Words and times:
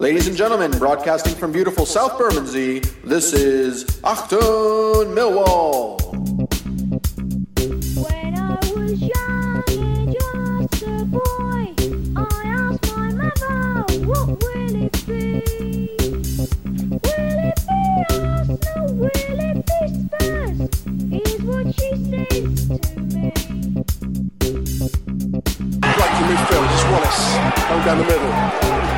Ladies 0.00 0.28
and 0.28 0.36
gentlemen, 0.36 0.70
broadcasting 0.78 1.34
from 1.34 1.50
beautiful 1.50 1.84
South 1.84 2.16
Bermondsey, 2.16 2.78
this 3.02 3.32
is 3.32 3.84
Achtung 4.04 5.12
Millwall. 5.12 5.98
When 8.04 8.38
I 8.38 8.54
was 8.76 9.00
young 9.00 9.64
and 9.66 10.12
just 10.14 10.82
a 10.84 11.04
boy, 11.04 11.74
I 12.16 12.22
asked 12.46 12.96
my 12.96 13.10
mother, 13.10 13.82
what 14.06 14.28
will 14.40 14.76
it 14.84 15.04
be? 15.04 15.42
Will 17.02 17.38
it 17.42 17.58
be 17.66 17.82
Arsenal? 18.14 18.94
Will 18.94 19.10
it 19.10 19.66
be 19.66 19.82
Spurs? 19.98 20.58
Is 21.10 21.42
what 21.42 21.66
she 21.74 21.90
says 22.06 22.54
to 22.68 23.00
me. 23.00 23.32
Right 25.82 26.12
to 26.14 26.22
midfield, 26.22 26.66
it's 26.70 26.84
Wallace, 26.84 27.20
down 27.84 27.98
the 27.98 28.04
middle. 28.04 28.97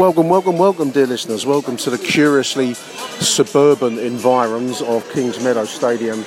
Welcome, 0.00 0.30
welcome, 0.30 0.56
welcome, 0.56 0.90
dear 0.92 1.06
listeners. 1.06 1.44
Welcome 1.44 1.76
to 1.76 1.90
the 1.90 1.98
curiously 1.98 2.72
suburban 2.72 3.98
environs 3.98 4.80
of 4.80 5.06
Kings 5.12 5.44
Meadow 5.44 5.66
Stadium 5.66 6.24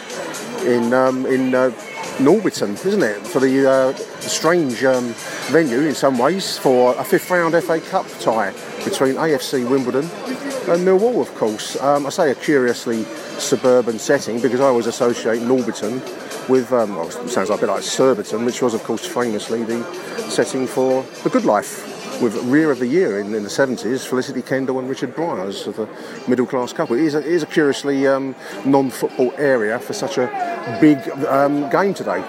in 0.64 0.94
um, 0.94 1.26
in 1.26 1.56
uh, 1.56 1.72
Norbiton, 2.20 2.74
isn't 2.86 3.02
it? 3.02 3.26
For 3.26 3.40
the 3.40 3.68
uh, 3.68 3.94
strange 4.20 4.84
um, 4.84 5.16
venue 5.50 5.80
in 5.80 5.96
some 5.96 6.20
ways 6.20 6.56
for 6.56 6.96
a 7.00 7.04
fifth 7.04 7.32
round 7.32 7.56
FA 7.64 7.80
Cup 7.82 8.06
tie 8.20 8.52
between 8.86 9.16
AFC 9.16 9.68
Wimbledon 9.68 10.04
and 10.06 10.88
Millwall, 10.88 11.20
of 11.20 11.34
course. 11.34 11.76
Um, 11.82 12.06
I 12.06 12.10
say 12.10 12.30
a 12.30 12.36
curiously 12.36 13.06
suburban 13.40 13.98
setting 13.98 14.40
because 14.40 14.60
I 14.60 14.66
always 14.66 14.86
associate 14.86 15.42
Norbiton 15.42 16.00
with, 16.48 16.72
um, 16.74 16.96
well, 16.96 17.10
sounds 17.10 17.50
a 17.50 17.58
bit 17.58 17.70
like 17.70 17.82
Surbiton, 17.82 18.46
which 18.46 18.62
was, 18.62 18.76
of 18.76 18.84
course, 18.84 19.04
famously 19.04 19.64
the 19.64 19.84
setting 20.30 20.68
for 20.68 21.02
The 21.24 21.32
Good 21.32 21.46
Life 21.46 22.03
with 22.22 22.36
Rear 22.44 22.72
of 22.72 22.80
the 22.80 22.88
Year 22.88 23.20
in, 23.20 23.34
in 23.34 23.44
the 23.44 23.50
70s, 23.50 24.08
Felicity 24.08 24.42
Kendal 24.42 24.80
and 24.80 24.90
Richard 24.90 25.10
of 25.10 25.76
the 25.76 25.88
middle 26.28 26.46
class 26.46 26.74
couple. 26.74 26.96
It 26.96 27.04
is 27.04 27.16
a, 27.16 27.20
it 27.20 27.26
is 27.26 27.44
a 27.44 27.46
curiously 27.46 28.08
um, 28.08 28.36
non 28.66 28.90
football 28.90 29.34
area 29.38 29.80
for 29.80 29.94
such 29.94 30.18
a 30.18 30.78
big 30.80 30.98
um, 31.28 31.70
game 31.70 31.94
today. 31.94 32.24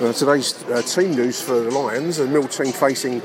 Uh, 0.00 0.12
today's 0.12 0.62
uh, 0.64 0.82
team 0.82 1.12
news 1.14 1.40
for 1.40 1.60
the 1.60 1.70
Lions, 1.70 2.16
the 2.16 2.26
mill 2.26 2.48
team 2.48 2.72
facing 2.72 3.22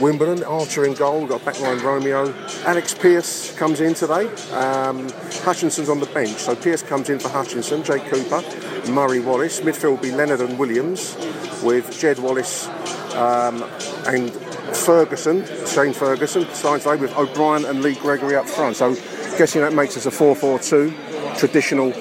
Wimbledon, 0.00 0.42
Archer 0.44 0.86
in 0.86 0.94
goal, 0.94 1.26
got 1.26 1.42
backline 1.42 1.82
Romeo. 1.82 2.32
Alex 2.64 2.94
Pearce 2.94 3.54
comes 3.58 3.80
in 3.80 3.92
today. 3.92 4.26
Um, 4.52 5.10
Hutchinson's 5.44 5.90
on 5.90 6.00
the 6.00 6.06
bench, 6.06 6.38
so 6.38 6.56
Pearce 6.56 6.82
comes 6.82 7.10
in 7.10 7.18
for 7.18 7.28
Hutchinson, 7.28 7.84
Jake 7.84 8.04
Cooper, 8.06 8.42
Murray 8.90 9.20
Wallace. 9.20 9.60
Midfield 9.60 9.90
will 9.90 9.96
be 9.98 10.10
Leonard 10.10 10.40
and 10.40 10.58
Williams, 10.58 11.16
with 11.62 11.98
Jed 11.98 12.18
Wallace 12.18 12.66
um, 13.14 13.62
and 14.06 14.32
Ferguson, 14.74 15.44
Shane 15.66 15.92
Ferguson, 15.92 16.46
starting 16.52 16.82
today 16.82 17.00
with 17.00 17.16
O'Brien 17.16 17.64
and 17.64 17.82
Lee 17.82 17.94
Gregory 17.94 18.36
up 18.36 18.48
front. 18.48 18.76
So, 18.76 18.94
guessing 19.38 19.62
that 19.62 19.72
makes 19.72 19.96
us 19.96 20.06
a 20.06 20.10
4 20.10 20.34
4 20.34 20.58
2 20.58 20.92
traditional 21.36 21.92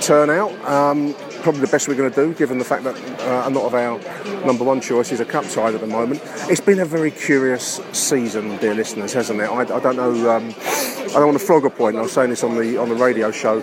turnout. 0.00 0.52
Um, 0.64 1.14
probably 1.42 1.60
the 1.60 1.68
best 1.68 1.88
we're 1.88 1.94
going 1.94 2.10
to 2.10 2.26
do, 2.26 2.34
given 2.34 2.58
the 2.58 2.64
fact 2.64 2.84
that 2.84 2.94
uh, 3.20 3.48
a 3.48 3.50
lot 3.50 3.66
of 3.66 3.74
our 3.74 3.98
number 4.44 4.64
one 4.64 4.80
choices 4.80 5.20
are 5.20 5.24
cup 5.24 5.44
tied 5.48 5.74
at 5.74 5.80
the 5.80 5.86
moment. 5.86 6.20
It's 6.50 6.60
been 6.60 6.80
a 6.80 6.84
very 6.84 7.10
curious 7.10 7.80
season, 7.92 8.56
dear 8.58 8.74
listeners, 8.74 9.12
hasn't 9.12 9.40
it? 9.40 9.44
I, 9.44 9.62
I 9.62 9.80
don't 9.80 9.96
know. 9.96 10.30
Um, 10.30 10.54
I 10.58 11.12
don't 11.14 11.26
want 11.26 11.38
to 11.38 11.44
flog 11.44 11.64
a 11.64 11.70
point. 11.70 11.96
I 11.96 12.02
was 12.02 12.12
saying 12.12 12.30
this 12.30 12.44
on 12.44 12.56
the 12.56 12.76
on 12.76 12.88
the 12.88 12.94
radio 12.94 13.30
show 13.30 13.58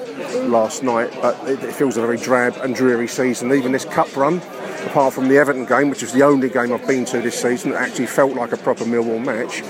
last 0.48 0.84
night, 0.84 1.12
but 1.22 1.36
it, 1.48 1.64
it 1.64 1.74
feels 1.74 1.98
a 1.98 2.02
very 2.02 2.18
drab 2.18 2.56
and 2.58 2.74
dreary 2.74 3.08
season. 3.08 3.54
Even 3.54 3.72
this 3.72 3.86
cup 3.86 4.16
run, 4.16 4.42
apart 4.86 5.14
from 5.14 5.28
the 5.28 5.38
Everton 5.38 5.66
game, 5.66 5.90
which 5.90 6.02
was 6.02 6.14
the 6.14 6.24
only 6.24 6.50
game 6.50 6.72
I've 6.74 6.88
been 6.88 7.06
to 7.06 7.22
this 7.22 7.42
season 7.42 7.72
that 7.72 7.82
actually 7.82 8.08
felt 8.08 8.34
like 8.34 8.52
a 8.52 8.58
proper 8.58 8.86
Millwall 8.86 9.24
match. 9.24 9.64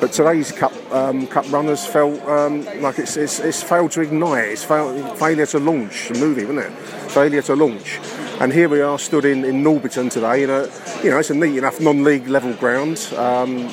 But 0.00 0.12
today's 0.12 0.52
cup 0.52 0.72
um, 0.92 1.26
cup 1.26 1.50
runners 1.50 1.84
felt 1.84 2.22
um, 2.28 2.64
like 2.80 2.98
it's, 2.98 3.16
it's, 3.16 3.40
it's 3.40 3.62
failed 3.62 3.90
to 3.92 4.00
ignite. 4.02 4.50
It's 4.50 4.64
failed, 4.64 5.18
failure 5.18 5.46
to 5.46 5.58
launch 5.58 6.08
the 6.08 6.18
movie, 6.20 6.44
wasn't 6.44 6.66
it? 6.66 7.10
Failure 7.10 7.42
to 7.42 7.56
launch. 7.56 7.98
And 8.40 8.52
here 8.52 8.68
we 8.68 8.80
are, 8.80 8.98
stood 8.98 9.24
in, 9.24 9.44
in 9.44 9.64
Norbiton 9.64 10.10
today. 10.10 10.44
In 10.44 10.50
a, 10.50 10.68
you 11.02 11.10
know, 11.10 11.18
it's 11.18 11.30
a 11.30 11.34
neat 11.34 11.58
enough 11.58 11.80
non-league 11.80 12.28
level 12.28 12.52
ground. 12.54 13.12
Um, 13.16 13.64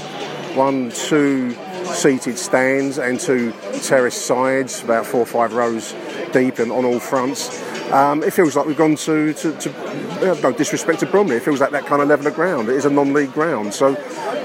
one, 0.56 0.90
two 0.90 1.56
seated 1.86 2.38
stands 2.38 2.98
and 2.98 3.20
two 3.20 3.54
terrace 3.84 4.20
sides, 4.20 4.84
about 4.84 5.06
four 5.06 5.22
or 5.22 5.26
five 5.26 5.54
rows 5.54 5.94
deep 6.32 6.60
and 6.60 6.72
on 6.72 6.86
all 6.86 7.00
fronts. 7.00 7.62
Um, 7.96 8.24
it 8.24 8.34
feels 8.34 8.58
like 8.58 8.66
we've 8.66 8.76
gone 8.76 8.98
to, 8.98 9.34
to, 9.34 9.58
to 9.58 10.32
uh, 10.32 10.38
no 10.42 10.52
disrespect 10.52 11.00
to 11.00 11.06
Bromley, 11.06 11.38
it 11.38 11.44
feels 11.44 11.62
like 11.62 11.72
that 11.72 11.86
kind 11.86 12.02
of 12.02 12.10
level 12.10 12.28
of 12.28 12.36
ground. 12.36 12.68
It 12.68 12.76
is 12.76 12.84
a 12.84 12.90
non-league 12.90 13.32
ground, 13.32 13.74
so 13.74 13.96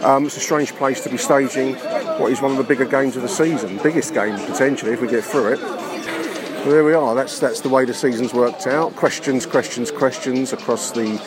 um, 0.04 0.26
it's 0.26 0.36
a 0.36 0.40
strange 0.40 0.72
place 0.74 1.02
to 1.02 1.10
be 1.10 1.16
staging 1.16 1.74
what 2.20 2.30
is 2.30 2.40
one 2.40 2.52
of 2.52 2.58
the 2.58 2.62
bigger 2.62 2.84
games 2.84 3.16
of 3.16 3.22
the 3.22 3.28
season, 3.28 3.80
biggest 3.82 4.14
game 4.14 4.36
potentially 4.46 4.92
if 4.92 5.00
we 5.00 5.08
get 5.08 5.24
through 5.24 5.54
it. 5.54 5.58
Well, 5.58 6.70
there 6.70 6.84
we 6.84 6.94
are. 6.94 7.16
That's 7.16 7.40
that's 7.40 7.60
the 7.60 7.68
way 7.68 7.84
the 7.84 7.92
season's 7.92 8.32
worked 8.32 8.68
out. 8.68 8.94
Questions, 8.94 9.46
questions, 9.46 9.90
questions 9.90 10.52
across 10.52 10.92
the 10.92 11.18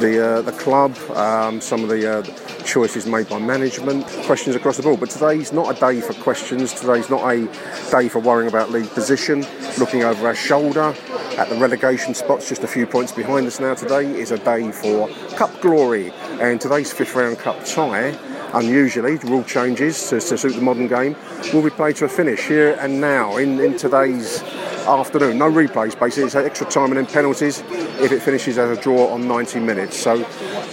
the 0.00 0.38
uh, 0.38 0.42
the 0.42 0.52
club. 0.52 0.96
Um, 1.10 1.60
some 1.60 1.84
of 1.84 1.90
the 1.90 2.18
uh, 2.18 2.22
choices 2.64 3.06
made 3.06 3.28
by 3.28 3.38
management. 3.38 4.06
Questions 4.24 4.56
across 4.56 4.76
the 4.76 4.82
board. 4.82 5.00
But 5.00 5.10
today's 5.10 5.52
not 5.52 5.76
a 5.76 5.80
day 5.80 6.00
for 6.00 6.14
questions. 6.22 6.72
Today's 6.72 7.10
not 7.10 7.22
a 7.30 7.46
day 7.90 8.08
for 8.08 8.18
worrying 8.18 8.48
about 8.48 8.70
league 8.70 8.90
position. 8.90 9.46
Looking 9.78 10.04
over 10.04 10.26
our 10.26 10.34
shoulder 10.34 10.94
at 11.38 11.48
the 11.48 11.56
relegation 11.56 12.14
spots, 12.14 12.48
just 12.48 12.62
a 12.62 12.68
few 12.68 12.86
points 12.86 13.12
behind 13.12 13.46
us 13.46 13.60
now. 13.60 13.74
Today 13.74 14.10
is 14.10 14.30
a 14.30 14.38
day 14.38 14.70
for 14.70 15.08
cup 15.36 15.60
glory, 15.60 16.12
and 16.40 16.60
today's 16.60 16.92
fifth 16.92 17.14
round 17.14 17.38
cup 17.38 17.64
tie 17.64 18.18
unusually, 18.54 19.16
rule 19.16 19.44
changes 19.44 20.10
to, 20.10 20.20
to, 20.20 20.36
suit 20.36 20.54
the 20.54 20.60
modern 20.60 20.86
game, 20.86 21.16
will 21.52 21.62
be 21.62 21.70
played 21.70 21.96
to 21.96 22.04
a 22.04 22.08
finish 22.08 22.46
here 22.46 22.76
and 22.80 23.00
now 23.00 23.36
in, 23.36 23.58
in 23.60 23.76
today's 23.76 24.42
afternoon. 24.82 25.38
No 25.38 25.50
replays, 25.50 25.98
basically. 25.98 26.24
It's 26.24 26.34
extra 26.34 26.66
time 26.66 26.90
and 26.90 26.96
then 26.96 27.06
penalties 27.06 27.60
if 28.00 28.12
it 28.12 28.20
finishes 28.20 28.58
as 28.58 28.76
a 28.76 28.80
draw 28.80 29.08
on 29.08 29.26
90 29.26 29.60
minutes. 29.60 29.96
So 29.96 30.24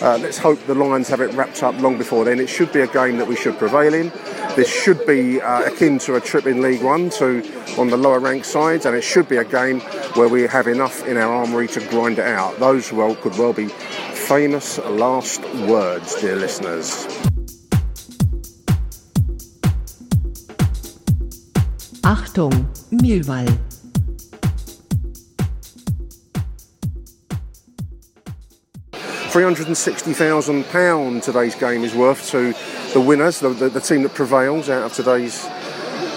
uh, 0.02 0.18
let's 0.22 0.38
hope 0.38 0.64
the 0.66 0.76
Lions 0.76 1.08
have 1.10 1.22
it 1.22 1.34
wrapped 1.34 1.64
up 1.64 1.80
long 1.80 1.98
before 1.98 2.26
then. 2.26 2.40
It 2.40 2.48
should 2.50 2.72
be 2.72 2.82
a 2.82 2.88
game 2.88 3.18
that 3.18 3.28
we 3.28 3.36
should 3.36 3.58
prevail 3.58 3.94
in. 3.94 4.12
This 4.56 4.70
should 4.70 5.06
be 5.06 5.42
uh, 5.42 5.64
akin 5.64 6.00
to 6.00 6.16
a 6.16 6.22
trip 6.22 6.46
in 6.46 6.62
League 6.62 6.84
One 6.84 7.10
to 7.12 7.44
on 7.78 7.90
the 7.90 7.98
lower 7.98 8.20
ranked 8.20 8.46
sides, 8.46 8.86
and 8.86 8.96
it 8.96 9.04
should 9.04 9.30
be 9.30 9.38
a 9.38 9.46
game 9.46 9.80
where 10.16 10.28
we 10.28 10.44
have 10.44 10.68
enough 10.68 11.06
in 11.08 11.18
our 11.18 11.34
armoury 11.34 11.68
to 11.70 11.80
grind 11.88 12.20
it 12.20 12.26
out. 12.26 12.60
Those 12.60 12.92
well 12.92 13.16
could 13.16 13.38
well 13.38 13.54
be 13.54 13.68
famous 13.68 14.78
last 14.80 15.42
words, 15.68 16.20
dear 16.20 16.36
listeners. 16.36 17.08
Achtung, 22.04 22.66
Millwall. 22.92 23.69
£360,000 29.30 31.22
today's 31.22 31.54
game 31.54 31.84
is 31.84 31.94
worth 31.94 32.28
to 32.32 32.52
the 32.94 33.00
winners, 33.00 33.40
the, 33.40 33.50
the, 33.50 33.70
the 33.70 33.80
team 33.80 34.02
that 34.02 34.16
prevails 34.16 34.70
out 34.72 34.82
of 34.82 34.94
today's 34.94 35.44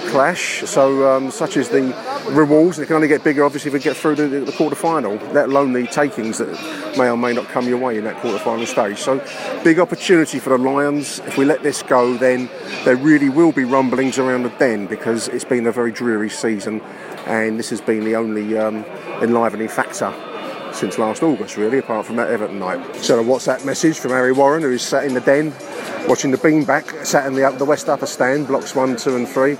clash. 0.09 0.63
So, 0.65 1.15
um, 1.15 1.31
such 1.31 1.59
as 1.59 1.69
the 1.69 1.95
rewards, 2.31 2.79
they 2.79 2.87
can 2.87 2.97
only 2.97 3.09
get 3.09 3.23
bigger 3.23 3.45
obviously 3.45 3.69
if 3.69 3.75
we 3.75 3.81
get 3.81 3.99
through 3.99 4.15
the, 4.15 4.29
the 4.29 4.53
quarter 4.53 4.77
final, 4.77 5.17
let 5.33 5.51
alone 5.51 5.75
the 5.75 5.87
takings 5.89 6.39
that 6.39 6.49
may 6.97 7.11
or 7.11 7.19
may 7.19 7.35
not 7.35 7.49
come 7.49 7.69
your 7.69 7.77
way 7.77 7.99
in 7.99 8.05
that 8.05 8.17
quarter 8.17 8.39
final 8.39 8.65
stage. 8.65 8.97
So, 8.97 9.23
big 9.63 9.79
opportunity 9.79 10.39
for 10.39 10.49
the 10.49 10.59
Lions. 10.59 11.19
If 11.21 11.37
we 11.37 11.45
let 11.45 11.63
this 11.63 11.83
go, 11.83 12.17
then 12.17 12.49
there 12.87 12.97
really 12.97 13.29
will 13.29 13.53
be 13.53 13.65
rumblings 13.65 14.19
around 14.19 14.45
the 14.45 14.51
den 14.59 14.87
because 14.87 15.29
it's 15.29 15.45
been 15.45 15.67
a 15.67 15.73
very 15.73 15.93
dreary 15.93 16.31
season 16.31 16.81
and 17.27 17.59
this 17.59 17.69
has 17.69 17.83
been 17.83 18.05
the 18.05 18.17
only 18.17 18.57
um, 18.57 18.87
enlivening 19.21 19.69
factor 19.69 20.15
since 20.83 20.99
last 20.99 21.23
August, 21.23 21.57
really, 21.57 21.79
apart 21.79 22.05
from 22.05 22.17
that 22.17 22.29
Everton 22.29 22.59
night. 22.59 22.97
So 22.97 23.21
a 23.21 23.23
WhatsApp 23.23 23.65
message 23.65 24.01
from 24.01 24.11
Harry 24.11 24.33
Warren, 24.33 24.63
who 24.63 24.73
is 24.73 24.83
sat 24.83 25.05
in 25.05 25.15
the 25.15 25.21
den, 25.21 25.55
watching 26.09 26.33
the 26.33 26.37
beamback, 26.37 27.07
sat 27.07 27.25
in 27.25 27.35
the, 27.35 27.49
the 27.57 27.65
West 27.65 27.89
Upper 27.89 28.05
Stand, 28.05 28.49
blocks 28.49 28.75
one, 28.75 28.97
two, 28.97 29.15
and 29.15 29.29
three, 29.29 29.57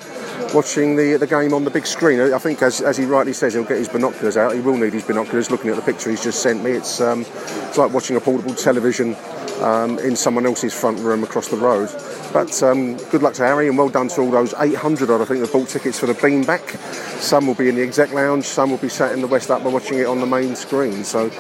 watching 0.53 0.97
the 0.97 1.17
the 1.17 1.27
game 1.29 1.55
on 1.55 1.63
the 1.63 1.71
big 1.71 1.87
screen. 1.87 2.19
I 2.21 2.39
think, 2.39 2.61
as, 2.61 2.81
as 2.81 2.97
he 2.97 3.05
rightly 3.05 3.33
says, 3.33 3.55
he'll 3.55 3.63
get 3.63 3.79
his 3.79 3.89
binoculars 3.89 4.37
out. 4.37 4.53
He 4.53 4.61
will 4.61 4.77
need 4.77 4.95
his 4.95 5.05
binoculars. 5.05 5.49
Looking 5.49 5.71
at 5.71 5.77
the 5.77 5.83
picture 5.83 6.11
he's 6.11 6.25
just 6.25 6.43
sent 6.43 6.65
me, 6.65 6.73
it's 6.73 7.01
um, 7.01 7.21
it's 7.21 7.79
like 7.79 7.93
watching 7.93 8.17
a 8.17 8.21
portable 8.21 8.57
television 8.57 9.15
um, 9.61 10.01
in 10.01 10.17
someone 10.17 10.45
else's 10.45 10.75
front 10.75 10.99
room 10.99 11.23
across 11.23 11.47
the 11.47 11.57
road. 11.57 11.89
But 12.33 12.63
um, 12.63 12.97
good 13.11 13.23
luck 13.23 13.35
to 13.35 13.43
Harry 13.43 13.69
and 13.69 13.77
well 13.77 13.89
done 13.91 14.09
to 14.09 14.23
all 14.23 14.31
those 14.31 14.55
800 14.59 15.11
odd, 15.11 15.21
I 15.21 15.25
think, 15.27 15.41
that 15.41 15.53
bought 15.53 15.69
tickets 15.69 15.99
for 15.99 16.07
the 16.07 16.15
beamback. 16.15 16.77
Some 17.21 17.47
will 17.47 17.55
be 17.55 17.69
in 17.69 17.75
the 17.75 17.83
exec 17.83 18.13
lounge, 18.13 18.45
some 18.47 18.71
will 18.71 18.79
be 18.79 18.89
sat 18.89 19.13
in 19.13 19.21
the 19.21 19.27
West 19.27 19.51
Upper 19.51 19.69
watching 19.69 19.99
it 19.99 20.07
on 20.07 20.21
the 20.21 20.27
main 20.27 20.57
screen. 20.57 21.05
So 21.05 21.31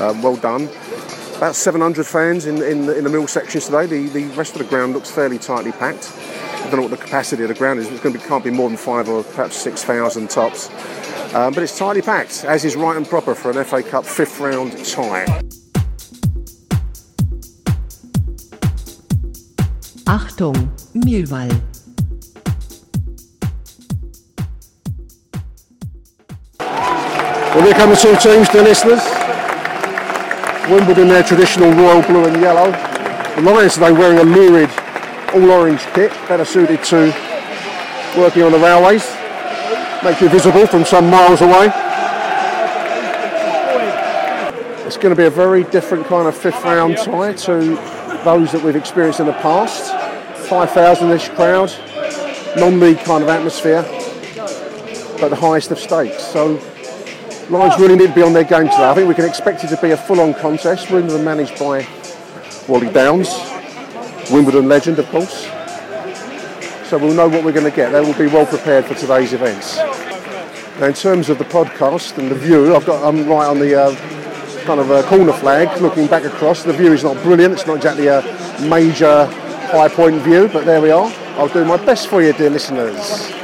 um, 0.00 0.22
well 0.22 0.36
done. 0.36 0.68
About 1.36 1.54
700 1.54 2.04
fans 2.06 2.46
in, 2.46 2.62
in, 2.62 2.86
the- 2.86 2.96
in 2.96 3.04
the 3.04 3.10
mill 3.10 3.26
sections 3.28 3.66
today. 3.66 3.86
The, 3.86 4.08
the 4.08 4.24
rest 4.34 4.52
of 4.54 4.58
the 4.58 4.64
ground 4.64 4.94
looks 4.94 5.10
fairly 5.10 5.38
tightly 5.38 5.72
packed. 5.72 6.12
I 6.16 6.62
don't 6.70 6.76
know 6.76 6.82
what 6.82 6.90
the 6.90 6.96
capacity 6.96 7.42
of 7.42 7.48
the 7.48 7.54
ground 7.54 7.78
is. 7.78 7.88
To 7.88 8.10
be, 8.10 8.18
can't 8.18 8.42
be 8.42 8.50
more 8.50 8.68
than 8.68 8.76
five 8.78 9.08
or 9.08 9.22
perhaps 9.22 9.56
6,000 9.56 10.28
tops. 10.30 10.68
Um, 11.34 11.52
but 11.52 11.62
it's 11.62 11.78
tightly 11.78 12.02
packed, 12.02 12.44
as 12.44 12.64
is 12.64 12.74
right 12.74 12.96
and 12.96 13.06
proper 13.06 13.34
for 13.34 13.50
an 13.50 13.62
FA 13.64 13.82
Cup 13.82 14.04
fifth 14.04 14.40
round 14.40 14.72
tie. 14.84 15.42
Achtung, 20.18 20.56
Millwall. 20.94 21.48
Well, 26.58 27.64
here 27.64 27.74
come 27.74 27.90
the 27.90 27.96
two 27.96 28.16
teams, 28.16 28.48
dear 28.48 28.64
listeners. 28.64 29.04
Wimbledon, 30.68 31.06
their 31.06 31.22
traditional 31.22 31.70
royal 31.70 32.02
blue 32.02 32.24
and 32.24 32.40
yellow. 32.42 32.72
The 33.36 33.42
Lions 33.42 33.74
today 33.74 33.92
wearing 33.92 34.18
a 34.18 34.24
lurid 34.24 34.70
all-orange 35.32 35.82
kit, 35.94 36.10
better 36.28 36.44
suited 36.44 36.82
to 36.84 37.14
working 38.18 38.42
on 38.42 38.50
the 38.50 38.58
railways. 38.58 39.08
Makes 40.02 40.20
you 40.20 40.28
visible 40.30 40.66
from 40.66 40.84
some 40.84 41.08
miles 41.08 41.42
away. 41.42 41.70
It's 44.84 44.96
going 44.96 45.14
to 45.14 45.16
be 45.16 45.26
a 45.26 45.30
very 45.30 45.62
different 45.64 46.06
kind 46.06 46.26
of 46.26 46.36
fifth 46.36 46.64
round 46.64 46.96
tie 46.96 47.34
to 47.34 47.97
those 48.24 48.52
that 48.52 48.62
we've 48.62 48.76
experienced 48.76 49.20
in 49.20 49.26
the 49.26 49.32
past. 49.34 49.92
5,000-ish 50.48 51.28
crowd, 51.30 51.70
non-league 52.56 52.98
kind 53.00 53.22
of 53.22 53.28
atmosphere, 53.28 53.82
but 55.20 55.28
the 55.28 55.36
highest 55.36 55.70
of 55.70 55.78
stakes. 55.78 56.24
So 56.24 56.60
Lions 57.50 57.78
really 57.80 57.96
need 57.96 58.08
to 58.08 58.14
be 58.14 58.22
on 58.22 58.32
their 58.32 58.44
game 58.44 58.64
today. 58.64 58.88
I 58.88 58.94
think 58.94 59.08
we 59.08 59.14
can 59.14 59.24
expect 59.24 59.64
it 59.64 59.68
to 59.68 59.80
be 59.80 59.90
a 59.90 59.96
full-on 59.96 60.34
contest. 60.34 60.90
Wimbledon 60.90 61.24
managed 61.24 61.58
by 61.58 61.86
Wally 62.66 62.90
Downes, 62.90 63.28
Wimbledon 64.30 64.68
legend, 64.68 64.98
of 64.98 65.08
course. 65.08 65.44
So 66.88 66.96
we'll 66.96 67.14
know 67.14 67.28
what 67.28 67.44
we're 67.44 67.52
going 67.52 67.70
to 67.70 67.74
get. 67.74 67.90
They 67.92 68.00
will 68.00 68.16
be 68.16 68.26
well 68.26 68.46
prepared 68.46 68.86
for 68.86 68.94
today's 68.94 69.32
events. 69.32 69.76
Now, 70.78 70.86
in 70.86 70.94
terms 70.94 71.28
of 71.28 71.38
the 71.38 71.44
podcast 71.44 72.18
and 72.18 72.30
the 72.30 72.34
view, 72.34 72.74
I've 72.74 72.86
got 72.86 73.02
I'm 73.02 73.28
right 73.28 73.46
on 73.46 73.58
the 73.58 73.74
uh, 73.74 73.90
kind 74.68 74.80
of 74.80 74.90
a 74.90 75.02
corner 75.04 75.32
flag, 75.32 75.80
looking 75.80 76.06
back 76.06 76.24
across. 76.24 76.62
The 76.62 76.74
view 76.74 76.92
is 76.92 77.02
not 77.02 77.16
brilliant. 77.22 77.54
It's 77.54 77.66
not 77.66 77.78
exactly 77.78 78.06
a 78.06 78.22
major 78.68 79.24
high 79.72 79.88
point 79.88 80.20
view, 80.22 80.48
but 80.52 80.64
there 80.64 80.80
we 80.80 80.90
are. 80.90 81.10
I'll 81.38 81.48
do 81.48 81.64
my 81.64 81.78
best 81.84 82.08
for 82.08 82.22
you, 82.22 82.32
dear 82.34 82.50
listeners 82.50 83.38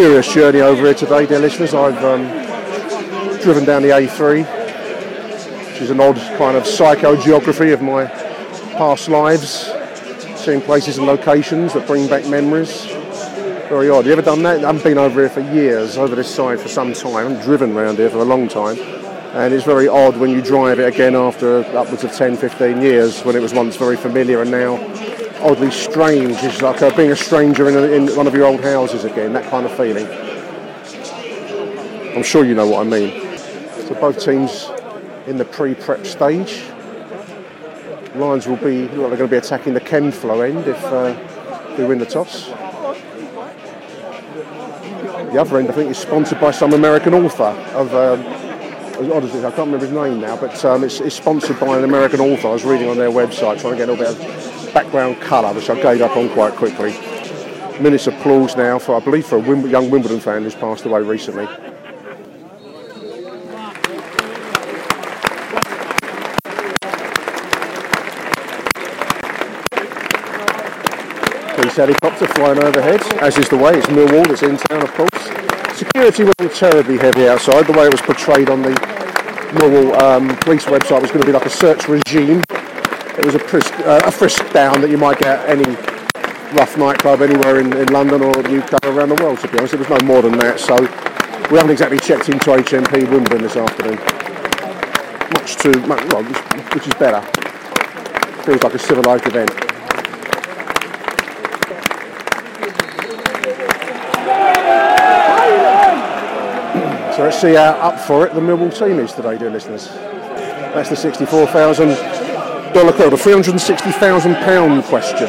curious 0.00 0.32
journey 0.32 0.60
over 0.60 0.82
here 0.82 0.94
today, 0.94 1.26
dear 1.26 1.40
listeners. 1.40 1.74
I've 1.74 2.02
um, 2.02 2.22
driven 3.42 3.66
down 3.66 3.82
the 3.82 3.90
A3, 3.90 4.46
which 5.72 5.82
is 5.82 5.90
an 5.90 6.00
odd 6.00 6.16
kind 6.38 6.56
of 6.56 6.62
psychogeography 6.62 7.74
of 7.74 7.82
my 7.82 8.06
past 8.78 9.10
lives, 9.10 9.70
seeing 10.40 10.62
places 10.62 10.96
and 10.96 11.06
locations 11.06 11.74
that 11.74 11.86
bring 11.86 12.08
back 12.08 12.26
memories. 12.26 12.86
Very 13.68 13.90
odd. 13.90 14.06
You 14.06 14.12
ever 14.12 14.22
done 14.22 14.42
that? 14.44 14.64
I 14.64 14.68
haven't 14.68 14.84
been 14.84 14.96
over 14.96 15.20
here 15.20 15.28
for 15.28 15.40
years, 15.40 15.98
over 15.98 16.14
this 16.16 16.34
side 16.34 16.60
for 16.60 16.68
some 16.68 16.94
time. 16.94 17.16
I 17.16 17.20
haven't 17.20 17.42
driven 17.42 17.76
around 17.76 17.98
here 17.98 18.08
for 18.08 18.20
a 18.20 18.24
long 18.24 18.48
time. 18.48 18.78
And 19.32 19.54
it's 19.54 19.64
very 19.64 19.86
odd 19.86 20.16
when 20.16 20.30
you 20.30 20.42
drive 20.42 20.80
it 20.80 20.92
again 20.92 21.14
after 21.14 21.60
upwards 21.76 22.02
of 22.02 22.10
10, 22.10 22.36
15 22.36 22.82
years, 22.82 23.22
when 23.22 23.36
it 23.36 23.40
was 23.40 23.54
once 23.54 23.76
very 23.76 23.96
familiar 23.96 24.42
and 24.42 24.50
now 24.50 24.74
oddly 25.40 25.70
strange. 25.70 26.36
It's 26.42 26.60
like 26.62 26.82
uh, 26.82 26.94
being 26.96 27.12
a 27.12 27.16
stranger 27.16 27.68
in, 27.68 27.76
a, 27.76 27.82
in 27.82 28.16
one 28.16 28.26
of 28.26 28.34
your 28.34 28.46
old 28.46 28.60
houses 28.60 29.04
again, 29.04 29.32
that 29.34 29.48
kind 29.48 29.66
of 29.66 29.76
feeling. 29.76 30.04
I'm 32.16 32.24
sure 32.24 32.44
you 32.44 32.56
know 32.56 32.66
what 32.66 32.84
I 32.84 32.90
mean. 32.90 33.38
So 33.86 33.94
both 34.00 34.18
teams 34.18 34.68
in 35.28 35.36
the 35.36 35.44
pre-prep 35.44 36.06
stage. 36.06 36.64
Lions 38.16 38.48
will 38.48 38.56
be 38.56 38.88
look 38.88 38.90
like 38.90 39.10
they're 39.10 39.16
going 39.16 39.18
to 39.18 39.28
be 39.28 39.36
attacking 39.36 39.74
the 39.74 39.80
Chem 39.80 40.10
flow 40.10 40.40
end 40.40 40.66
if 40.66 40.84
uh, 40.86 41.76
they 41.76 41.84
win 41.84 41.98
the 41.98 42.06
toss. 42.06 42.46
The 45.30 45.40
other 45.40 45.58
end, 45.58 45.68
I 45.68 45.72
think, 45.72 45.92
is 45.92 45.98
sponsored 45.98 46.40
by 46.40 46.50
some 46.50 46.72
American 46.72 47.14
author 47.14 47.56
of. 47.74 47.94
Um, 47.94 48.39
as 49.00 49.44
I 49.44 49.50
can't 49.50 49.58
remember 49.58 49.86
his 49.86 49.94
name 49.94 50.20
now, 50.20 50.36
but 50.36 50.62
um, 50.64 50.84
it's, 50.84 51.00
it's 51.00 51.16
sponsored 51.16 51.58
by 51.58 51.78
an 51.78 51.84
American 51.84 52.20
author. 52.20 52.48
I 52.48 52.52
was 52.52 52.64
reading 52.64 52.88
on 52.88 52.98
their 52.98 53.10
website 53.10 53.60
trying 53.60 53.72
to 53.72 53.78
get 53.78 53.88
a 53.88 53.92
little 53.92 53.96
bit 53.96 54.08
of 54.08 54.74
background 54.74 55.20
colour, 55.22 55.54
which 55.54 55.70
I 55.70 55.80
gave 55.80 56.02
up 56.02 56.16
on 56.16 56.28
quite 56.30 56.54
quickly. 56.54 56.92
Minutes 57.80 58.06
of 58.08 58.14
applause 58.14 58.56
now 58.56 58.78
for, 58.78 58.94
I 58.94 59.00
believe, 59.00 59.26
for 59.26 59.38
a 59.38 59.68
young 59.68 59.90
Wimbledon 59.90 60.20
fan 60.20 60.42
who's 60.42 60.54
passed 60.54 60.84
away 60.84 61.00
recently. 61.00 61.46
Police 71.56 71.76
helicopter 71.76 72.26
flying 72.28 72.62
overhead, 72.62 73.00
as 73.22 73.38
is 73.38 73.48
the 73.48 73.56
way. 73.56 73.72
It's 73.78 73.86
Millwall, 73.86 74.30
it's 74.30 74.42
in 74.42 74.58
town, 74.58 74.82
of 74.82 74.92
course. 74.92 75.49
Security 75.80 76.24
wasn't 76.24 76.54
terribly 76.54 76.98
heavy 76.98 77.26
outside. 77.26 77.66
The 77.66 77.72
way 77.72 77.86
it 77.86 77.90
was 77.90 78.02
portrayed 78.02 78.50
on 78.50 78.60
the 78.60 78.68
Millwall 79.56 79.98
um, 79.98 80.28
police 80.40 80.66
website 80.66 81.00
was 81.00 81.10
going 81.10 81.22
to 81.22 81.26
be 81.26 81.32
like 81.32 81.46
a 81.46 81.48
search 81.48 81.88
regime. 81.88 82.44
It 83.16 83.24
was 83.24 83.34
a 83.34 83.38
frisk, 83.38 83.72
uh, 83.80 84.02
a 84.04 84.10
frisk 84.10 84.52
down 84.52 84.82
that 84.82 84.90
you 84.90 84.98
might 84.98 85.18
get 85.20 85.40
at 85.40 85.48
any 85.48 85.64
rough 86.52 86.76
nightclub 86.76 87.22
anywhere 87.22 87.60
in, 87.60 87.74
in 87.74 87.86
London 87.86 88.20
or 88.20 88.34
the 88.34 88.62
UK 88.62 88.84
or 88.84 88.90
around 88.90 89.08
the 89.08 89.24
world, 89.24 89.38
to 89.38 89.48
be 89.48 89.56
honest. 89.56 89.72
It 89.72 89.78
was 89.80 89.88
no 89.88 90.06
more 90.06 90.20
than 90.20 90.36
that. 90.36 90.60
So 90.60 90.76
we 91.50 91.56
haven't 91.56 91.70
exactly 91.70 91.98
checked 91.98 92.28
into 92.28 92.50
HMP 92.50 93.10
Wimbledon 93.10 93.40
this 93.40 93.56
afternoon. 93.56 93.96
Much 95.32 95.56
too, 95.56 95.80
much, 95.88 96.12
well, 96.12 96.22
which, 96.22 96.74
which 96.74 96.88
is 96.88 96.94
better. 97.00 97.22
Feels 98.42 98.62
like 98.62 98.74
a 98.74 98.78
civilised 98.78 99.26
event. 99.28 99.69
So 107.20 107.24
let's 107.24 107.38
see 107.38 107.52
how 107.52 107.72
up 107.72 108.00
for 108.00 108.26
it 108.26 108.32
the 108.32 108.40
Millwall 108.40 108.74
team 108.74 108.98
is 108.98 109.12
today, 109.12 109.36
dear 109.36 109.50
listeners. 109.50 109.88
That's 109.88 110.88
the 110.88 110.94
$64,000 110.94 112.72
quote, 112.72 113.10
the 113.10 113.16
£360,000 113.18 114.82
question. 114.84 115.28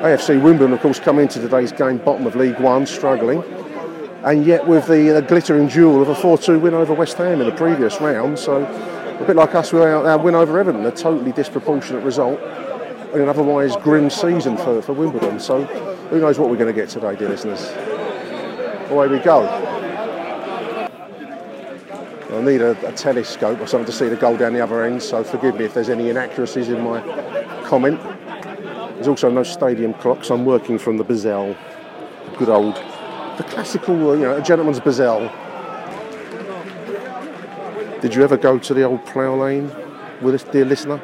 AFC 0.00 0.42
Wimbledon, 0.42 0.72
of 0.72 0.80
course, 0.80 0.98
come 0.98 1.18
into 1.18 1.40
today's 1.40 1.72
game 1.72 1.98
bottom 1.98 2.26
of 2.26 2.36
League 2.36 2.58
One, 2.58 2.86
struggling, 2.86 3.44
and 4.24 4.46
yet 4.46 4.66
with 4.66 4.86
the, 4.86 5.10
the 5.10 5.20
glittering 5.20 5.68
jewel 5.68 6.00
of 6.00 6.08
a 6.08 6.14
4 6.14 6.38
2 6.38 6.58
win 6.58 6.72
over 6.72 6.94
West 6.94 7.18
Ham 7.18 7.42
in 7.42 7.46
the 7.46 7.54
previous 7.54 8.00
round. 8.00 8.38
So 8.38 8.64
A 8.64 9.24
bit 9.26 9.36
like 9.36 9.54
us 9.54 9.74
with 9.74 9.82
our, 9.82 10.08
our 10.08 10.16
win 10.16 10.34
over 10.34 10.58
Everton, 10.58 10.86
a 10.86 10.90
totally 10.90 11.32
disproportionate 11.32 12.02
result 12.02 12.40
in 13.14 13.22
an 13.22 13.28
otherwise 13.28 13.76
grim 13.76 14.10
season 14.10 14.56
for, 14.56 14.80
for 14.82 14.92
Wimbledon. 14.92 15.40
So 15.40 15.64
who 16.10 16.20
knows 16.20 16.38
what 16.38 16.48
we're 16.50 16.56
going 16.56 16.72
to 16.72 16.80
get 16.80 16.88
today, 16.88 17.16
dear 17.16 17.28
listeners. 17.28 17.70
Away 18.90 19.08
we 19.08 19.18
go. 19.18 19.46
I 22.32 22.42
need 22.42 22.60
a, 22.60 22.70
a 22.88 22.92
telescope 22.92 23.60
or 23.60 23.66
something 23.66 23.86
to 23.86 23.92
see 23.92 24.08
the 24.08 24.16
goal 24.16 24.36
down 24.36 24.54
the 24.54 24.60
other 24.60 24.84
end, 24.84 25.02
so 25.02 25.24
forgive 25.24 25.56
me 25.56 25.64
if 25.64 25.74
there's 25.74 25.88
any 25.88 26.08
inaccuracies 26.10 26.68
in 26.68 26.80
my 26.82 27.00
comment. 27.64 28.00
There's 28.94 29.08
also 29.08 29.30
no 29.30 29.42
stadium 29.42 29.94
clock, 29.94 30.24
so 30.24 30.34
I'm 30.34 30.44
working 30.44 30.78
from 30.78 30.96
the 30.96 31.04
Bazell, 31.04 31.56
good 32.38 32.48
old, 32.48 32.76
the 33.36 33.44
classical, 33.48 34.16
you 34.16 34.22
know, 34.22 34.36
a 34.36 34.42
gentleman's 34.42 34.78
Bazell. 34.78 35.30
Did 38.00 38.14
you 38.14 38.22
ever 38.22 38.36
go 38.36 38.58
to 38.58 38.74
the 38.74 38.84
old 38.84 39.04
plough 39.06 39.34
lane 39.34 39.70
with 40.22 40.34
us, 40.36 40.44
dear 40.44 40.64
listener? 40.64 41.00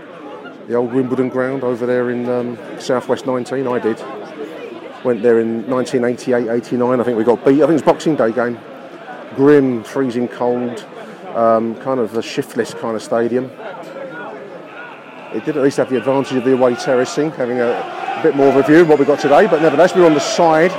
The 0.66 0.74
old 0.74 0.92
Wimbledon 0.92 1.28
ground 1.28 1.62
over 1.62 1.86
there 1.86 2.10
in 2.10 2.28
um, 2.28 2.58
Southwest 2.80 3.24
19? 3.24 3.68
I 3.68 3.78
did. 3.78 4.02
Went 5.04 5.22
there 5.22 5.38
in 5.38 5.64
1988, 5.70 6.48
89. 6.50 7.00
I 7.00 7.04
think 7.04 7.16
we 7.16 7.22
got 7.22 7.44
beat. 7.44 7.62
I 7.62 7.66
think 7.66 7.70
it 7.70 7.72
was 7.74 7.82
Boxing 7.82 8.16
Day 8.16 8.32
game. 8.32 8.58
Grim, 9.36 9.84
freezing 9.84 10.26
cold, 10.26 10.84
um, 11.36 11.76
kind 11.76 12.00
of 12.00 12.16
a 12.16 12.22
shiftless 12.22 12.74
kind 12.74 12.96
of 12.96 13.02
stadium. 13.02 13.44
It 15.32 15.44
did 15.44 15.56
at 15.56 15.62
least 15.62 15.76
have 15.76 15.88
the 15.88 15.98
advantage 15.98 16.36
of 16.36 16.44
the 16.44 16.54
away 16.54 16.74
terracing, 16.74 17.30
having 17.30 17.60
a, 17.60 17.68
a 17.68 18.20
bit 18.24 18.34
more 18.34 18.48
of 18.48 18.56
a 18.56 18.62
view 18.64 18.80
of 18.80 18.88
what 18.88 18.98
we 18.98 19.04
got 19.04 19.20
today. 19.20 19.46
But 19.46 19.62
nevertheless, 19.62 19.94
we're 19.94 20.06
on 20.06 20.14
the 20.14 20.20
side 20.20 20.72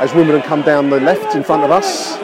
as 0.00 0.12
Wimbledon 0.14 0.42
come 0.42 0.62
down 0.62 0.90
the 0.90 0.98
left 0.98 1.36
in 1.36 1.44
front 1.44 1.62
of 1.62 1.70
us. 1.70 2.16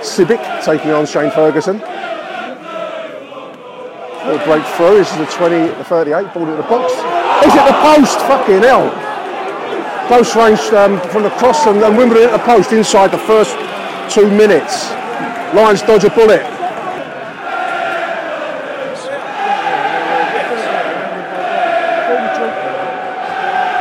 Sibbick 0.00 0.64
taking 0.64 0.92
on 0.92 1.06
Shane 1.06 1.32
Ferguson. 1.32 1.80
Little 4.24 4.44
break 4.46 4.64
through. 4.76 4.98
This 4.98 5.10
is 5.10 5.18
the 5.18 5.26
20, 5.26 5.74
the 5.78 5.84
38, 5.84 6.32
ball 6.32 6.46
at 6.46 6.56
the 6.56 6.62
box. 6.62 6.92
Is 7.42 7.54
it 7.54 7.64
the 7.66 7.78
post? 7.82 8.18
Fucking 8.30 8.62
hell. 8.62 8.86
Close 10.06 10.36
range 10.36 10.60
um, 10.74 11.00
from 11.10 11.24
the 11.24 11.30
cross 11.30 11.66
and, 11.66 11.82
and 11.82 11.96
Wimbledon 11.96 12.28
at 12.28 12.32
the 12.32 12.44
post 12.44 12.72
inside 12.72 13.10
the 13.10 13.18
first 13.18 13.56
two 14.14 14.30
minutes. 14.30 14.90
Lions 15.54 15.82
dodge 15.82 16.04
a 16.04 16.10
bullet. 16.10 16.42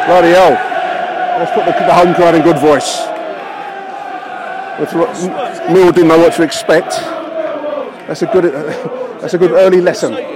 Bloody 0.07 0.29
hell. 0.29 0.51
Let's 1.39 1.51
put 1.51 1.65
the, 1.65 1.71
the 1.71 1.93
home 1.93 2.15
crowd 2.15 2.35
in 2.35 2.41
good 2.41 2.57
voice. 2.57 3.05
Mill 5.71 5.91
didn't 5.91 6.07
know 6.07 6.17
what 6.17 6.33
to 6.33 6.43
expect. 6.43 6.89
That's 8.07 8.21
a 8.23 8.25
good, 8.25 8.45
that's 9.21 9.35
a 9.35 9.37
good 9.37 9.51
early 9.51 9.81
lesson. 9.81 10.30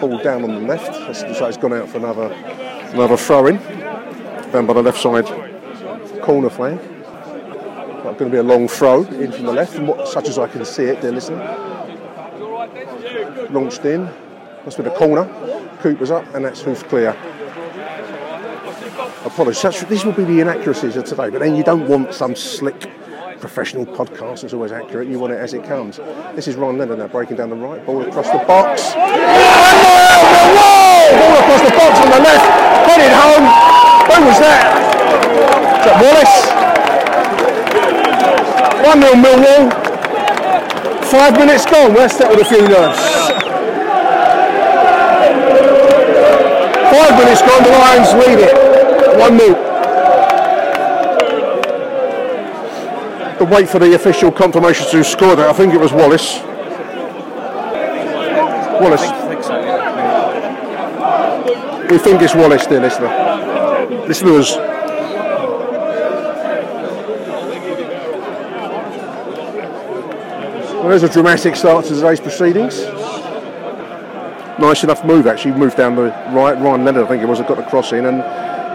Ball 0.00 0.18
down 0.18 0.44
on 0.44 0.54
the 0.54 0.60
left. 0.60 0.92
That's 0.92 1.22
like 1.22 1.48
it's 1.48 1.56
gone 1.58 1.72
out 1.74 1.88
for 1.88 1.98
another, 1.98 2.32
another 2.92 3.16
throw 3.16 3.46
in. 3.46 3.56
Down 4.50 4.66
by 4.66 4.72
the 4.72 4.82
left 4.82 5.00
side 5.00 5.26
corner 6.22 6.50
flag. 6.50 6.76
Not 8.04 8.18
going 8.18 8.30
to 8.30 8.30
be 8.30 8.38
a 8.38 8.42
long 8.42 8.66
throw 8.66 9.04
in 9.04 9.30
from 9.30 9.44
the 9.44 9.52
left, 9.52 9.78
what, 9.78 10.08
such 10.08 10.28
as 10.28 10.38
I 10.38 10.48
can 10.48 10.64
see 10.64 10.84
it, 10.84 11.00
dear 11.00 11.12
listener. 11.12 11.38
Launched 13.50 13.84
in. 13.84 14.04
That's 14.64 14.76
with 14.76 14.86
the 14.86 14.92
corner. 14.92 15.24
Cooper's 15.80 16.10
up, 16.10 16.34
and 16.34 16.44
that's 16.44 16.62
hoof 16.62 16.88
clear. 16.88 17.10
Apologies. 19.24 19.62
That's, 19.62 20.04
will 20.04 20.12
be 20.12 20.24
the 20.24 20.40
inaccuracies 20.40 20.96
of 20.96 21.04
today, 21.04 21.30
but 21.30 21.40
then 21.40 21.54
you 21.54 21.62
don't 21.62 21.86
want 21.86 22.14
some 22.14 22.34
slick 22.34 22.90
professional 23.40 23.86
podcast 23.86 24.42
that's 24.42 24.52
always 24.52 24.70
accurate. 24.70 25.08
You 25.08 25.18
want 25.18 25.32
it 25.32 25.36
as 25.40 25.54
it 25.54 25.64
comes. 25.64 25.96
This 26.36 26.46
is 26.46 26.56
Ron 26.56 26.76
Leonard 26.76 26.98
now 26.98 27.08
breaking 27.08 27.36
down 27.36 27.48
the 27.48 27.56
right, 27.56 27.84
ball 27.86 28.02
across 28.02 28.28
the 28.30 28.38
box. 28.46 28.92
Ball 28.92 29.00
across 31.40 31.62
the 31.64 31.74
box 31.74 31.98
on 31.98 32.10
the 32.12 32.20
left, 32.20 32.44
headed 32.86 33.12
home. 33.16 33.48
Who 34.12 34.26
was 34.28 34.38
that? 34.38 34.62
Is 35.80 35.84
that 35.88 35.96
Wallace? 36.04 36.36
1 38.84 39.00
0 39.00 39.14
Millwall. 39.14 39.72
Five 41.06 41.32
minutes 41.34 41.64
gone. 41.64 41.94
We're 41.94 42.08
set 42.08 42.30
with 42.30 42.40
a 42.40 42.44
few 42.44 42.62
nerves. 42.68 43.00
Five 46.92 47.18
minutes 47.18 47.42
gone. 47.42 47.62
The 47.64 47.70
Lions 47.70 48.12
lead 48.14 48.38
it. 48.38 48.54
1 49.18 49.38
0. 49.38 49.69
Wait 53.44 53.68
for 53.68 53.78
the 53.78 53.94
official 53.94 54.30
confirmation 54.30 54.86
to 54.90 55.04
score 55.04 55.36
that. 55.36 55.48
I 55.48 55.52
think 55.52 55.74
it 55.74 55.80
was 55.80 55.92
Wallace. 55.92 56.40
Wallace. 58.80 59.10
We 61.90 61.98
think 61.98 62.22
it's 62.22 62.34
Wallace, 62.34 62.66
dear 62.66 62.80
listener. 62.80 63.08
Listeners. 64.06 64.56
Well, 70.76 70.88
there's 70.88 71.02
a 71.02 71.08
dramatic 71.08 71.56
start 71.56 71.84
to 71.86 71.94
today's 71.94 72.20
proceedings. 72.20 72.80
Nice 74.58 74.84
enough 74.84 75.04
move, 75.04 75.26
actually. 75.26 75.52
Moved 75.52 75.76
down 75.76 75.96
the 75.96 76.10
right. 76.32 76.56
Ryan 76.58 76.84
Leonard, 76.84 77.04
I 77.04 77.08
think 77.08 77.22
it 77.22 77.26
was, 77.26 77.40
got 77.40 77.56
the 77.56 77.62
cross 77.62 77.92
in 77.92 78.06
and 78.06 78.22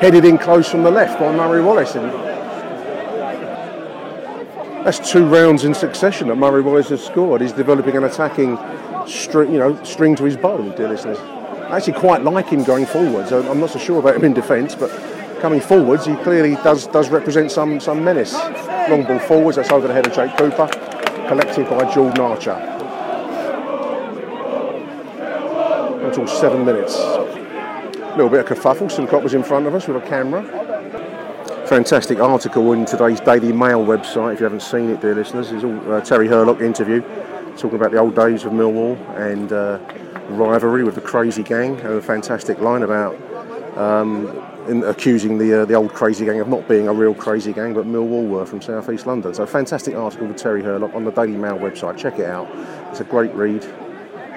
headed 0.01 0.25
in 0.25 0.37
close 0.37 0.69
from 0.69 0.83
the 0.83 0.91
left 0.91 1.19
by 1.19 1.31
Murray 1.35 1.61
Wallace. 1.63 1.95
And 1.95 2.34
that's 4.85 5.11
two 5.11 5.25
rounds 5.25 5.65
in 5.65 5.73
succession 5.73 6.27
that 6.27 6.35
Murray 6.35 6.61
Wallace 6.61 6.89
has 6.89 7.03
scored. 7.03 7.41
He's 7.41 7.51
developing 7.51 7.97
an 7.97 8.03
attacking 8.03 8.55
string, 9.07 9.51
you 9.51 9.57
know, 9.57 9.83
string 9.83 10.15
to 10.15 10.23
his 10.23 10.37
bow, 10.37 10.61
dear 10.73 10.87
listeners. 10.87 11.17
I 11.17 11.77
actually 11.77 11.93
quite 11.93 12.21
like 12.21 12.49
him 12.49 12.63
going 12.63 12.85
forwards. 12.85 13.31
I'm 13.31 13.59
not 13.59 13.71
so 13.71 13.79
sure 13.79 13.97
about 13.99 14.15
him 14.15 14.23
in 14.23 14.33
defence, 14.35 14.75
but 14.75 14.91
coming 15.41 15.59
forwards, 15.59 16.05
he 16.05 16.15
clearly 16.17 16.53
does 16.57 16.85
does 16.85 17.09
represent 17.09 17.51
some 17.51 17.79
some 17.79 18.03
menace. 18.03 18.33
Long 18.87 19.03
ball 19.03 19.17
forwards, 19.17 19.57
that's 19.57 19.71
over 19.71 19.87
the 19.87 19.93
head 19.93 20.05
of 20.05 20.13
Jake 20.13 20.37
Cooper, 20.37 20.67
collected 21.27 21.67
by 21.67 21.91
Jordan 21.91 22.21
Archer. 22.21 22.51
Until 26.05 26.27
seven 26.27 26.63
minutes. 26.63 26.95
A 26.95 28.15
little 28.15 28.29
bit 28.29 28.39
of 28.39 28.45
kerfuffle. 28.45 28.87
Simcock 28.91 29.23
was 29.23 29.33
in 29.33 29.41
front 29.41 29.65
of 29.65 29.73
us 29.73 29.87
with 29.87 29.97
a 29.97 30.07
camera. 30.07 30.64
Fantastic 31.67 32.19
article 32.19 32.73
in 32.73 32.85
today's 32.85 33.19
Daily 33.19 33.51
Mail 33.51 33.83
website. 33.83 34.33
If 34.33 34.39
you 34.39 34.43
haven't 34.43 34.61
seen 34.61 34.91
it, 34.91 35.01
dear 35.01 35.15
listeners, 35.15 35.51
is 35.51 35.63
all 35.63 35.93
uh, 35.93 35.99
Terry 35.99 36.27
Hurlock 36.27 36.61
interview 36.61 37.01
talking 37.57 37.73
about 37.73 37.89
the 37.89 37.97
old 37.97 38.15
days 38.15 38.45
of 38.45 38.51
Millwall 38.51 38.95
and 39.17 39.51
uh, 39.51 39.79
rivalry 40.29 40.83
with 40.83 40.93
the 40.93 41.01
Crazy 41.01 41.41
Gang. 41.41 41.79
And 41.79 41.93
a 41.95 42.01
fantastic 42.03 42.59
line 42.59 42.83
about 42.83 43.15
um, 43.79 44.27
in 44.67 44.83
accusing 44.83 45.39
the 45.39 45.61
uh, 45.61 45.65
the 45.65 45.73
old 45.73 45.91
Crazy 45.91 46.23
Gang 46.23 46.39
of 46.39 46.47
not 46.47 46.67
being 46.67 46.87
a 46.87 46.93
real 46.93 47.15
Crazy 47.15 47.51
Gang, 47.51 47.73
but 47.73 47.87
Millwall 47.87 48.29
were 48.29 48.45
from 48.45 48.61
South 48.61 48.87
East 48.91 49.07
London. 49.07 49.33
So, 49.33 49.43
fantastic 49.47 49.95
article 49.95 50.27
with 50.27 50.37
Terry 50.37 50.61
Hurlock 50.61 50.93
on 50.93 51.03
the 51.03 51.11
Daily 51.11 51.35
Mail 51.35 51.57
website. 51.57 51.97
Check 51.97 52.19
it 52.19 52.27
out. 52.27 52.47
It's 52.91 52.99
a 52.99 53.05
great 53.05 53.33
read 53.33 53.65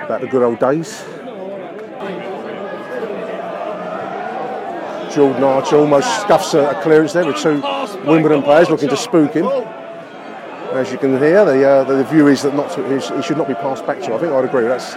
about 0.00 0.23
the 0.23 0.28
good 0.28 0.42
old 0.42 0.61
days. 0.61 1.04
Jordan 5.18 5.42
Archer 5.42 5.75
almost 5.75 6.20
scuffs 6.20 6.54
a, 6.54 6.70
a 6.70 6.80
clearance 6.80 7.12
there 7.12 7.26
with 7.26 7.38
two 7.38 7.60
Wimbledon 8.06 8.40
players 8.40 8.70
looking 8.70 8.88
to 8.88 8.96
spook 8.96 9.34
him. 9.34 9.46
As 9.46 10.92
you 10.92 10.98
can 10.98 11.18
hear, 11.18 11.44
the, 11.44 11.68
uh, 11.68 11.82
the 11.82 12.04
view 12.04 12.28
is 12.28 12.42
that 12.42 12.54
not 12.54 12.70
to, 12.75 13.16
he 13.16 13.22
should 13.22 13.37
not 13.37 13.48
be 13.48 13.54
passed 13.54 13.84
back 13.84 14.00
to. 14.02 14.14
I 14.14 14.18
think 14.18 14.32
I'd 14.32 14.44
agree. 14.44 14.62
That's 14.62 14.94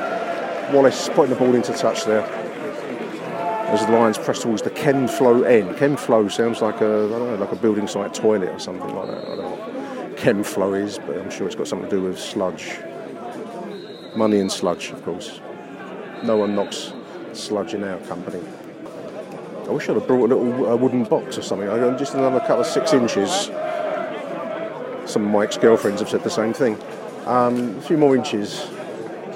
Wallace 0.72 1.10
putting 1.10 1.32
the 1.32 1.40
ball 1.40 1.56
into 1.56 1.74
touch 1.74 2.06
there. 2.06 2.22
As 2.22 3.84
the 3.88 3.94
Lions 3.94 4.20
press 4.20 4.44
towards 4.44 4.62
the 4.62 4.70
Chem 4.70 5.08
Flow 5.08 5.42
end. 5.42 5.75
Chem 5.78 5.98
Flow 5.98 6.28
sounds 6.28 6.62
like 6.62 6.82
a 6.82 6.84
know, 6.84 7.38
like 7.40 7.51
a 7.51 7.56
building 7.56 7.88
site 7.88 8.13
toilet 8.13 8.50
or 8.50 8.60
something 8.60 8.94
like 8.94 9.08
that. 9.08 9.24
I 9.24 9.36
don't 9.36 9.38
know 9.40 10.06
what 10.06 10.18
Chem 10.18 10.44
Flow 10.44 10.75
is, 10.75 11.00
but 11.00 11.18
I'm 11.18 11.32
sure 11.32 11.48
it's 11.48 11.56
got 11.56 11.68
something 11.68 11.90
to 11.90 11.96
do 11.96 12.04
with 12.04 12.20
sludge. 12.20 12.78
Money 14.16 14.40
and 14.40 14.51
sludge, 14.51 14.92
of 14.92 15.04
course. 15.04 15.42
No 16.22 16.38
one 16.38 16.54
knocks 16.54 16.94
sludge 17.34 17.74
in 17.74 17.84
our 17.84 17.98
company. 18.01 18.44
I 19.68 19.72
wish 19.72 19.88
I'd 19.89 19.96
have 19.96 20.08
brought 20.08 20.32
a 20.32 20.36
little 20.36 20.70
uh, 20.72 20.75
wooden 20.75 21.03
box 21.03 21.38
or 21.38 21.41
something. 21.41 21.70
I- 21.70 21.98
Just 21.98 22.13
another 22.13 22.39
couple 22.39 22.62
of 22.62 22.68
six 22.68 22.94
inches. 22.94 23.46
Some 25.10 25.25
of 25.25 25.32
my 25.32 25.44
ex-girlfriends 25.44 26.00
have 26.01 26.10
said 26.10 26.24
the 26.24 26.30
same 26.30 26.53
thing. 26.53 26.77
Um, 27.25 27.77
a 27.77 27.82
few 27.82 27.98
more 27.98 28.15
inches 28.15 28.68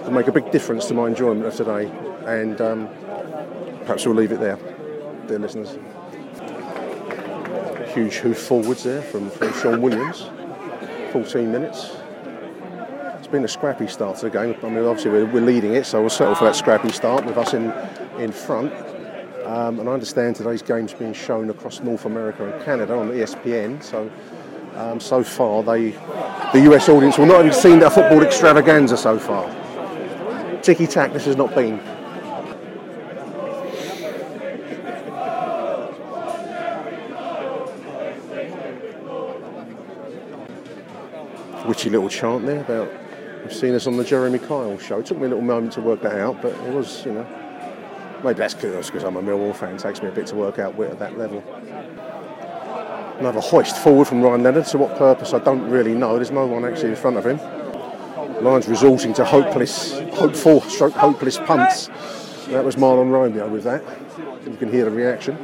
will 0.04 0.12
make 0.12 0.28
a 0.28 0.32
big 0.32 0.52
difference 0.52 0.86
to 0.88 0.94
my 0.94 1.08
enjoyment 1.08 1.46
of 1.46 1.56
today. 1.56 1.92
And 2.26 2.60
um, 2.62 2.90
perhaps 3.82 4.06
we'll 4.06 4.16
leave 4.16 4.32
it 4.32 4.40
there, 4.40 4.58
dear 5.28 5.40
listeners. 5.40 5.78
Huge 7.94 8.16
hoof 8.18 8.38
forwards 8.38 8.84
there 8.84 9.02
from, 9.02 9.30
from 9.30 9.54
Sean 9.54 9.82
Williams. 9.82 10.30
14 11.14 11.52
minutes. 11.52 11.92
It's 13.20 13.28
been 13.28 13.46
a 13.46 13.48
scrappy 13.48 13.88
start 13.88 14.18
to 14.18 14.30
the 14.30 14.32
game. 14.32 14.56
I 14.64 14.70
mean, 14.70 14.84
obviously 14.86 15.12
we're, 15.12 15.26
we're 15.26 15.42
leading 15.46 15.74
it, 15.76 15.86
so 15.86 16.02
we'll 16.02 16.10
settle 16.10 16.36
for 16.36 16.46
that 16.46 16.56
scrappy 16.56 16.92
start 16.92 17.26
with 17.26 17.38
us 17.38 17.54
in, 17.54 17.72
in 18.20 18.32
front. 18.32 18.74
Um, 19.46 19.80
and 19.80 19.88
I 19.88 19.94
understand 19.94 20.36
today's 20.36 20.62
game's 20.62 20.94
being 20.94 21.14
shown 21.14 21.50
across 21.50 21.80
North 21.82 22.06
America 22.06 22.52
and 22.52 22.64
Canada 22.66 22.96
on 22.98 23.10
ESPN, 23.12 23.84
so 23.84 24.10
Um, 24.76 25.00
so 25.00 25.24
far, 25.24 25.64
they, 25.64 25.92
the 26.52 26.70
US 26.70 26.90
audience 26.90 27.18
will 27.18 27.28
not 27.28 27.46
have 27.46 27.56
seen 27.56 27.82
a 27.82 27.90
football 27.90 28.22
extravaganza 28.22 28.98
so 28.98 29.18
far. 29.18 29.50
Ticky 30.62 30.86
tack, 30.86 31.14
this 31.14 31.24
has 31.24 31.38
not 31.38 31.56
been. 31.56 31.80
Witchy 41.66 41.90
little 41.90 42.10
chant 42.10 42.46
there 42.46 42.60
about 42.60 42.92
you've 43.44 43.54
seen 43.54 43.74
us 43.76 43.88
on 43.88 43.96
the 43.96 44.04
Jeremy 44.04 44.40
Kyle 44.40 44.78
show. 44.78 45.00
It 45.00 45.06
took 45.06 45.18
me 45.18 45.28
a 45.28 45.30
little 45.30 45.42
moment 45.42 45.72
to 45.74 45.82
work 45.82 46.02
that 46.02 46.16
out, 46.20 46.42
but 46.42 46.52
it 46.52 46.74
was, 46.74 47.06
you 47.06 47.14
know, 47.14 47.45
maybe 48.26 48.40
that's 48.40 48.56
because 48.56 49.04
I'm 49.04 49.16
a 49.16 49.22
Millwall 49.22 49.56
fan. 49.56 49.78
Takes 49.78 50.02
me 50.02 50.10
a 50.10 50.12
bit 50.12 50.28
to 50.28 50.36
work 50.36 50.60
out 50.60 50.76
wit 50.76 50.92
at 50.92 51.00
that 51.00 51.18
level. 51.18 51.44
Another 53.20 53.40
hoist 53.40 53.78
forward 53.78 54.08
from 54.08 54.22
Ryan 54.22 54.44
Leonard. 54.44 54.66
To 54.66 54.78
what 54.80 54.98
purpose? 54.98 55.34
I 55.34 55.40
don't 55.40 55.70
really 55.70 55.94
know. 55.94 56.16
There's 56.16 56.32
no 56.32 56.46
one 56.46 56.66
actually 56.66 56.90
in 56.90 56.96
front 56.96 57.18
of 57.18 57.26
him. 57.26 57.40
Lions 58.44 58.68
resorting 58.68 59.14
to 59.14 59.24
hopeless, 59.24 59.98
hopeful, 60.14 60.60
stroke 60.62 60.94
hopeless 60.94 61.38
punts. 61.38 61.88
That 62.48 62.66
was 62.66 62.76
Mahlon 62.76 63.10
Romeo 63.12 63.48
with 63.48 63.64
that. 63.64 63.84
You 64.46 64.58
can 64.58 64.72
hear 64.72 64.86
the 64.86 64.92
reaction. 64.92 65.38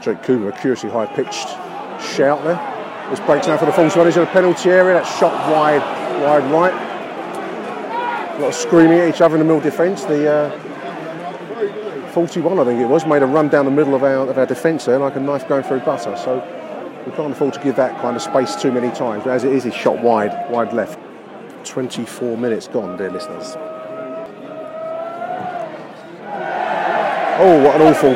Jake 0.00 0.22
Cooper, 0.22 0.50
a 0.50 0.60
curiously 0.60 0.90
high 0.90 1.06
pitched 1.06 1.48
shout 2.00 2.44
there. 2.44 2.56
This 3.10 3.20
breaks 3.20 3.46
now 3.46 3.56
for 3.56 3.64
the 3.64 3.72
Falls 3.72 3.96
one. 3.96 4.06
He's 4.06 4.16
a 4.16 4.26
penalty 4.26 4.70
area. 4.70 4.94
That 4.94 5.06
shot 5.18 5.32
wide, 5.50 5.82
wide 6.22 6.50
right. 6.52 6.87
A 8.38 8.40
lot 8.40 8.48
of 8.50 8.54
screaming 8.54 9.00
at 9.00 9.12
each 9.12 9.20
other 9.20 9.34
in 9.34 9.40
the 9.40 9.44
middle 9.44 9.60
defence. 9.60 10.04
The 10.04 10.32
uh, 10.32 12.10
41, 12.12 12.60
I 12.60 12.64
think 12.64 12.80
it 12.80 12.86
was, 12.86 13.04
made 13.04 13.22
a 13.22 13.26
run 13.26 13.48
down 13.48 13.64
the 13.64 13.72
middle 13.72 13.96
of 13.96 14.04
our, 14.04 14.28
of 14.28 14.38
our 14.38 14.46
defence 14.46 14.84
there 14.84 14.96
like 15.00 15.16
a 15.16 15.20
knife 15.20 15.48
going 15.48 15.64
through 15.64 15.80
butter. 15.80 16.16
So 16.16 16.36
we 17.04 17.10
can't 17.16 17.32
afford 17.32 17.54
to 17.54 17.60
give 17.60 17.74
that 17.74 18.00
kind 18.00 18.14
of 18.14 18.22
space 18.22 18.54
too 18.54 18.70
many 18.70 18.94
times. 18.94 19.24
But 19.24 19.32
as 19.32 19.42
it 19.42 19.52
is, 19.52 19.64
he's 19.64 19.74
shot 19.74 20.00
wide, 20.00 20.48
wide 20.52 20.72
left. 20.72 21.00
24 21.64 22.38
minutes 22.38 22.68
gone, 22.68 22.96
dear 22.96 23.10
listeners. 23.10 23.56
Oh, 27.40 27.62
what 27.64 27.80
an 27.80 27.82
awful, 27.82 28.12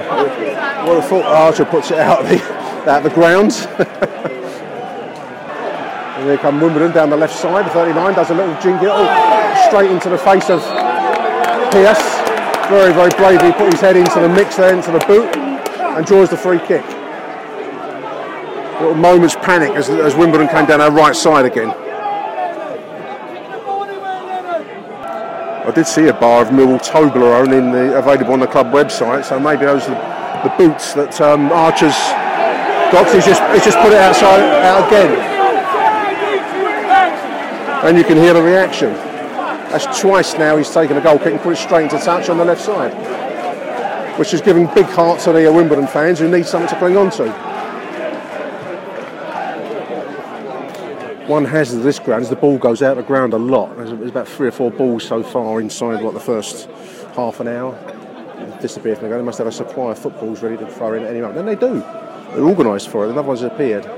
what 0.87 0.99
a 0.99 1.03
thought 1.03 1.25
Archer 1.25 1.65
puts 1.65 1.91
it 1.91 1.99
out 1.99 2.23
of 2.23 2.29
the, 2.29 2.41
out 2.89 2.99
of 2.99 3.03
the 3.03 3.11
grounds. 3.11 3.67
and 6.23 6.31
here 6.31 6.39
come 6.39 6.61
Wimbledon 6.61 6.93
down 6.93 7.11
the 7.11 7.17
left 7.17 7.35
side, 7.35 7.69
39, 7.73 8.15
does 8.15 8.31
a 8.31 8.35
little 8.35 8.55
jingle, 8.61 8.89
oh, 8.91 9.67
straight 9.67 9.91
into 9.91 10.09
the 10.09 10.19
face 10.19 10.49
of 10.51 10.63
Pearce. 11.73 11.99
Very, 12.71 12.93
very 12.95 13.11
bravely 13.19 13.51
put 13.53 13.73
his 13.73 13.81
head 13.81 13.97
into 13.97 14.21
the 14.21 14.29
mix 14.29 14.57
there, 14.57 14.73
into 14.73 14.93
the 14.93 15.01
boot, 15.01 15.37
and 15.37 16.07
draws 16.07 16.31
the 16.31 16.37
free 16.37 16.61
kick. 16.61 16.87
Little 18.81 18.95
moment's 18.95 19.35
panic 19.35 19.73
as, 19.73 19.91
as 19.91 20.15
Wimbledon 20.15 20.47
came 20.49 20.65
down 20.65 20.81
our 20.81 20.93
right 20.93 21.17
side 21.17 21.45
again. 21.45 21.71
I 25.65 25.73
did 25.75 25.87
see 25.87 26.07
a 26.07 26.15
bar 26.15 26.43
of 26.43 26.49
Millwall 26.49 26.81
Toblerone 26.81 27.57
in 27.57 27.73
the, 27.73 27.99
available 27.99 28.33
on 28.33 28.41
the 28.41 28.47
club 28.47 28.69
website, 28.69 29.25
so 29.25 29.41
maybe 29.41 29.65
those 29.65 29.89
are 29.89 30.43
the 30.45 30.55
boots 30.57 30.95
that 30.95 31.21
um, 31.21 31.51
Archer's 31.51 31.99
got. 32.93 33.13
He's 33.13 33.27
just, 33.27 33.43
he's 33.53 33.65
just 33.65 33.79
put 33.79 33.93
it 33.93 33.99
outside 33.99 34.41
out 34.65 34.87
again. 34.87 35.32
And 37.83 37.99
you 37.99 38.05
can 38.05 38.17
hear 38.17 38.33
the 38.33 38.43
reaction. 38.43 38.93
That's 38.93 40.01
twice 40.01 40.35
now 40.35 40.57
he's 40.57 40.71
taken 40.71 40.97
a 40.97 41.01
goal 41.01 41.19
kick 41.19 41.33
and 41.33 41.41
put 41.41 41.55
it 41.55 41.57
straight 41.57 41.85
into 41.85 41.99
touch 41.99 42.29
on 42.29 42.39
the 42.39 42.45
left 42.45 42.61
side, 42.61 42.93
which 44.19 44.33
is 44.35 44.41
giving 44.41 44.67
big 44.75 44.87
heart 44.87 45.19
to 45.21 45.33
the 45.33 45.53
Wimbledon 45.53 45.87
fans 45.87 46.19
who 46.19 46.29
need 46.29 46.47
something 46.47 46.69
to 46.69 46.77
cling 46.79 46.97
on 46.97 47.11
to. 47.13 47.53
One 51.27 51.45
hazard 51.45 51.79
of 51.79 51.85
this 51.85 51.99
ground 51.99 52.25
is 52.25 52.29
the 52.29 52.37
ball 52.37 52.59
goes 52.59 52.83
out 52.83 52.99
of 52.99 52.99
the 52.99 53.03
ground 53.05 53.33
a 53.33 53.39
lot. 53.39 53.77
There's, 53.77 53.91
about 53.91 54.29
three 54.29 54.49
or 54.49 54.53
four 54.53 54.71
balls 54.71 55.05
so 55.05 55.23
far 55.23 55.61
inside 55.61 56.03
what 56.03 56.15
the 56.15 56.21
first 56.21 56.69
half 57.15 57.41
an 57.41 57.49
hour. 57.49 57.79
Disappear 58.61 58.97
from 58.97 59.05
the 59.05 59.09
ground. 59.09 59.23
They 59.23 59.27
must 59.27 59.39
have 59.39 59.47
a 59.47 59.53
supply 59.53 59.93
of 59.93 59.99
footballs 59.99 60.43
ready 60.43 60.57
to 60.57 60.67
throw 60.67 60.95
in 60.95 61.05
at 61.05 61.11
any 61.11 61.21
moment. 61.21 61.39
And 61.39 61.49
they 61.49 61.55
do. 61.55 61.81
They're 61.81 62.45
organised 62.45 62.89
for 62.89 63.07
it. 63.07 63.11
Another 63.11 63.29
one's 63.29 63.43
appeared. 63.43 63.89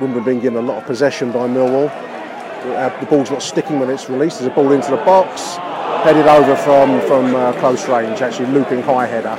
Wimbledon 0.00 0.24
being 0.24 0.40
given 0.40 0.62
a 0.62 0.66
lot 0.66 0.78
of 0.78 0.84
possession 0.84 1.32
by 1.32 1.48
Millwall. 1.48 1.88
Uh, 1.90 3.00
The 3.00 3.06
ball's 3.06 3.30
not 3.30 3.42
sticking 3.42 3.80
when 3.80 3.88
it's 3.90 4.10
released. 4.10 4.40
There's 4.40 4.50
a 4.52 4.54
ball 4.54 4.72
into 4.72 4.90
the 4.90 4.96
box, 4.98 5.56
headed 6.04 6.26
over 6.26 6.56
from 6.56 7.00
from 7.02 7.34
uh, 7.34 7.52
close 7.60 7.88
range. 7.88 8.20
Actually, 8.20 8.48
looping 8.52 8.82
high 8.82 9.06
header, 9.06 9.38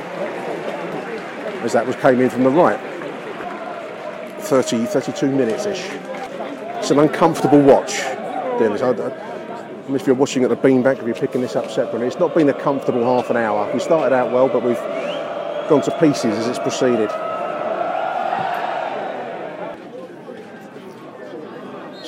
as 1.62 1.72
that 1.72 1.86
was 1.86 1.96
came 1.96 2.20
in 2.20 2.30
from 2.30 2.44
the 2.44 2.50
right. 2.50 2.78
30, 4.40 4.86
32 4.86 5.30
minutes 5.30 5.66
ish. 5.66 5.84
It's 6.78 6.90
an 6.90 6.98
uncomfortable 7.00 7.60
watch, 7.60 7.98
Dennis. 8.58 8.80
I, 8.82 8.92
if 9.94 10.06
you're 10.06 10.16
watching 10.16 10.42
at 10.44 10.50
the 10.50 10.56
beanbag, 10.56 10.98
if 10.98 11.06
you're 11.06 11.14
picking 11.14 11.40
this 11.40 11.56
up 11.56 11.70
separately, 11.70 12.06
it's 12.06 12.18
not 12.18 12.34
been 12.34 12.48
a 12.48 12.54
comfortable 12.54 13.04
half 13.04 13.30
an 13.30 13.36
hour. 13.36 13.70
We 13.72 13.80
started 13.80 14.14
out 14.14 14.32
well, 14.32 14.48
but 14.48 14.62
we've 14.62 14.76
gone 15.68 15.82
to 15.82 15.98
pieces 15.98 16.36
as 16.38 16.46
it's 16.48 16.58
proceeded. 16.58 17.10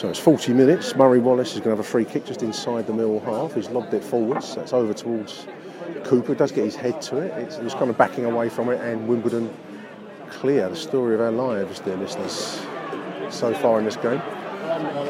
So 0.01 0.09
it's 0.09 0.19
40 0.19 0.55
minutes. 0.55 0.97
Murray 0.97 1.19
Wallace 1.19 1.49
is 1.53 1.61
going 1.61 1.65
to 1.65 1.71
have 1.77 1.81
a 1.81 1.83
free 1.83 2.07
kick 2.07 2.25
just 2.25 2.43
inside 2.43 2.87
the 2.87 2.93
middle 2.95 3.21
half. 3.21 3.55
He's 3.55 3.69
lobbed 3.69 3.93
it 3.93 4.03
forwards. 4.03 4.55
That's 4.55 4.73
over 4.73 4.95
towards 4.95 5.47
Cooper. 6.05 6.35
Does 6.35 6.53
get 6.53 6.65
his 6.65 6.75
head 6.75 7.03
to 7.03 7.19
it. 7.19 7.31
It's, 7.37 7.59
he's 7.59 7.75
kind 7.75 7.91
of 7.91 7.99
backing 7.99 8.25
away 8.25 8.49
from 8.49 8.71
it, 8.71 8.81
and 8.81 9.07
Wimbledon 9.07 9.55
clear. 10.31 10.71
The 10.71 10.77
story 10.77 11.17
of 11.17 11.21
our 11.21 11.31
lives, 11.31 11.81
dear 11.81 11.99
listeners, 11.99 12.63
so 13.29 13.53
far 13.53 13.79
in 13.79 13.85
this 13.85 13.97
game. 13.97 14.23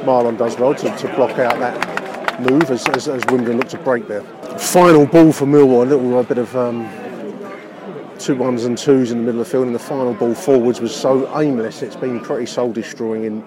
Mahlon 0.02 0.36
does 0.36 0.58
well 0.58 0.74
to, 0.74 0.96
to 0.96 1.14
block 1.14 1.38
out 1.38 1.60
that 1.60 2.40
move 2.40 2.68
as, 2.68 2.88
as, 2.88 3.06
as 3.06 3.24
Wimbledon 3.26 3.58
look 3.58 3.68
to 3.68 3.78
break 3.78 4.08
there. 4.08 4.22
Final 4.58 5.06
ball 5.06 5.32
for 5.32 5.46
Millwall. 5.46 5.84
A 5.84 5.86
little 5.86 6.18
uh, 6.18 6.24
bit 6.24 6.38
of 6.38 6.56
um, 6.56 6.90
two 8.18 8.34
ones 8.34 8.64
and 8.64 8.76
twos 8.76 9.12
in 9.12 9.18
the 9.18 9.24
middle 9.24 9.40
of 9.40 9.46
the 9.46 9.52
field, 9.52 9.66
and 9.66 9.74
the 9.74 9.78
final 9.78 10.14
ball 10.14 10.34
forwards 10.34 10.80
was 10.80 10.92
so 10.92 11.32
aimless. 11.40 11.80
It's 11.80 11.94
been 11.94 12.18
pretty 12.18 12.46
soul 12.46 12.72
destroying 12.72 13.22
in, 13.22 13.44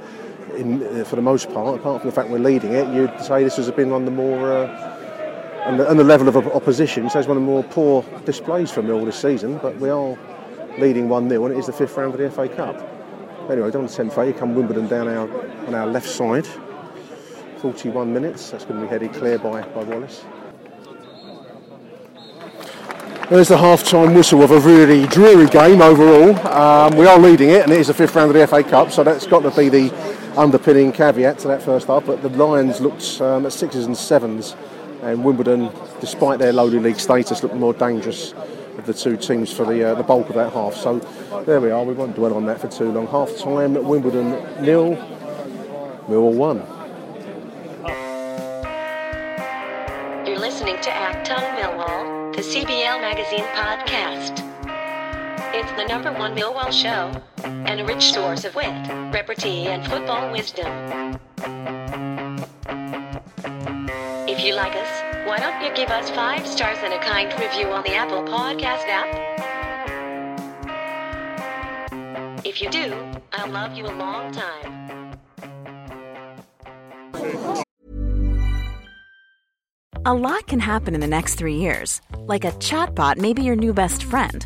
in 0.56 1.02
uh, 1.02 1.04
for 1.04 1.16
the 1.16 1.22
most 1.22 1.52
part. 1.54 1.80
Apart 1.80 2.02
from 2.02 2.10
the 2.10 2.16
fact 2.16 2.30
we're 2.30 2.40
leading 2.40 2.74
it, 2.74 2.88
you'd 2.94 3.20
say 3.22 3.44
this 3.44 3.58
has 3.58 3.70
been 3.72 3.90
one 3.90 4.02
of 4.02 4.06
the 4.06 4.12
more 4.12 4.52
uh, 4.52 4.94
and, 5.66 5.80
the, 5.80 5.90
and 5.90 6.00
the 6.00 6.04
level 6.04 6.28
of 6.28 6.36
opposition. 6.36 7.10
So 7.10 7.20
it's 7.20 7.28
one 7.28 7.38
of 7.38 7.44
the 7.44 7.48
more 7.48 7.64
poor 7.64 8.04
displays 8.26 8.72
for 8.72 8.82
Mill 8.82 9.06
this 9.06 9.20
season. 9.20 9.58
But 9.58 9.78
we 9.78 9.90
are 9.90 10.18
leading 10.78 11.10
1 11.10 11.30
0, 11.30 11.46
and 11.46 11.56
it 11.56 11.58
is 11.58 11.68
the 11.68 11.74
fifth 11.74 11.96
round 11.98 12.14
of 12.14 12.20
the 12.20 12.30
FA 12.30 12.48
Cup. 12.48 12.76
Anyway, 13.50 13.72
down 13.72 13.88
to 13.88 14.04
10th 14.04 14.24
here 14.24 14.34
come 14.34 14.56
Wimbledon 14.56 14.88
down 14.88 15.08
our 15.08 15.30
on 15.68 15.76
our 15.76 15.88
left 15.88 16.08
side. 16.08 16.48
41 17.60 18.14
minutes. 18.14 18.52
That's 18.52 18.66
going 18.66 18.80
to 18.80 18.86
be 18.86 18.90
headed 18.90 19.14
clear 19.14 19.40
by, 19.40 19.62
by 19.62 19.84
Wallace. 19.84 20.26
There's 23.30 23.48
the 23.48 23.58
half-time 23.58 24.14
whistle 24.14 24.44
of 24.44 24.52
a 24.52 24.60
really 24.60 25.08
dreary 25.08 25.48
game 25.48 25.82
overall. 25.82 26.36
Um, 26.46 26.98
we 26.98 27.08
are 27.08 27.18
leading 27.18 27.50
it, 27.50 27.64
and 27.64 27.72
it 27.72 27.80
is 27.80 27.88
the 27.88 27.94
fifth 27.94 28.16
round 28.16 28.30
of 28.30 28.36
the 28.36 28.46
FA 28.46 28.64
Cup, 28.64 28.92
so 28.92 29.04
that's 29.04 29.26
got 29.26 29.40
to 29.44 29.52
be 29.52 29.70
the 29.70 29.90
underpinning 30.38 30.92
caveat 30.92 31.40
to 31.40 31.48
that 31.50 31.62
first 31.62 31.88
half. 31.88 32.06
But 32.06 32.22
the 32.22 32.30
Lions 32.30 32.82
looked 32.82 33.22
um, 33.22 33.46
at 33.46 33.54
sixes 33.54 33.86
and 33.86 33.98
sevens, 33.98 34.56
and 35.02 35.24
Wimbledon, 35.24 35.72
despite 36.00 36.40
their 36.40 36.54
lowly 36.54 36.80
league 36.80 37.00
status, 37.00 37.44
looked 37.44 37.56
more 37.56 37.74
dangerous 37.74 38.34
of 38.78 38.86
the 38.86 38.94
two 38.94 39.18
teams 39.18 39.52
for 39.52 39.66
the 39.66 39.92
uh, 39.92 39.96
the 39.96 40.04
bulk 40.04 40.30
of 40.30 40.36
that 40.36 40.54
half. 40.54 40.76
So 40.76 41.00
there 41.46 41.62
we 41.62 41.72
are. 41.72 41.84
We 41.84 41.94
won't 41.94 42.16
dwell 42.16 42.34
on 42.34 42.46
that 42.48 42.60
for 42.60 42.68
too 42.68 42.92
long. 42.92 43.08
Half 43.08 43.38
time, 43.38 43.74
Wimbledon 43.84 44.32
nil, 44.64 44.96
Millwall 46.08 46.34
one. 46.34 46.58
You're 50.26 50.40
listening 50.40 50.78
to 50.82 50.90
Achtung 50.90 51.44
Millwall, 51.58 52.36
the 52.36 52.42
CBL 52.42 53.02
Magazine 53.02 53.46
podcast. 53.54 54.43
It's 55.56 55.72
the 55.74 55.86
number 55.86 56.12
one 56.12 56.36
Millwall 56.36 56.72
show, 56.72 57.12
and 57.44 57.80
a 57.80 57.86
rich 57.86 58.12
source 58.12 58.44
of 58.44 58.56
wit, 58.56 58.74
repartee, 59.14 59.68
and 59.68 59.86
football 59.86 60.32
wisdom. 60.32 61.20
If 64.28 64.44
you 64.44 64.56
like 64.56 64.74
us, 64.74 65.28
why 65.28 65.38
don't 65.38 65.64
you 65.64 65.72
give 65.76 65.90
us 65.90 66.10
five 66.10 66.48
stars 66.48 66.80
and 66.82 66.92
a 66.92 67.00
kind 67.00 67.32
review 67.40 67.68
on 67.68 67.84
the 67.84 67.94
Apple 67.94 68.24
Podcast 68.24 68.88
app? 68.88 69.30
If 72.44 72.60
you 72.60 72.72
do, 72.72 72.96
I'll 73.32 73.52
love 73.52 73.74
you 73.74 73.86
a 73.86 73.94
long 73.94 74.32
time. 74.32 75.20
A 80.04 80.14
lot 80.14 80.48
can 80.48 80.60
happen 80.60 80.96
in 80.96 81.00
the 81.00 81.08
next 81.08 81.36
three 81.36 81.58
years. 81.58 82.02
Like 82.18 82.44
a 82.44 82.52
chatbot 82.54 83.18
may 83.18 83.34
be 83.34 83.44
your 83.44 83.56
new 83.56 83.72
best 83.72 84.04
friend. 84.04 84.46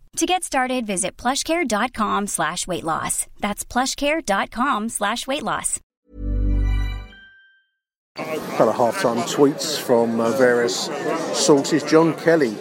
To 0.17 0.25
get 0.25 0.43
started, 0.43 0.85
visit 0.85 1.15
plushcare.com 1.15 2.27
slash 2.27 2.67
weight 2.67 2.83
loss. 2.83 3.27
That's 3.39 3.63
plushcare.com 3.63 4.89
slash 4.89 5.25
weight 5.25 5.41
loss. 5.43 5.79
Kind 8.17 8.69
of 8.69 8.75
half-time 8.75 9.19
tweets 9.19 9.79
from 9.79 10.19
uh, 10.19 10.31
various 10.31 10.89
sources. 11.33 11.81
John 11.83 12.13
Kelly 12.15 12.53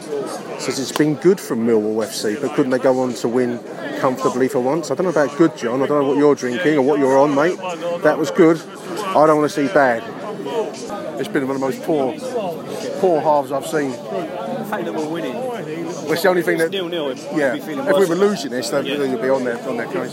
says 0.61 0.79
it's 0.79 0.97
been 0.97 1.17
good 1.17 1.41
from 1.41 1.67
Millwall 1.67 2.07
FC, 2.07 2.41
but 2.41 2.55
couldn't 2.55 2.71
they 2.71 2.79
go 2.79 3.01
on 3.01 3.15
to 3.15 3.29
win 3.29 3.59
comfortably 3.99 4.47
for 4.47 4.61
once? 4.61 4.93
I 4.93 4.95
don't 4.95 5.05
know 5.05 5.11
about 5.11 5.37
good, 5.37 5.57
John. 5.57 5.83
I 5.83 5.87
don't 5.87 6.03
know 6.03 6.09
what 6.09 6.19
you're 6.19 6.37
drinking 6.37 6.79
or 6.79 6.83
what 6.83 7.01
you're 7.01 7.19
on, 7.19 7.35
mate. 7.35 7.59
That 8.05 8.17
was 8.17 8.31
good. 8.31 8.61
I 8.61 9.27
don't 9.27 9.39
want 9.39 9.51
to 9.51 9.67
see 9.67 9.73
bad. 9.75 10.05
It's 11.19 11.29
been 11.29 11.49
one 11.49 11.57
of 11.57 11.61
the 11.61 11.67
most 11.67 11.83
poor, 11.83 12.15
poor 13.01 13.21
halves 13.21 13.51
I've 13.51 13.67
seen. 13.67 13.91
The 13.91 14.67
fact 14.71 14.85
that 14.85 14.95
we're 14.95 15.09
winning. 15.09 15.35
Well, 16.11 16.15
it's 16.15 16.23
the 16.25 16.29
only 16.29 16.43
thing 16.43 16.59
that, 16.59 16.73
nil 16.73 16.89
nil. 16.89 17.15
yeah. 17.39 17.53
Be 17.53 17.61
If 17.61 17.69
we 17.69 18.07
were 18.07 18.17
losing 18.17 18.51
this, 18.51 18.69
then 18.69 18.85
you'd 18.85 19.23
be 19.23 19.29
on 19.29 19.45
their 19.45 19.57
on 19.69 19.77
their 19.77 19.87
case. 19.87 20.13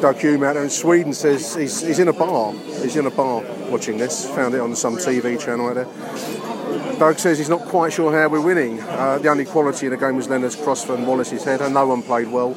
Doug 0.00 0.16
Hume 0.16 0.42
out 0.42 0.54
there 0.54 0.64
in 0.64 0.70
Sweden 0.70 1.12
says 1.12 1.54
he's, 1.54 1.80
he's 1.80 2.00
in 2.00 2.08
a 2.08 2.12
bar. 2.12 2.52
He's 2.82 2.96
in 2.96 3.06
a 3.06 3.10
bar 3.12 3.44
watching 3.68 3.98
this. 3.98 4.28
Found 4.30 4.56
it 4.56 4.60
on 4.60 4.74
some 4.74 4.96
TV 4.96 5.38
channel 5.38 5.68
out 5.68 5.74
there. 5.74 6.98
Doug 6.98 7.20
says 7.20 7.38
he's 7.38 7.48
not 7.48 7.60
quite 7.60 7.92
sure 7.92 8.10
how 8.10 8.28
we're 8.28 8.40
winning. 8.40 8.80
Uh, 8.80 9.18
the 9.18 9.28
only 9.28 9.44
quality 9.44 9.86
in 9.86 9.92
the 9.92 9.96
game 9.96 10.16
was 10.16 10.28
Leonard's 10.28 10.56
cross 10.56 10.84
from 10.84 11.06
Wallace's 11.06 11.44
head, 11.44 11.60
and 11.60 11.72
no 11.72 11.86
one 11.86 12.02
played 12.02 12.32
well. 12.32 12.54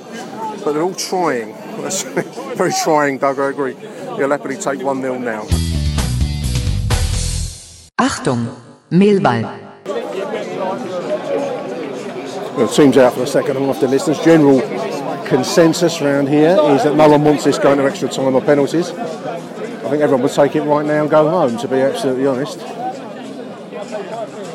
But 0.66 0.74
they're 0.74 0.82
all 0.82 0.96
trying. 0.96 1.54
Very 2.56 2.74
trying, 2.84 3.20
Doug. 3.20 3.38
I 3.38 3.52
agree. 3.52 3.76
He'll 3.76 4.32
happily 4.32 4.58
take 4.58 4.82
1 4.82 5.02
0 5.02 5.20
now. 5.20 5.44
Achtung, 8.00 8.56
Millwall. 8.90 9.60
Well, 12.56 12.68
team's 12.68 12.98
out 12.98 13.14
for 13.14 13.22
the 13.22 13.28
second 13.28 13.58
half. 13.58 13.80
The 13.80 13.88
listeners' 13.88 14.20
general 14.24 14.62
consensus 15.26 16.00
around 16.02 16.30
here 16.30 16.52
is 16.52 16.84
that 16.84 16.96
no 16.96 17.10
one 17.10 17.24
wants 17.24 17.46
this 17.46 17.58
going 17.58 17.80
to 17.80 17.86
extra 17.86 18.08
time 18.08 18.36
or 18.36 18.42
penalties. 18.42 18.92
I 18.92 19.90
think 19.90 20.04
everyone 20.04 20.22
would 20.22 20.32
take 20.32 20.56
it 20.56 20.62
right 20.62 20.86
now 20.86 21.02
and 21.02 21.10
go 21.10 21.28
home, 21.28 21.58
to 21.58 21.68
be 21.68 21.78
absolutely 21.78 22.28
honest. 22.28 22.60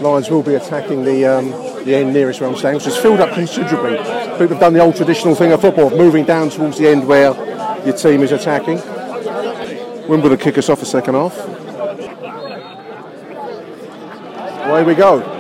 Lions 0.01 0.31
will 0.31 0.45
be 0.45 0.55
attacking 0.55 1.05
the 1.05 1.27
um, 1.27 1.51
the 1.85 1.97
end 1.97 2.13
nearest 2.13 2.41
where 2.41 2.49
I'm 2.49 2.57
standing, 2.57 2.79
which 2.79 2.87
is 2.87 2.97
filled 2.97 3.19
up 3.19 3.35
considerably. 3.35 3.97
People 4.33 4.49
have 4.49 4.61
done 4.61 4.75
the 4.75 4.81
old 4.81 4.95
traditional 4.95 5.35
thing 5.35 5.51
of 5.51 5.61
football, 5.61 5.91
moving 5.91 6.25
down 6.25 6.51
towards 6.51 6.79
the 6.79 6.87
end 6.87 7.09
where 7.09 7.35
your 7.85 7.97
team 7.97 8.23
is 8.23 8.31
attacking. 8.31 8.81
Wimbledon 10.09 10.39
kick 10.39 10.57
us 10.57 10.69
off 10.69 10.79
the 10.79 10.87
second 10.87 11.15
half. 11.15 11.37
Away 14.69 14.85
we 14.85 14.95
go. 14.95 15.38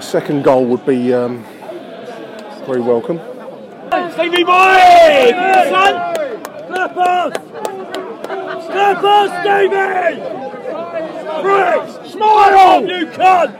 A 0.00 0.02
second 0.02 0.44
goal 0.44 0.64
would 0.64 0.86
be 0.86 1.12
um, 1.12 1.44
very 2.64 2.80
welcome. 2.80 3.18
Stevie 4.14 4.44
boy! 4.44 5.30
Son! 5.68 6.14
Slap 6.68 6.96
us! 6.96 7.32
Slap 8.64 9.04
us, 9.04 9.30
Stevie! 9.42 10.22
Bricks! 11.42 12.12
Smile! 12.12 12.80
You 12.88 13.06
cunt! 13.08 13.50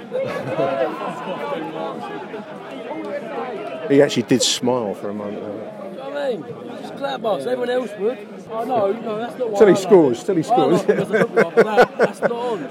He 3.91 4.01
actually 4.01 4.23
did 4.23 4.43
smile 4.43 4.95
for 4.95 5.11
a 5.11 5.15
moment. 5.15 5.43
there. 5.43 6.03
I 6.03 6.31
mean, 6.31 6.43
just 6.81 6.97
clap 6.97 7.23
us. 7.23 7.43
Everyone 7.45 7.69
else 7.69 7.91
would. 7.99 8.17
I 8.51 8.65
know, 8.65 8.93
no, 8.93 9.19
that's 9.19 9.39
not 9.39 9.59
Till 9.59 9.67
he 9.67 9.73
why 9.75 9.79
scores, 9.79 10.25
till 10.25 10.37
he 10.37 10.43
scores. 10.43 10.79
like 10.79 10.87
him 10.89 11.01
as 11.01 11.11
a 11.11 11.25
footballer, 11.27 11.89
That's 11.99 12.21
not 12.23 12.33
on. 12.33 12.65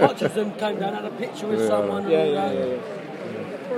Hutchinson 0.00 0.50
came 0.54 0.80
down, 0.80 0.94
had 0.94 1.04
a 1.04 1.10
picture 1.10 1.46
with 1.46 1.68
someone. 1.68 2.10
Yeah, 2.10 2.24
yeah, 2.24 2.52
yeah. 2.52 2.98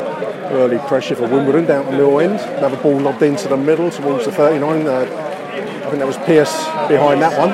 Early 0.00 0.78
pressure 0.88 1.16
for 1.16 1.28
Wimbledon 1.28 1.66
down 1.66 1.86
the 1.86 1.92
middle 1.92 2.20
end. 2.20 2.40
Another 2.58 2.76
ball 2.76 2.98
lobbed 3.00 3.22
into 3.22 3.48
the 3.48 3.56
middle 3.56 3.90
towards 3.90 4.24
the 4.24 4.32
39. 4.32 4.86
Uh, 4.86 5.00
I 5.00 5.90
think 5.90 5.98
that 5.98 6.06
was 6.06 6.16
Pearce 6.18 6.54
behind 6.88 7.22
that 7.22 7.38
one. 7.38 7.50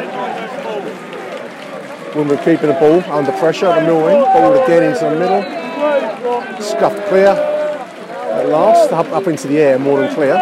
Wimbledon 2.17 2.45
keeping 2.45 2.69
the 2.69 2.75
ball 2.75 3.03
under 3.13 3.33
pressure 3.33 3.67
at 3.67 3.81
the 3.81 3.87
middle 3.87 4.09
end. 4.09 4.25
Ball 4.25 4.63
again 4.65 4.83
into 4.83 5.05
the 5.05 5.17
middle. 5.17 5.43
Scuffed 6.61 7.07
clear 7.09 7.29
at 7.29 8.49
last. 8.49 8.93
Up, 8.93 9.07
up 9.13 9.27
into 9.27 9.49
the 9.49 9.59
air, 9.59 9.79
more 9.79 10.01
than 10.01 10.15
clear. 10.15 10.37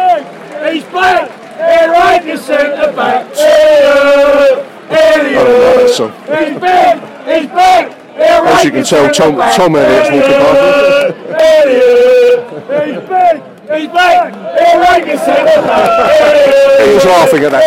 He's 0.71 0.83
back! 0.85 1.29
Here 1.57 1.91
right 1.91 2.21
to 2.23 2.37
centre 2.37 2.91
back! 2.93 3.25
Elliott! 3.35 4.65
I 4.89 5.33
don't 5.33 5.33
know 5.33 5.77
that 5.77 5.89
song. 5.95 6.11
He's 6.11 6.59
back! 6.59 7.27
He's 7.27 7.47
back! 7.47 7.98
As 8.21 8.63
you 8.65 8.71
can 8.71 8.83
tell, 8.83 9.11
Tom, 9.13 9.35
Tom 9.35 9.75
Elliott's 9.75 10.09
walking 10.11 10.31
past. 10.31 11.15
Elliott! 11.39 12.41
He's 12.85 12.99
back! 13.09 13.35
He's 13.69 13.87
back! 13.89 14.33
Here 14.33 14.79
right 14.79 15.05
centre 15.19 15.61
back! 15.61 16.87
He 16.87 16.93
was 16.93 17.05
laughing 17.05 17.43
at 17.43 17.51
that. 17.51 17.63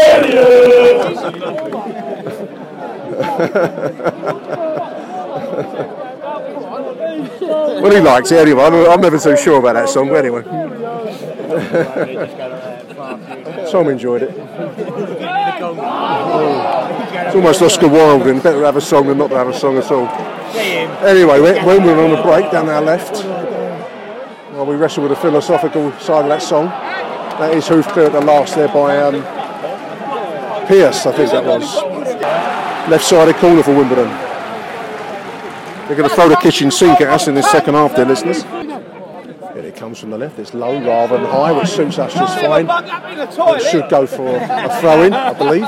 Well, 7.82 7.92
he 7.92 8.00
likes 8.00 8.30
it 8.30 8.38
anyway. 8.38 8.64
I'm, 8.64 9.00
never 9.00 9.18
so 9.18 9.34
sure 9.34 9.58
about 9.58 9.74
that 9.74 9.88
song, 9.88 10.08
but 10.08 10.24
anyway. 10.24 10.42
Tom 13.70 13.88
enjoyed 13.88 14.22
it. 14.22 14.30
It's 17.24 17.34
almost 17.34 17.62
Oscar 17.62 17.88
Wilde, 17.88 18.26
and 18.26 18.42
better 18.42 18.60
to 18.60 18.66
have 18.66 18.76
a 18.76 18.80
song 18.80 19.06
than 19.06 19.18
not 19.18 19.30
to 19.30 19.36
have 19.36 19.48
a 19.48 19.54
song 19.58 19.78
at 19.78 19.90
all. 19.90 20.06
Anyway, 20.54 21.40
when 21.40 21.84
we're 21.84 22.04
on 22.04 22.18
a 22.18 22.22
break 22.22 22.50
down 22.50 22.68
our 22.68 22.82
left, 22.82 23.24
while 24.54 24.66
we 24.66 24.76
wrestle 24.76 25.02
with 25.02 25.10
the 25.10 25.16
philosophical 25.16 25.92
side 25.98 26.22
of 26.22 26.28
that 26.28 26.42
song, 26.42 26.66
that 26.66 27.54
is 27.54 27.66
hoof 27.66 27.88
clear 27.88 28.06
at 28.06 28.12
the 28.12 28.20
last 28.20 28.54
there 28.54 28.68
by 28.68 28.98
um, 28.98 29.22
Pearce, 30.66 31.06
I 31.06 31.12
think 31.12 31.30
that 31.32 31.44
was. 31.44 31.62
Left 32.88 33.04
side 33.04 33.28
sided 33.28 33.36
corner 33.36 33.62
for 33.62 33.74
Wimbledon. 33.74 34.08
They're 35.86 35.96
going 35.96 36.08
to 36.08 36.14
throw 36.14 36.28
the 36.28 36.36
kitchen 36.36 36.70
sink 36.70 37.00
at 37.00 37.08
us 37.08 37.28
in 37.28 37.34
this 37.34 37.50
second 37.50 37.74
half, 37.74 37.96
dear 37.96 38.04
listeners. 38.04 38.42
Here 38.42 39.64
it 39.64 39.76
comes 39.76 39.98
from 39.98 40.10
the 40.10 40.18
left. 40.18 40.38
It's 40.38 40.54
low 40.54 40.80
rather 40.82 41.18
than 41.18 41.26
high, 41.26 41.52
which 41.52 41.68
suits 41.68 41.98
us 41.98 42.14
just 42.14 42.38
fine. 42.38 42.66
It 42.70 43.62
should 43.70 43.90
go 43.90 44.06
for 44.06 44.36
a 44.36 44.80
throw 44.80 45.02
in, 45.02 45.12
I 45.12 45.32
believe. 45.32 45.66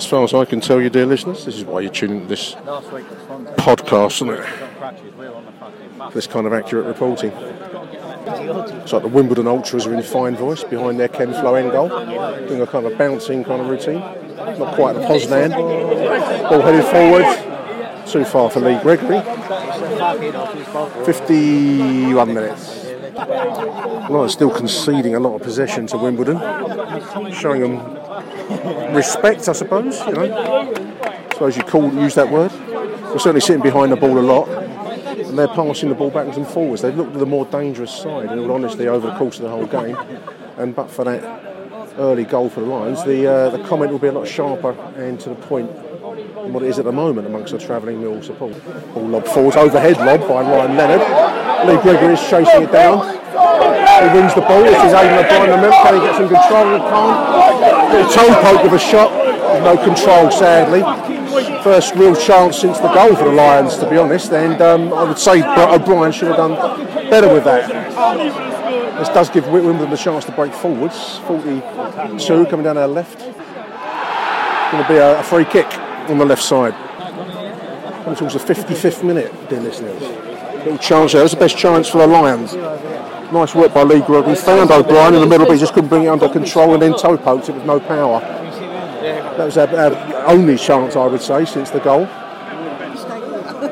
As 0.00 0.06
far 0.06 0.24
as 0.24 0.32
I 0.32 0.46
can 0.46 0.62
tell 0.62 0.80
you, 0.80 0.88
dear 0.88 1.04
listeners, 1.04 1.44
this 1.44 1.56
is 1.56 1.64
why 1.64 1.80
you're 1.80 1.92
tuning 1.92 2.22
to 2.22 2.26
this 2.26 2.54
podcast, 2.54 4.22
isn't 4.22 4.30
it? 4.30 6.14
This 6.14 6.26
kind 6.26 6.46
of 6.46 6.54
accurate 6.54 6.86
reporting. 6.86 7.30
It's 7.30 8.94
like 8.94 9.02
the 9.02 9.08
Wimbledon 9.08 9.46
Ultras 9.46 9.86
are 9.86 9.92
in 9.92 10.02
fine 10.02 10.36
voice 10.36 10.64
behind 10.64 10.98
their 10.98 11.08
Ken 11.08 11.34
Flo 11.34 11.54
end 11.54 11.72
goal, 11.72 11.90
doing 12.48 12.62
a 12.62 12.66
kind 12.66 12.86
of 12.86 12.96
bouncing 12.96 13.44
kind 13.44 13.60
of 13.60 13.68
routine. 13.68 13.98
Not 14.58 14.74
quite 14.74 14.94
the 14.94 15.00
Poznan. 15.00 15.50
Ball 16.48 16.62
headed 16.62 16.86
forward. 16.86 18.06
Too 18.06 18.24
far 18.24 18.48
for 18.48 18.60
Lee 18.60 18.78
Gregory. 18.80 19.20
51 21.04 22.32
minutes. 22.32 22.86
Lions 24.08 24.32
still 24.32 24.50
conceding 24.50 25.14
a 25.14 25.20
lot 25.20 25.34
of 25.34 25.42
possession 25.42 25.86
to 25.88 25.98
Wimbledon, 25.98 26.38
showing 27.34 27.60
them 27.60 27.99
respect, 28.94 29.48
I 29.48 29.52
suppose. 29.52 29.98
You 30.06 30.12
know, 30.12 30.72
I 31.02 31.28
suppose 31.32 31.56
you 31.56 31.62
call 31.62 31.92
use 31.94 32.14
that 32.14 32.30
word. 32.30 32.52
We're 32.52 33.18
certainly 33.18 33.40
sitting 33.40 33.62
behind 33.62 33.92
the 33.92 33.96
ball 33.96 34.18
a 34.18 34.20
lot, 34.20 34.48
and 34.48 35.38
they're 35.38 35.48
passing 35.48 35.88
the 35.88 35.94
ball 35.94 36.10
backwards 36.10 36.36
and 36.36 36.46
forwards. 36.46 36.82
They've 36.82 36.96
looked 36.96 37.12
at 37.12 37.18
the 37.18 37.26
more 37.26 37.44
dangerous 37.46 37.92
side, 37.92 38.30
in 38.30 38.38
all 38.38 38.52
honesty, 38.52 38.86
over 38.88 39.08
the 39.10 39.16
course 39.16 39.38
of 39.38 39.42
the 39.42 39.50
whole 39.50 39.66
game. 39.66 39.96
And 40.56 40.74
but 40.74 40.90
for 40.90 41.04
that 41.04 41.22
early 41.98 42.24
goal 42.24 42.48
for 42.48 42.60
the 42.60 42.66
Lions, 42.66 43.04
the 43.04 43.26
uh, 43.26 43.50
the 43.50 43.62
comment 43.64 43.90
will 43.92 43.98
be 43.98 44.08
a 44.08 44.12
lot 44.12 44.28
sharper 44.28 44.72
and 44.96 45.18
to 45.20 45.30
the 45.30 45.34
point 45.34 45.70
than 46.16 46.52
what 46.52 46.62
it 46.62 46.68
is 46.68 46.78
at 46.78 46.84
the 46.84 46.92
moment 46.92 47.26
amongst 47.26 47.52
the 47.52 47.58
travelling 47.58 48.00
Mill 48.00 48.22
support. 48.22 48.54
Ball 48.94 49.08
lob 49.08 49.26
forward, 49.26 49.56
overhead 49.56 49.98
lob 49.98 50.20
by 50.28 50.42
Ryan 50.42 50.76
Leonard. 50.76 51.68
Lee 51.68 51.82
Gregory 51.82 52.14
is 52.14 52.20
chasing 52.20 52.62
it 52.62 52.72
down. 52.72 52.98
He 53.30 54.18
wins 54.18 54.34
the 54.34 54.40
ball. 54.40 54.62
This 54.62 54.82
is 54.84 54.92
Aiden 54.92 55.18
O'Brien. 55.18 55.50
Remember, 55.50 55.70
can 55.70 55.94
he 55.94 56.00
get 56.00 56.16
some 56.16 56.28
control? 56.28 56.72
He 56.72 56.78
can't. 56.78 57.92
Little 57.92 58.10
toe 58.12 58.42
poke 58.42 58.64
of 58.64 58.72
a 58.72 58.78
shot. 58.78 59.10
No 59.62 59.76
control, 59.76 60.30
sadly. 60.30 60.80
First 61.62 61.94
real 61.94 62.16
chance 62.16 62.58
since 62.58 62.78
the 62.78 62.92
goal 62.94 63.14
for 63.14 63.24
the 63.24 63.32
Lions, 63.32 63.76
to 63.78 63.88
be 63.90 63.98
honest. 63.98 64.32
And 64.32 64.60
um, 64.62 64.92
I 64.94 65.04
would 65.04 65.18
say 65.18 65.42
O'Brien 65.42 66.12
should 66.12 66.28
have 66.28 66.36
done 66.36 66.54
better 67.10 67.32
with 67.32 67.44
that. 67.44 67.68
This 68.98 69.08
does 69.10 69.28
give 69.30 69.48
Wimbledon 69.48 69.90
the 69.90 69.96
chance 69.96 70.24
to 70.26 70.32
break 70.32 70.52
forwards. 70.52 71.18
42 71.26 72.46
coming 72.46 72.64
down 72.64 72.78
our 72.78 72.88
left. 72.88 73.20
It's 73.20 74.72
Going 74.72 74.84
to 74.84 74.88
be 74.88 74.98
a 74.98 75.22
free 75.24 75.44
kick 75.44 75.66
on 76.10 76.18
the 76.18 76.24
left 76.24 76.42
side. 76.42 76.74
Coming 78.04 78.16
towards 78.16 78.34
the 78.34 78.40
55th 78.40 79.04
minute, 79.04 79.32
dear 79.48 79.60
listeners. 79.60 80.00
Little 80.00 80.78
chance 80.78 81.12
there. 81.12 81.22
That's 81.22 81.34
the 81.34 81.40
best 81.40 81.56
chance 81.56 81.88
for 81.88 81.98
the 81.98 82.06
Lions. 82.06 82.54
Nice 83.32 83.54
work 83.54 83.72
by 83.72 83.84
Lee 83.84 84.00
Gregory. 84.00 84.34
Found 84.34 84.70
O'Brien 84.70 85.14
in 85.14 85.20
the 85.20 85.26
middle, 85.26 85.46
but 85.46 85.52
he 85.52 85.60
just 85.60 85.72
couldn't 85.72 85.88
bring 85.88 86.04
it 86.04 86.08
under 86.08 86.28
control 86.28 86.74
and 86.74 86.82
then 86.82 86.96
toe 86.98 87.16
poked 87.16 87.48
it 87.48 87.54
with 87.54 87.64
no 87.64 87.78
power. 87.78 88.20
That 88.20 89.44
was 89.44 89.56
our, 89.56 89.68
our 89.68 90.26
only 90.26 90.56
chance, 90.56 90.96
I 90.96 91.06
would 91.06 91.22
say, 91.22 91.44
since 91.44 91.70
the 91.70 91.78
goal. 91.78 92.06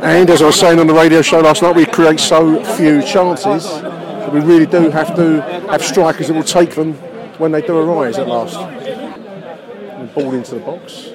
And 0.02 0.30
as 0.30 0.40
I 0.42 0.46
was 0.46 0.58
saying 0.58 0.78
on 0.78 0.86
the 0.86 0.94
radio 0.94 1.22
show 1.22 1.40
last 1.40 1.62
night, 1.62 1.74
we 1.74 1.84
create 1.84 2.20
so 2.20 2.62
few 2.76 3.02
chances 3.02 3.64
that 3.64 4.32
we 4.32 4.40
really 4.40 4.66
do 4.66 4.90
have 4.90 5.16
to 5.16 5.40
have 5.70 5.82
strikers 5.82 6.28
that 6.28 6.34
will 6.34 6.44
take 6.44 6.74
them 6.76 6.94
when 7.38 7.50
they 7.50 7.60
do 7.60 7.76
arise 7.76 8.16
at 8.16 8.28
last. 8.28 8.56
And 8.56 10.14
ball 10.14 10.32
into 10.34 10.54
the 10.54 10.60
box. 10.60 11.10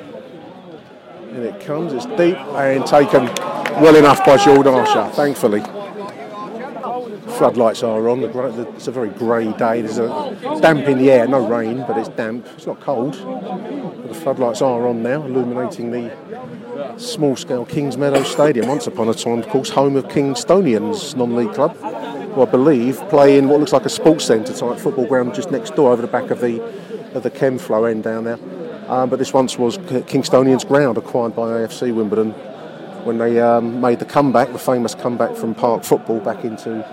And 1.33 1.43
it 1.43 1.59
comes, 1.61 1.93
it's 1.93 2.05
deep 2.05 2.37
and 2.37 2.85
taken 2.85 3.25
well 3.81 3.95
enough 3.95 4.23
by 4.23 4.37
Jordan 4.37 4.75
Archer, 4.75 5.09
thankfully. 5.15 5.61
Floodlights 7.37 7.81
are 7.81 8.07
on. 8.07 8.23
It's 8.75 8.87
a 8.87 8.91
very 8.91 9.09
grey 9.09 9.51
day. 9.53 9.81
There's 9.81 9.97
a 9.97 10.59
damp 10.61 10.87
in 10.87 10.99
the 10.99 11.09
air. 11.09 11.27
No 11.27 11.45
rain, 11.47 11.83
but 11.87 11.97
it's 11.97 12.09
damp. 12.09 12.45
It's 12.55 12.67
not 12.67 12.79
cold. 12.79 13.13
But 13.23 14.07
the 14.09 14.13
floodlights 14.13 14.61
are 14.61 14.87
on 14.87 15.01
now, 15.01 15.25
illuminating 15.25 15.89
the 15.89 16.11
small-scale 16.97 17.65
Kings 17.65 17.97
Meadow 17.97 18.21
Stadium. 18.21 18.67
Once 18.67 18.85
upon 18.85 19.09
a 19.09 19.15
time, 19.15 19.39
of 19.39 19.49
course, 19.49 19.71
home 19.71 19.95
of 19.95 20.07
Kingstonians 20.09 21.15
non-league 21.15 21.55
club, 21.55 21.75
who 21.77 22.43
I 22.43 22.45
believe 22.45 22.97
play 23.09 23.39
in 23.39 23.49
what 23.49 23.59
looks 23.59 23.73
like 23.73 23.85
a 23.85 23.89
sports 23.89 24.25
centre 24.25 24.53
type 24.53 24.77
football 24.77 25.07
ground 25.07 25.33
just 25.33 25.49
next 25.49 25.75
door, 25.75 25.91
over 25.91 26.03
the 26.03 26.07
back 26.07 26.29
of 26.29 26.39
the 26.41 26.61
of 27.15 27.23
the 27.23 27.31
Chem 27.31 27.57
flow 27.57 27.85
end 27.85 28.03
down 28.03 28.25
there. 28.25 28.37
Um, 28.87 29.09
but 29.09 29.19
this 29.19 29.33
once 29.33 29.57
was 29.57 29.77
Kingstonians 29.77 30.67
ground, 30.67 30.97
acquired 30.97 31.35
by 31.35 31.47
AFC 31.47 31.93
Wimbledon 31.93 32.31
when 33.05 33.17
they 33.17 33.39
um, 33.39 33.81
made 33.81 33.99
the 33.99 34.05
comeback, 34.05 34.51
the 34.51 34.59
famous 34.59 34.95
comeback 34.95 35.35
from 35.35 35.53
park 35.55 35.83
football 35.83 36.19
back 36.19 36.43
into 36.43 36.83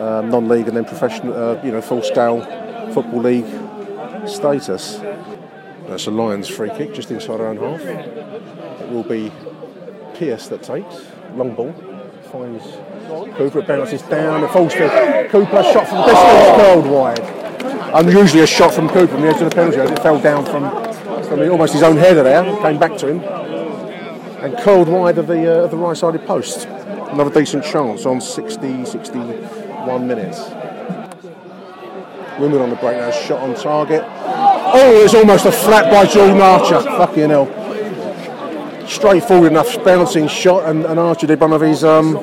um, 0.00 0.30
non-league 0.30 0.68
and 0.68 0.76
then 0.76 0.84
professional, 0.84 1.34
uh, 1.34 1.62
you 1.62 1.70
know, 1.70 1.82
full-scale 1.82 2.40
football 2.92 3.20
league 3.20 3.46
status. 4.26 4.98
That's 5.86 6.06
a 6.06 6.10
Lions 6.10 6.48
free 6.48 6.70
kick 6.70 6.94
just 6.94 7.10
inside 7.10 7.40
our 7.40 7.48
own 7.48 7.56
half. 7.56 7.80
It 7.80 8.88
will 8.90 9.02
be 9.02 9.32
Pearce 10.14 10.48
that 10.48 10.62
takes 10.62 11.06
long 11.34 11.54
ball, 11.54 11.72
finds 12.30 12.64
Cooper, 13.36 13.60
it 13.60 13.66
bounces 13.66 14.02
down, 14.02 14.44
it 14.44 14.50
falls 14.50 14.72
to 14.74 15.28
Cooper, 15.30 15.62
shot 15.62 15.88
from 15.88 15.98
the 15.98 16.06
distance, 16.06 16.56
curled 16.56 16.86
wide. 16.86 17.40
Unusually 17.94 18.42
a 18.42 18.46
shot 18.46 18.72
from 18.72 18.88
Cooper 18.88 19.08
from 19.08 19.22
the 19.22 19.28
edge 19.28 19.42
of 19.42 19.50
the 19.50 19.54
penalty 19.54 19.78
area. 19.78 19.92
It 19.92 19.98
fell 19.98 20.20
down 20.20 20.44
from, 20.44 20.64
from 21.30 21.48
almost 21.48 21.72
his 21.72 21.84
own 21.84 21.96
header 21.96 22.24
there, 22.24 22.42
came 22.60 22.76
back 22.76 22.98
to 22.98 23.06
him 23.06 23.20
and 24.42 24.58
curled 24.58 24.88
wide 24.88 25.16
of 25.16 25.28
the 25.28 25.60
uh, 25.60 25.64
of 25.64 25.70
the 25.70 25.76
right-sided 25.76 26.26
post. 26.26 26.66
Another 27.12 27.30
decent 27.30 27.64
chance 27.64 28.04
on 28.04 28.20
60, 28.20 28.84
61 28.84 30.06
minutes. 30.08 30.50
Wimbledon 32.40 32.62
on 32.62 32.70
the 32.70 32.76
break 32.76 32.96
now, 32.96 33.10
shot 33.12 33.40
on 33.40 33.54
target. 33.54 34.02
Oh, 34.02 35.02
it's 35.04 35.14
almost 35.14 35.46
a 35.46 35.52
flat 35.52 35.90
by 35.90 36.04
Jordan 36.06 36.40
Archer. 36.40 36.80
Fucking 36.80 37.30
hell. 37.30 38.88
Straightforward 38.88 39.52
enough 39.52 39.84
bouncing 39.84 40.26
shot, 40.26 40.68
and, 40.68 40.84
and 40.84 40.98
Archer 40.98 41.28
did 41.28 41.40
one 41.40 41.52
of 41.52 41.60
his 41.60 41.84
um, 41.84 42.14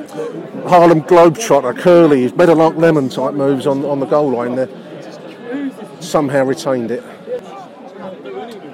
Harlem 0.67 1.01
Globetrotter, 1.01 1.77
curly, 1.77 2.29
Meadowlark 2.33 2.75
Lemon 2.75 3.07
type 3.07 3.35
moves 3.35 3.67
on, 3.67 3.85
on 3.85 4.01
the 4.01 4.05
goal 4.05 4.31
line 4.31 4.55
there. 4.55 4.69
Somehow 6.01 6.43
retained 6.43 6.91
it. 6.91 7.03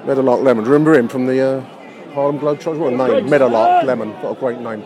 Meadowlark 0.06 0.42
Lemon, 0.42 0.64
remember 0.64 0.94
him 0.94 1.08
from 1.08 1.26
the 1.26 1.40
uh, 1.40 1.60
Harlem 2.12 2.38
Globetrotters? 2.38 2.78
What 2.78 2.92
a 2.92 2.96
name, 2.96 3.30
Meadowlark 3.30 3.84
Lemon, 3.84 4.10
what 4.22 4.36
a 4.36 4.40
great 4.40 4.60
name. 4.60 4.84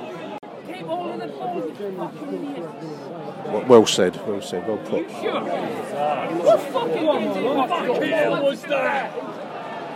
Well- 3.68 3.86
said, 3.86 4.16
well 4.26 4.40
said, 4.40 4.66
well 4.68 4.78
put. 4.78 5.06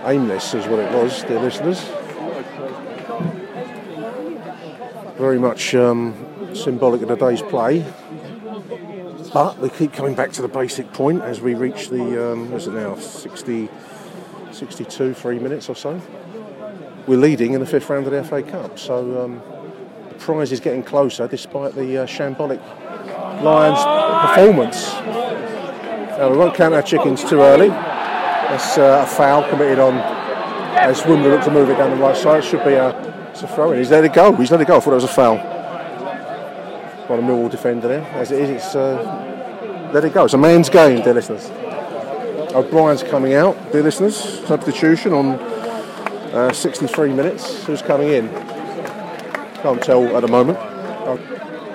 aimless 0.04 0.54
is 0.54 0.66
what 0.66 0.78
it 0.80 0.92
was, 0.92 1.22
dear 1.22 1.40
listeners. 1.40 1.80
Very 5.16 5.38
much 5.38 5.74
um, 5.74 6.14
symbolic 6.54 7.02
of 7.02 7.08
today's 7.08 7.42
play. 7.42 7.84
But 9.32 9.58
we 9.60 9.70
keep 9.70 9.92
coming 9.92 10.14
back 10.14 10.32
to 10.32 10.42
the 10.42 10.48
basic 10.48 10.92
point 10.92 11.22
as 11.22 11.40
we 11.40 11.54
reach 11.54 11.88
the, 11.88 12.32
um, 12.32 12.50
what's 12.50 12.66
it 12.66 12.72
now, 12.72 12.96
60, 12.96 13.68
62, 14.54 15.14
three 15.14 15.38
minutes 15.38 15.68
or 15.68 15.76
so. 15.76 16.00
We're 17.06 17.18
leading 17.18 17.54
in 17.54 17.60
the 17.60 17.66
fifth 17.66 17.88
round 17.90 18.06
of 18.06 18.12
the 18.12 18.22
FA 18.22 18.42
Cup, 18.42 18.78
so 18.78 19.24
um, 19.24 19.42
the 20.08 20.14
prize 20.14 20.52
is 20.52 20.60
getting 20.60 20.82
closer 20.82 21.26
despite 21.26 21.74
the 21.74 22.02
uh, 22.02 22.06
shambolic 22.06 22.60
Lions 23.42 23.82
performance. 24.28 24.92
Now, 26.18 26.30
we 26.30 26.36
won't 26.36 26.54
count 26.54 26.74
our 26.74 26.82
chickens 26.82 27.24
too 27.24 27.40
early. 27.40 27.68
That's 27.68 28.78
uh, 28.78 29.04
a 29.04 29.06
foul 29.06 29.48
committed 29.48 29.78
on 29.78 29.94
as 30.76 31.04
Wimbledon 31.06 31.32
look 31.32 31.44
to 31.44 31.50
move 31.50 31.70
it 31.70 31.76
down 31.76 31.90
the 31.90 31.96
right 31.96 32.16
side. 32.16 32.44
It 32.44 32.44
should 32.44 32.64
be 32.64 32.74
a, 32.74 32.90
a 32.90 33.34
throw 33.34 33.72
in. 33.72 33.78
He's 33.78 33.90
let 33.90 34.04
it 34.04 34.12
go. 34.12 34.34
He's 34.36 34.50
let 34.50 34.60
it 34.60 34.66
go. 34.66 34.76
I 34.76 34.80
thought 34.80 34.92
it 34.92 34.94
was 34.94 35.04
a 35.04 35.08
foul. 35.08 35.36
By 35.36 37.16
the 37.16 37.22
Millwall 37.22 37.50
defender 37.50 37.88
there. 37.88 38.02
As 38.12 38.30
it 38.30 38.42
is, 38.42 38.50
it's 38.50 38.74
uh, 38.74 39.90
let 39.92 40.04
it 40.04 40.12
go. 40.12 40.24
It's 40.24 40.34
a 40.34 40.38
man's 40.38 40.68
game, 40.68 41.02
dear 41.02 41.14
listeners. 41.14 41.50
O'Brien's 42.54 43.02
coming 43.02 43.34
out, 43.34 43.72
dear 43.72 43.82
listeners. 43.82 44.16
Substitution 44.46 45.12
on 45.14 45.26
uh, 46.34 46.52
63 46.52 47.12
minutes. 47.12 47.64
Who's 47.64 47.80
coming 47.80 48.08
in? 48.08 48.28
Can't 49.62 49.82
tell 49.82 50.04
at 50.16 50.20
the 50.20 50.28
moment. 50.28 50.58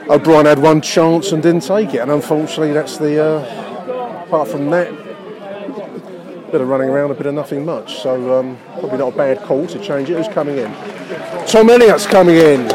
O'Brien 0.09 0.45
had 0.45 0.59
one 0.59 0.81
chance 0.81 1.31
and 1.31 1.41
didn't 1.41 1.61
take 1.61 1.93
it, 1.93 1.97
and 1.99 2.11
unfortunately, 2.11 2.73
that's 2.73 2.97
the. 2.97 3.23
Uh, 3.23 4.23
apart 4.25 4.47
from 4.47 4.69
that, 4.69 4.87
a 4.87 6.51
bit 6.51 6.61
of 6.61 6.67
running 6.67 6.89
around, 6.89 7.09
a 7.11 7.15
bit 7.15 7.25
of 7.25 7.33
nothing 7.33 7.65
much. 7.65 7.99
So 8.01 8.39
um, 8.39 8.57
probably 8.73 8.99
not 8.99 9.13
a 9.13 9.17
bad 9.17 9.39
call 9.39 9.65
to 9.67 9.79
change 9.79 10.09
it. 10.09 10.17
Who's 10.17 10.33
coming 10.33 10.57
in? 10.57 10.71
Tom 11.47 11.69
Elliott's 11.69 12.05
coming 12.05 12.35
in. 12.35 12.69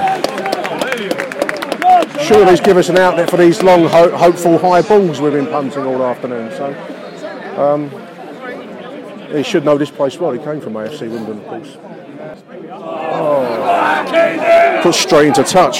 Surely 2.20 2.50
he's 2.50 2.60
give 2.60 2.76
us 2.76 2.88
an 2.88 2.98
outlet 2.98 3.30
for 3.30 3.36
these 3.36 3.62
long, 3.62 3.86
ho- 3.86 4.16
hopeful 4.16 4.58
high 4.58 4.82
balls 4.82 5.20
we've 5.20 5.32
been 5.32 5.46
punting 5.46 5.84
all 5.84 6.02
afternoon. 6.02 6.50
So 6.52 6.91
um, 7.58 7.90
he 9.34 9.42
should 9.42 9.64
know 9.64 9.78
this 9.78 9.90
place 9.90 10.18
well. 10.18 10.32
He 10.32 10.38
came 10.38 10.60
from 10.60 10.74
AFC 10.74 11.10
Wimbledon, 11.10 11.38
of 11.38 11.46
course. 11.46 11.76
Oh. 12.70 14.80
Put 14.82 14.94
straight 14.94 15.28
into 15.28 15.42
touch. 15.44 15.78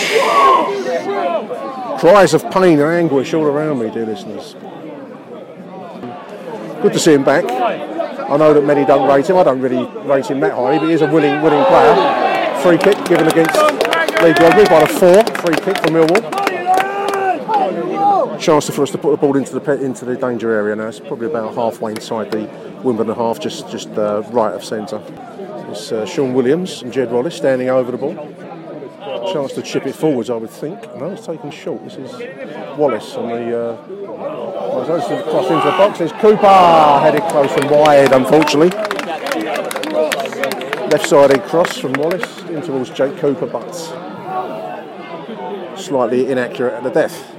Cries 2.01 2.33
of 2.35 2.51
pain 2.51 2.81
and 2.81 2.91
anguish 2.91 3.35
all 3.35 3.45
around 3.45 3.79
me, 3.79 3.91
dear 3.91 4.07
listeners. 4.07 4.55
Good 6.83 6.93
to 6.95 6.99
see 6.99 7.13
him 7.13 7.23
back. 7.25 7.45
I 7.45 8.37
know 8.37 8.55
that 8.55 8.65
many 8.65 8.85
don't 8.85 9.09
rate 9.09 9.29
him. 9.29 9.37
I 9.37 9.45
don't 9.45 9.61
really 9.61 9.85
rate 10.09 10.27
him 10.27 10.41
that 10.41 10.53
highly, 10.53 10.79
but 10.79 10.89
he 10.89 10.95
is 10.95 11.03
a 11.03 11.07
willing, 11.07 11.43
willing 11.43 11.65
player. 11.67 11.95
Free 12.63 12.79
kick 12.79 12.97
given 13.07 13.29
against 13.29 13.55
Lee 14.23 14.33
Gregory 14.33 14.65
by 14.65 14.81
the 14.81 14.87
four. 14.87 15.23
Free 15.43 15.57
kick 15.57 15.77
for 15.79 15.89
Millwall. 15.89 16.42
Chance 18.39 18.71
for 18.71 18.83
us 18.83 18.91
to 18.91 18.99
put 18.99 19.11
the 19.13 19.17
ball 19.17 19.37
into 19.37 19.59
the 19.59 19.73
into 19.81 20.05
the 20.05 20.17
danger 20.17 20.53
area 20.53 20.75
now. 20.75 20.89
It's 20.89 21.01
probably 21.01 21.27
about 21.27 21.55
halfway 21.55 21.93
inside 21.93 22.31
the 22.31 22.49
Wimbledon 22.83 23.15
half, 23.15 23.41
just 23.41 23.69
just 23.69 23.89
uh, 23.91 24.23
right 24.31 24.53
of 24.55 24.65
centre. 24.65 25.03
It's 25.71 25.93
uh, 25.93 26.05
Sean 26.07 26.35
Williams 26.35 26.83
and 26.83 26.93
Jed 26.93 27.11
Wallace 27.11 27.37
standing 27.37 27.69
over 27.69 27.93
the 27.93 27.99
ball. 27.99 28.15
chance 29.33 29.53
to 29.53 29.63
chip 29.63 29.87
it 29.87 29.95
forwards, 29.95 30.29
I 30.31 30.37
would 30.37 30.51
think. 30.51 30.81
No, 30.97 31.11
it's 31.11 31.27
taken 31.27 31.51
short. 31.51 31.85
This 31.85 31.97
is 31.97 32.13
Wallace 32.77 33.15
on 33.15 33.29
the. 33.29 33.59
Uh, 33.59 33.77
crossed 35.31 35.51
into 35.51 35.65
the 35.65 35.77
box. 35.79 36.01
It's 36.01 36.13
Cooper 36.15 36.99
headed 37.01 37.23
close 37.31 37.53
and 37.53 37.71
wide, 37.71 38.13
unfortunately. 38.13 38.71
Left 40.89 41.07
sided 41.07 41.43
cross 41.45 41.79
from 41.79 41.93
Wallace 41.95 42.39
in 42.41 42.61
towards 42.63 42.91
Jake 42.91 43.17
Cooper, 43.19 43.47
but 43.47 43.73
slightly 45.77 46.31
inaccurate 46.31 46.75
at 46.75 46.83
the 46.83 46.91
death. 46.91 47.35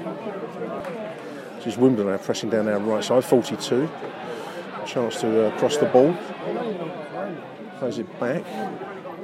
This 1.63 1.75
is 1.75 1.79
Wimbledon 1.79 2.11
now 2.11 2.17
pressing 2.17 2.49
down 2.49 2.67
our 2.67 2.77
right 2.77 3.01
side, 3.01 3.23
42. 3.23 3.89
Chance 4.85 5.21
to 5.21 5.45
uh, 5.47 5.57
cross 5.57 5.77
the 5.77 5.85
ball. 5.85 6.13
Plays 7.79 7.99
it 7.99 8.19
back. 8.19 8.43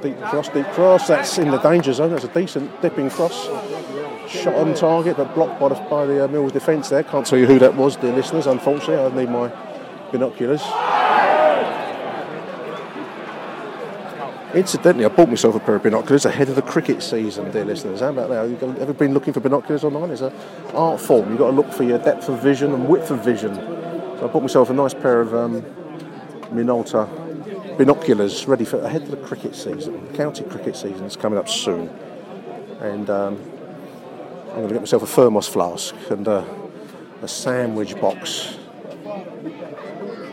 Deep 0.00 0.18
cross, 0.22 0.48
deep 0.48 0.64
cross. 0.68 1.06
That's 1.06 1.36
in 1.36 1.50
the 1.50 1.58
danger 1.58 1.92
zone. 1.92 2.12
That's 2.12 2.24
a 2.24 2.28
decent 2.28 2.80
dipping 2.80 3.10
cross. 3.10 3.44
Shot 4.26 4.54
on 4.54 4.72
target, 4.72 5.18
but 5.18 5.34
blocked 5.34 5.60
by 5.60 5.68
the, 5.68 5.74
by 5.90 6.06
the 6.06 6.24
uh, 6.24 6.28
Mills 6.28 6.52
defence 6.52 6.88
there. 6.88 7.02
Can't 7.02 7.26
tell 7.26 7.38
you 7.38 7.44
who 7.44 7.58
that 7.58 7.74
was, 7.74 7.96
dear 7.96 8.14
listeners. 8.14 8.46
Unfortunately, 8.46 8.96
I 8.96 9.14
need 9.14 9.28
my 9.28 9.52
binoculars. 10.10 10.62
Incidentally, 14.54 15.04
I 15.04 15.08
bought 15.08 15.28
myself 15.28 15.54
a 15.54 15.60
pair 15.60 15.76
of 15.76 15.84
binoculars 15.84 16.24
ahead 16.24 16.48
of 16.48 16.56
the 16.56 16.62
cricket 16.62 17.04
season, 17.04 17.52
dear 17.52 17.64
listeners. 17.64 18.00
How 18.00 18.08
about 18.08 18.30
that? 18.30 18.50
Have 18.50 18.50
you 18.50 18.80
ever 18.80 18.92
been 18.92 19.14
looking 19.14 19.32
for 19.32 19.38
binoculars 19.38 19.84
online? 19.84 20.10
It's 20.10 20.22
an 20.22 20.32
art 20.74 21.00
form. 21.00 21.28
You've 21.28 21.38
got 21.38 21.50
to 21.50 21.56
look 21.56 21.72
for 21.72 21.84
your 21.84 21.98
depth 21.98 22.28
of 22.28 22.42
vision 22.42 22.72
and 22.74 22.88
width 22.88 23.12
of 23.12 23.24
vision. 23.24 23.54
So 23.54 24.28
I 24.28 24.32
bought 24.32 24.42
myself 24.42 24.68
a 24.70 24.72
nice 24.72 24.92
pair 24.92 25.20
of 25.20 25.32
um, 25.34 25.62
Minolta 26.52 27.08
binoculars 27.78 28.48
ready 28.48 28.64
for 28.64 28.80
ahead 28.80 29.02
of 29.02 29.12
the 29.12 29.16
cricket 29.18 29.54
season. 29.54 30.04
The 30.08 30.16
County 30.16 30.42
cricket 30.42 30.74
season 30.74 31.04
is 31.04 31.14
coming 31.14 31.38
up 31.38 31.48
soon. 31.48 31.88
And 32.80 33.08
um, 33.08 33.36
I'm 34.48 34.56
going 34.56 34.68
to 34.68 34.74
get 34.74 34.82
myself 34.82 35.04
a 35.04 35.06
thermos 35.06 35.46
flask 35.46 35.94
and 36.10 36.26
uh, 36.26 36.44
a 37.22 37.28
sandwich 37.28 37.98
box 38.00 38.56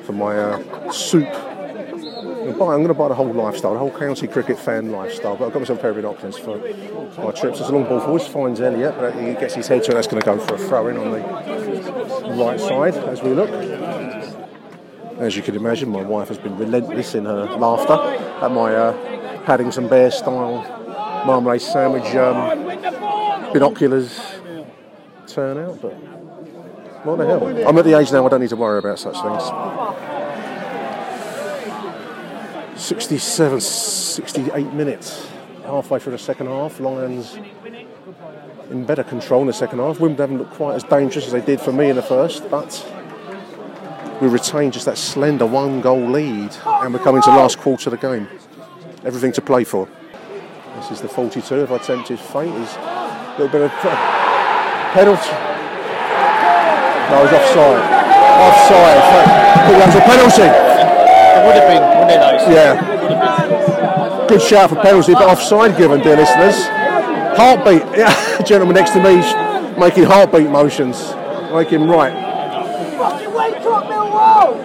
for 0.06 0.14
my 0.14 0.40
uh, 0.40 0.92
soup 0.92 1.47
buy- 2.58 2.74
I'm 2.74 2.84
going 2.84 2.88
to 2.88 2.94
buy 2.94 3.08
the 3.08 3.16
whole 3.16 3.32
lifestyle, 3.32 3.74
the 3.74 3.80
whole 3.80 3.92
county 3.98 4.28
cricket 4.28 4.58
fan 4.60 4.92
lifestyle. 4.92 5.36
But 5.36 5.48
I've 5.48 5.54
got 5.54 5.60
myself 5.60 5.80
a 5.80 5.82
pair 5.82 5.90
of 5.92 5.96
binoculars 5.98 6.38
for 6.38 6.58
my 6.58 7.32
trips. 7.32 7.60
It's 7.60 7.70
a 7.70 7.72
long 7.72 7.84
ball 7.86 8.00
forward, 8.00 8.22
finds 8.22 8.62
Elliott, 8.62 8.96
but 8.98 9.14
he 9.16 9.34
gets 9.34 9.56
his 9.56 9.68
head 9.68 9.84
to 9.86 9.92
it. 9.92 9.94
That's 9.96 10.08
going 10.08 10.22
to 10.22 10.26
go 10.26 10.38
for 10.40 10.56
a 10.56 10.58
throw 10.58 10.88
in 10.88 10.98
on 10.98 11.12
the 11.12 12.34
right 12.44 12.60
side 12.60 12.96
as 12.96 13.22
we 13.22 13.32
look. 13.32 13.50
As 15.20 15.36
you 15.36 15.42
can 15.42 15.56
imagine, 15.56 15.90
my 15.90 16.04
wife 16.04 16.28
has 16.28 16.38
been 16.38 16.58
relentless 16.58 17.16
in 17.16 17.26
her 17.26 17.46
laughter 17.58 17.94
at 18.46 18.52
my 18.52 18.76
uh, 18.76 19.44
Paddington 19.46 19.88
Bear 19.88 20.12
style 20.12 20.62
marmalade 21.26 21.62
sandwich 21.62 22.14
um, 22.16 22.66
binoculars 23.52 24.20
turnout. 25.26 25.82
But 25.82 25.94
what 27.04 27.18
the 27.18 27.26
hell? 27.26 27.68
I'm 27.68 27.78
at 27.78 27.86
the 27.86 27.98
age 27.98 28.12
now 28.12 28.26
I 28.26 28.30
don't 28.30 28.42
need 28.42 28.50
to 28.50 28.56
worry 28.56 28.80
about 28.80 29.00
such 29.00 29.16
things. 29.16 30.17
67, 32.78 33.60
68 33.60 34.74
minutes, 34.74 35.28
halfway 35.64 36.00
through 36.00 36.12
the 36.12 36.18
second 36.18 36.48
half. 36.48 36.80
Lions 36.80 37.38
in 38.70 38.86
better 38.86 39.04
control 39.04 39.42
in 39.42 39.48
the 39.48 39.54
second 39.54 39.80
half. 39.80 40.00
Wimbledon 40.00 40.18
haven't 40.18 40.38
looked 40.38 40.54
quite 40.54 40.76
as 40.76 40.84
dangerous 40.84 41.26
as 41.26 41.32
they 41.32 41.42
did 41.42 41.60
for 41.60 41.72
me 41.72 41.90
in 41.90 41.96
the 41.96 42.02
first, 42.02 42.50
but 42.52 42.86
we 44.22 44.28
retain 44.28 44.72
just 44.72 44.86
that 44.86 44.98
slender 44.98 45.46
one 45.46 45.82
goal 45.82 46.08
lead 46.08 46.56
and 46.66 46.94
we're 46.94 47.00
coming 47.00 47.22
to 47.22 47.32
the 47.32 47.38
last 47.38 47.58
quarter 47.58 47.90
of 47.90 48.00
the 48.00 48.08
game. 48.08 48.28
Everything 49.04 49.32
to 49.34 49.42
play 49.42 49.64
for. 49.64 49.88
This 50.76 50.92
is 50.92 51.02
the 51.02 51.08
42 51.10 51.56
if 51.56 51.72
I 51.72 51.78
tempted 51.80 52.20
fate. 52.20 52.54
Is 52.54 52.76
a 52.76 53.36
little 53.40 53.48
bit 53.48 53.62
of 53.62 53.72
penalty. 54.94 55.32
No, 57.10 57.24
he's 57.24 57.34
offside. 57.34 57.82
Offside. 58.38 59.02
Down 59.80 59.92
to 59.92 59.98
a 59.98 60.02
penalty. 60.02 60.67
It 61.38 61.46
would 61.46 61.56
have 61.56 61.68
been, 61.70 61.84
wouldn't 62.00 62.12
it? 62.12 62.50
Yeah. 62.52 64.28
Good 64.28 64.42
shout 64.42 64.70
for 64.70 64.76
penalty, 64.78 65.14
but 65.14 65.24
offside 65.24 65.78
given, 65.78 66.02
dear 66.02 66.18
listeners. 66.18 66.68
Heartbeat. 67.38 67.84
Yeah, 67.98 68.42
gentleman 68.44 68.76
next 68.76 68.92
to 68.92 69.02
me 69.04 69.22
making 69.78 70.04
heartbeat 70.04 70.50
motions. 70.50 71.14
Make 71.54 71.70
him 71.70 71.90
right. 71.90 72.14
Wake 73.34 73.56
up, 73.66 73.86
Millwall! 73.86 74.58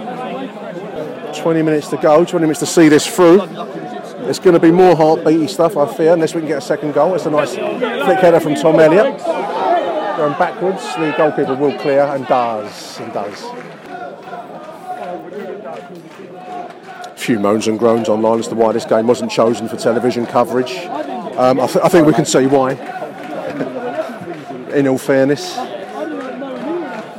20 1.43 1.63
minutes 1.63 1.89
to 1.89 1.97
go, 1.97 2.25
20 2.25 2.43
minutes 2.45 2.61
to 2.61 2.67
see 2.67 2.89
this 2.89 3.07
through. 3.07 3.43
It's 4.29 4.39
going 4.39 4.55
to 4.55 4.61
be 4.61 4.71
more 4.71 4.95
heartbeaty 4.95 5.49
stuff, 5.49 5.77
I 5.77 5.93
fear, 5.93 6.13
unless 6.13 6.35
we 6.35 6.41
can 6.41 6.49
get 6.49 6.59
a 6.59 6.63
second 6.63 6.93
goal. 6.95 7.15
It's 7.15 7.27
a 7.27 7.31
nice 7.31 7.55
flick 7.55 8.19
header 8.19 8.41
from 8.41 8.55
Tom 8.55 8.81
Elliott. 8.81 9.19
Going 10.17 10.39
backwards, 10.39 10.83
the 10.97 11.13
goalkeeper 11.17 11.55
will 11.55 11.79
clear 11.79 12.03
and 12.03 12.27
does, 12.27 13.01
and 13.01 13.13
does. 13.13 13.43
A 17.05 17.12
few 17.23 17.39
moans 17.39 17.69
and 17.69 17.79
groans 17.79 18.09
online 18.09 18.41
as 18.41 18.49
to 18.49 18.55
why 18.55 18.73
this 18.73 18.85
game 18.85 19.07
wasn't 19.07 19.31
chosen 19.31 19.69
for 19.69 19.77
television 19.77 20.27
coverage. 20.27 20.77
Um, 21.37 21.61
I, 21.61 21.67
th- 21.67 21.85
I 21.85 21.89
think 21.89 22.07
we 22.07 22.13
can 22.13 22.27
see 22.27 22.47
why. 22.47 22.73
In 24.75 24.89
all 24.89 24.99
fairness, 24.99 25.55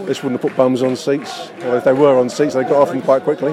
this 0.06 0.22
wouldn't 0.22 0.42
have 0.42 0.44
put 0.52 0.58
bums 0.58 0.84
on 0.84 0.96
seats. 0.96 1.50
Or 1.64 1.78
if 1.78 1.86
they 1.86 1.94
were 1.94 2.20
on 2.20 2.30
seats, 2.30 2.54
they 2.54 2.64
got 2.64 2.74
off 2.74 2.90
them 2.90 3.02
quite 3.02 3.24
quickly. 3.24 3.52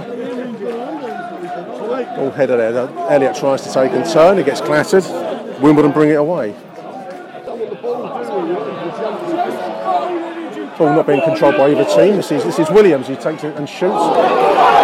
All 2.19 2.31
headed 2.31 2.59
there. 2.59 2.89
Elliott 3.11 3.37
tries 3.37 3.63
to 3.63 3.73
take 3.73 3.93
and 3.93 4.05
turn. 4.11 4.39
He 4.39 4.45
gets 4.45 4.61
clattered. 4.61 5.05
Wimbledon 5.61 5.93
bring 5.93 6.11
it 6.11 6.15
away. 6.15 6.55
Ball 10.79 10.95
not 10.95 11.07
being 11.07 11.23
controlled 11.23 11.59
by 11.59 11.71
either 11.71 11.85
team. 11.85 12.17
This 12.17 12.33
is 12.33 12.43
this 12.43 12.59
is 12.59 12.71
Williams. 12.71 13.07
He 13.07 13.15
takes 13.15 13.45
it 13.45 13.55
and 13.57 13.69
shoots. 13.69 14.80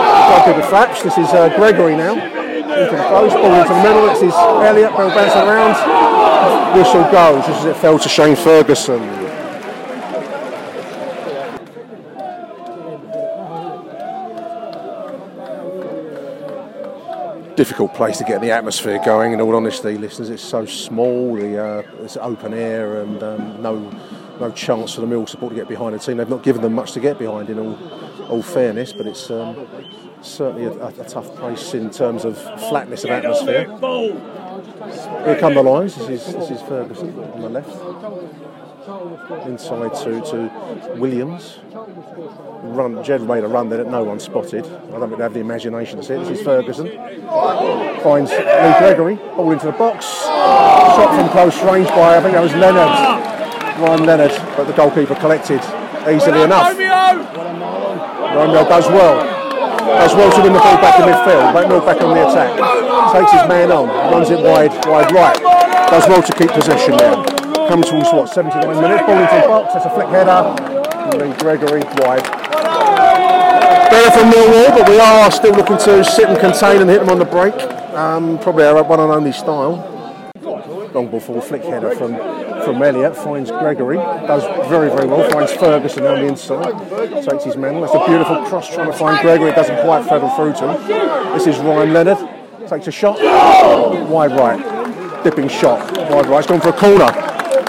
Flaps. 0.69 1.03
This 1.03 1.17
is 1.17 1.29
uh, 1.29 1.49
Gregory 1.57 1.97
now. 1.97 2.15
Into 2.15 2.97
the 2.97 3.03
post. 3.05 3.35
Ball 3.37 3.55
into 3.55 3.73
the 3.73 3.83
middle. 3.83 4.07
This 4.07 4.23
is 4.23 4.35
Elliott. 4.35 4.91
Ball 4.93 5.09
bouncing 5.11 5.43
around. 5.43 6.77
Whistle 6.77 7.05
goes. 7.13 7.47
Just 7.47 7.61
as 7.61 7.65
it 7.67 7.77
fell 7.77 7.99
to 7.99 8.09
Shane 8.09 8.37
Ferguson. 8.37 9.27
difficult 17.57 17.95
place 17.95 18.19
to 18.19 18.25
get 18.25 18.43
the 18.43 18.51
atmosphere 18.51 19.01
going. 19.03 19.33
In 19.33 19.41
all 19.41 19.57
honesty, 19.57 19.97
listeners, 19.97 20.29
it's 20.29 20.43
so 20.43 20.67
small. 20.67 21.37
The 21.37 21.65
uh, 21.65 21.83
it's 22.03 22.19
open 22.19 22.53
air 22.53 23.01
and 23.01 23.23
um, 23.23 23.63
no 23.63 23.91
no 24.39 24.51
chance 24.51 24.95
for 24.95 25.01
the 25.01 25.07
Mill 25.07 25.27
support 25.27 25.53
to 25.53 25.57
get 25.57 25.67
behind 25.67 25.95
the 25.95 25.99
team. 25.99 26.19
They've 26.19 26.29
not 26.29 26.43
given 26.43 26.61
them 26.61 26.75
much 26.75 26.93
to 26.93 27.01
get 27.01 27.19
behind. 27.19 27.49
In 27.49 27.59
all 27.59 27.79
all 28.29 28.43
fairness, 28.43 28.93
but 28.93 29.07
it's 29.07 29.31
um, 29.31 29.67
certainly 30.27 30.65
a, 30.65 30.87
a, 30.87 31.05
tough 31.05 31.35
place 31.37 31.75
in 31.75 31.91
terms 31.91 32.25
of 32.25 32.37
flatness 32.69 33.05
of 33.05 33.11
atmosphere. 33.11 33.67
Here 35.25 35.37
come 35.39 35.55
the 35.55 35.63
Lions. 35.63 35.95
This 35.97 36.09
is 36.09 36.35
this 36.35 36.51
is 36.51 36.63
Ferguson 36.63 37.19
on 37.19 37.41
the 37.41 37.49
left. 37.49 37.71
Inside 39.47 39.95
to, 40.05 40.21
to 40.21 40.95
Williams. 40.97 41.59
Run, 42.63 43.03
Jed 43.03 43.23
made 43.23 43.43
a 43.43 43.49
run 43.49 43.69
there 43.69 43.83
that 43.83 43.91
no 43.91 44.05
one 44.05 44.21
spotted. 44.21 44.65
I 44.65 44.69
don't 44.69 45.01
think 45.01 45.17
they 45.17 45.23
have 45.25 45.35
the 45.35 45.41
imagination 45.41 45.99
to 45.99 46.05
see 46.05 46.15
it. 46.15 46.21
This 46.21 46.39
is 46.39 46.45
Ferguson. 46.45 46.87
Finds 48.03 48.31
Lee 48.31 48.75
Gregory. 48.79 49.17
Ball 49.17 49.53
into 49.53 49.67
the 49.67 49.73
box. 49.73 50.07
Shot 50.07 51.17
from 51.19 51.29
close 51.31 51.61
range 51.65 51.89
by, 51.89 52.17
I 52.17 52.21
think 52.21 52.35
that 52.35 52.43
was 52.43 52.55
Leonard. 52.55 53.27
Ryan 53.81 54.07
Leonard, 54.07 54.57
but 54.57 54.65
the 54.65 54.73
goalkeeper 54.73 55.15
collected 55.17 55.61
easily 56.09 56.43
enough. 56.43 56.79
Romeo 58.37 58.69
does 58.69 58.87
well. 58.89 59.36
Does 59.87 60.15
well 60.15 60.31
to 60.35 60.43
win 60.43 60.53
the 60.53 60.59
ball 60.59 60.77
back 60.83 60.99
in 60.99 61.07
midfield. 61.07 61.55
Back 61.55 61.69
Mill 61.69 61.81
back 61.81 62.01
on 62.03 62.15
the 62.15 62.29
attack. 62.29 62.51
Takes 63.15 63.33
his 63.33 63.49
man 63.49 63.71
on. 63.71 63.89
Runs 64.11 64.31
it 64.31 64.41
wide, 64.43 64.75
wide 64.87 65.13
right. 65.13 65.39
Does 65.91 66.07
well 66.09 66.23
to 66.23 66.33
keep 66.33 66.51
possession 66.51 66.97
there. 66.97 67.15
Comes 67.69 67.89
towards 67.89 68.11
what, 68.13 68.29
79 68.29 68.83
minutes. 68.83 69.03
Ball 69.07 69.23
into 69.23 69.35
the 69.41 69.49
box. 69.49 69.75
That's 69.75 69.87
a 69.87 69.91
flick 69.91 70.09
header. 70.09 70.43
And 71.11 71.21
then 71.21 71.39
Gregory 71.39 71.83
wide. 72.03 72.23
Better 73.91 74.11
from 74.11 74.31
Millwall, 74.31 74.71
but 74.77 74.89
we 74.89 74.99
are 74.99 75.31
still 75.31 75.55
looking 75.55 75.79
to 75.79 76.05
sit 76.05 76.29
and 76.29 76.39
contain 76.39 76.81
and 76.81 76.91
hit 76.91 77.01
them 77.01 77.09
on 77.09 77.19
the 77.19 77.25
break. 77.25 77.55
Um, 77.95 78.39
probably 78.41 78.65
our 78.65 78.83
one 78.83 79.01
and 79.01 79.13
only 79.13 79.33
style. 79.33 79.93
Long 80.93 81.09
ball 81.09 81.21
forward 81.21 81.45
flick 81.45 81.63
header 81.63 81.95
from 81.95 82.13
from 82.67 82.83
Elliott 82.83 83.17
finds 83.17 83.49
Gregory, 83.51 83.97
does 83.97 84.43
very 84.69 84.91
very 84.91 85.07
well. 85.07 85.31
Finds 85.31 85.53
Ferguson 85.53 86.05
on 86.05 86.21
the 86.21 86.27
inside, 86.27 86.75
takes 87.25 87.45
his 87.45 87.57
man. 87.57 87.81
That's 87.81 87.95
a 87.95 88.05
beautiful 88.05 88.45
cross 88.47 88.75
trying 88.75 88.91
to 88.91 88.93
find 88.93 89.21
Gregory. 89.23 89.53
Doesn't 89.53 89.81
quite 89.83 90.05
feather 90.05 90.29
through 90.35 90.53
to 90.55 90.75
him. 90.75 91.33
This 91.33 91.47
is 91.47 91.59
Ryan 91.59 91.93
Leonard, 91.93 92.19
takes 92.69 92.89
a 92.89 92.91
shot, 92.91 93.19
wide 94.11 94.33
right, 94.33 95.23
dipping 95.23 95.49
shot, 95.49 95.79
wide 96.11 96.27
right. 96.27 96.39
It's 96.41 96.49
gone 96.49 96.61
for 96.61 96.71
a 96.71 96.73
corner. 96.73 97.07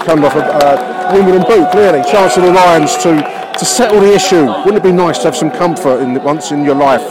Come 0.04 0.24
off 0.24 0.34
a 0.34 0.42
uh, 0.42 1.12
Wimbledon 1.14 1.42
boot. 1.42 1.70
Clearly, 1.70 2.02
chance 2.10 2.34
for 2.34 2.40
the 2.40 2.52
Lions 2.52 2.96
to 2.98 3.14
to 3.58 3.64
settle 3.64 4.00
the 4.00 4.12
issue. 4.12 4.46
Wouldn't 4.46 4.78
it 4.78 4.82
be 4.82 4.92
nice 4.92 5.18
to 5.18 5.24
have 5.24 5.36
some 5.36 5.52
comfort 5.52 6.00
in 6.00 6.20
once 6.24 6.50
in 6.50 6.64
your 6.64 6.74
life? 6.74 7.06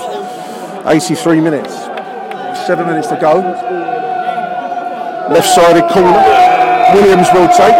83 0.86 1.40
minutes, 1.40 1.74
seven 2.68 2.86
minutes 2.86 3.08
to 3.08 3.18
go. 3.20 3.40
Left-sided 5.30 5.90
corner. 5.92 6.47
Williams 6.94 7.28
will 7.34 7.48
take. 7.50 7.76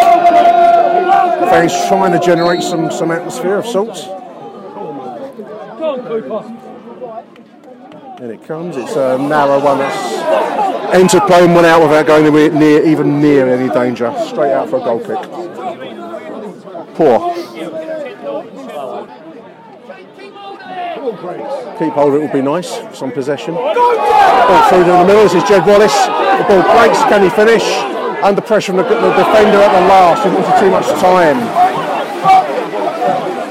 Fans 1.50 1.74
trying 1.88 2.12
to 2.12 2.20
generate 2.20 2.62
some, 2.62 2.92
some 2.92 3.12
atmosphere 3.12 3.56
of 3.56 3.66
sorts. 3.66 4.08
And 8.20 8.32
it 8.32 8.44
comes. 8.46 8.76
It's 8.76 8.96
a 8.96 9.18
narrow 9.18 9.64
one 9.64 9.78
that's 9.78 10.94
entered 10.94 11.28
playing 11.28 11.54
one 11.54 11.66
out 11.66 11.82
without 11.82 12.08
going 12.08 12.26
anywhere 12.26 12.50
near, 12.52 12.84
even 12.86 13.22
near 13.22 13.48
any 13.48 13.70
danger. 13.74 14.14
Straight 14.28 14.54
out 14.54 14.70
for 14.70 14.78
a 14.78 14.80
goal 14.80 15.00
kick. 15.00 15.22
Poor. 16.96 17.34
Keep 21.78 21.94
hold 21.94 22.14
of 22.14 22.16
it 22.16 22.22
would 22.22 22.34
be 22.34 22.42
nice. 22.42 22.82
Some 22.98 23.12
possession. 23.12 23.54
Ball 23.54 24.70
through 24.70 24.84
to 24.84 24.92
the 24.92 25.06
middle. 25.06 25.24
This 25.24 25.36
is 25.36 25.44
Jed 25.44 25.66
Wallace. 25.66 25.96
The 26.06 26.46
ball 26.48 26.64
breaks. 26.76 27.00
Can 27.04 27.22
he 27.24 27.30
finish? 27.30 27.97
Under 28.24 28.42
pressure 28.42 28.74
from 28.74 28.78
the, 28.78 28.84
the 28.84 29.14
defender 29.14 29.58
at 29.58 29.72
the 29.80 29.88
last. 29.88 30.24
He 30.24 30.30
wanted 30.30 30.60
too 30.60 30.72
much 30.72 30.88
time. 31.00 31.38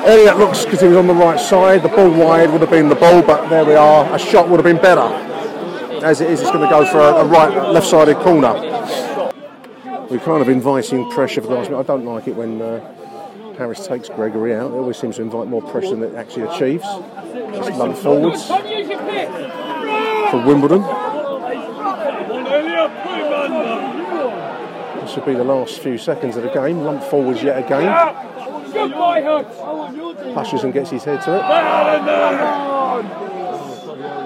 Elliott 0.07 0.39
looks 0.39 0.65
because 0.65 0.81
he 0.81 0.89
was 0.89 0.97
on 0.97 1.07
the 1.07 1.15
right 1.15 1.39
side. 1.39 1.83
The 1.83 1.89
ball 1.89 2.11
wide 2.11 2.51
would 2.51 2.61
have 2.61 2.71
been 2.71 2.89
the 2.89 2.95
ball, 2.95 3.23
but 3.23 3.49
there 3.49 3.65
we 3.65 3.75
are. 3.75 4.15
A 4.15 4.19
shot 4.19 4.49
would 4.49 4.59
have 4.59 4.65
been 4.65 4.81
better. 4.81 5.09
As 6.05 6.21
it 6.21 6.31
is, 6.31 6.41
it's 6.41 6.51
going 6.51 6.63
to 6.63 6.71
go 6.71 6.85
for 6.85 6.99
a, 6.99 7.15
a 7.15 7.25
right, 7.25 7.73
left-sided 7.73 8.17
corner. 8.19 8.55
We're 10.11 10.21
kind 10.21 10.41
of 10.43 10.49
inviting 10.49 11.11
pressure 11.11 11.41
for 11.41 11.49
the 11.49 11.55
last 11.55 11.71
minute. 11.71 11.81
I 11.81 11.87
don't 11.87 12.05
like 12.05 12.29
it 12.29 12.37
when 12.37 12.61
uh, 12.63 12.81
Harris 13.57 13.87
takes 13.87 14.09
Gregory 14.09 14.55
out. 14.55 14.71
It 14.71 14.75
always 14.75 14.97
seems 14.97 15.17
to 15.17 15.23
invite 15.23 15.49
more 15.49 15.63
pressure 15.63 15.97
than 15.97 16.05
it 16.05 16.15
actually 16.15 16.43
achieves. 16.43 16.85
It's 16.85 17.77
lump 17.77 17.97
forwards 17.97 18.47
for 18.47 18.57
Wimbledon. 20.47 20.83
Come 20.83 20.91
on, 22.37 22.47
Elliott, 22.47 22.91
put 23.03 23.19
him 23.19 23.33
under. 23.33 25.01
This 25.01 25.06
should 25.17 25.25
be 25.25 25.33
the 25.35 25.43
last 25.45 25.79
few 25.79 25.97
seconds 25.97 26.37
of 26.37 26.43
the 26.43 26.51
game. 26.51 26.81
Lump 26.85 27.03
forwards 27.03 27.43
yet 27.43 27.57
again. 27.65 27.89
Pushes 30.35 30.63
and 30.63 30.75
gets 30.75 30.91
his 30.91 31.05
head 31.05 31.23
to 31.23 31.37
it. 31.39 31.43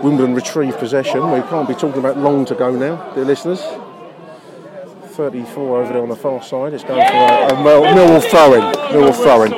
Wimbledon 0.02 0.34
retrieve 0.34 0.76
possession. 0.78 1.30
We 1.30 1.42
can't 1.42 1.68
be 1.68 1.74
talking 1.74 2.00
about 2.00 2.16
long 2.18 2.44
to 2.46 2.56
go 2.56 2.72
now, 2.74 3.12
dear 3.14 3.24
listeners. 3.24 3.62
34 5.10 5.82
over 5.82 5.92
there 5.92 6.02
on 6.02 6.08
the 6.08 6.16
far 6.16 6.42
side. 6.42 6.74
It's 6.74 6.82
going 6.82 7.06
for 7.06 7.12
a, 7.14 7.54
a 7.54 7.62
Mill- 7.62 7.84
Millwall 7.84 8.20
throw-in. 8.28 8.62
Millwall 8.92 9.14
throw-in. 9.14 9.52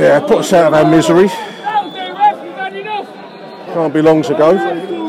Yeah, 0.00 0.20
put 0.20 0.38
us 0.38 0.52
out 0.54 0.68
of 0.72 0.74
our 0.82 0.90
misery. 0.90 1.28
Can't 3.74 3.92
be 3.92 4.00
long 4.00 4.22
to 4.22 4.32
go. 4.34 4.99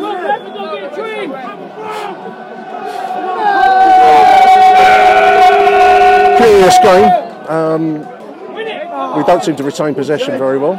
Curious 6.51 6.79
game. 6.79 7.07
Um, 7.47 7.99
we 9.15 9.23
don't 9.23 9.41
seem 9.41 9.55
to 9.55 9.63
retain 9.63 9.95
possession 9.95 10.37
very 10.37 10.57
well. 10.57 10.75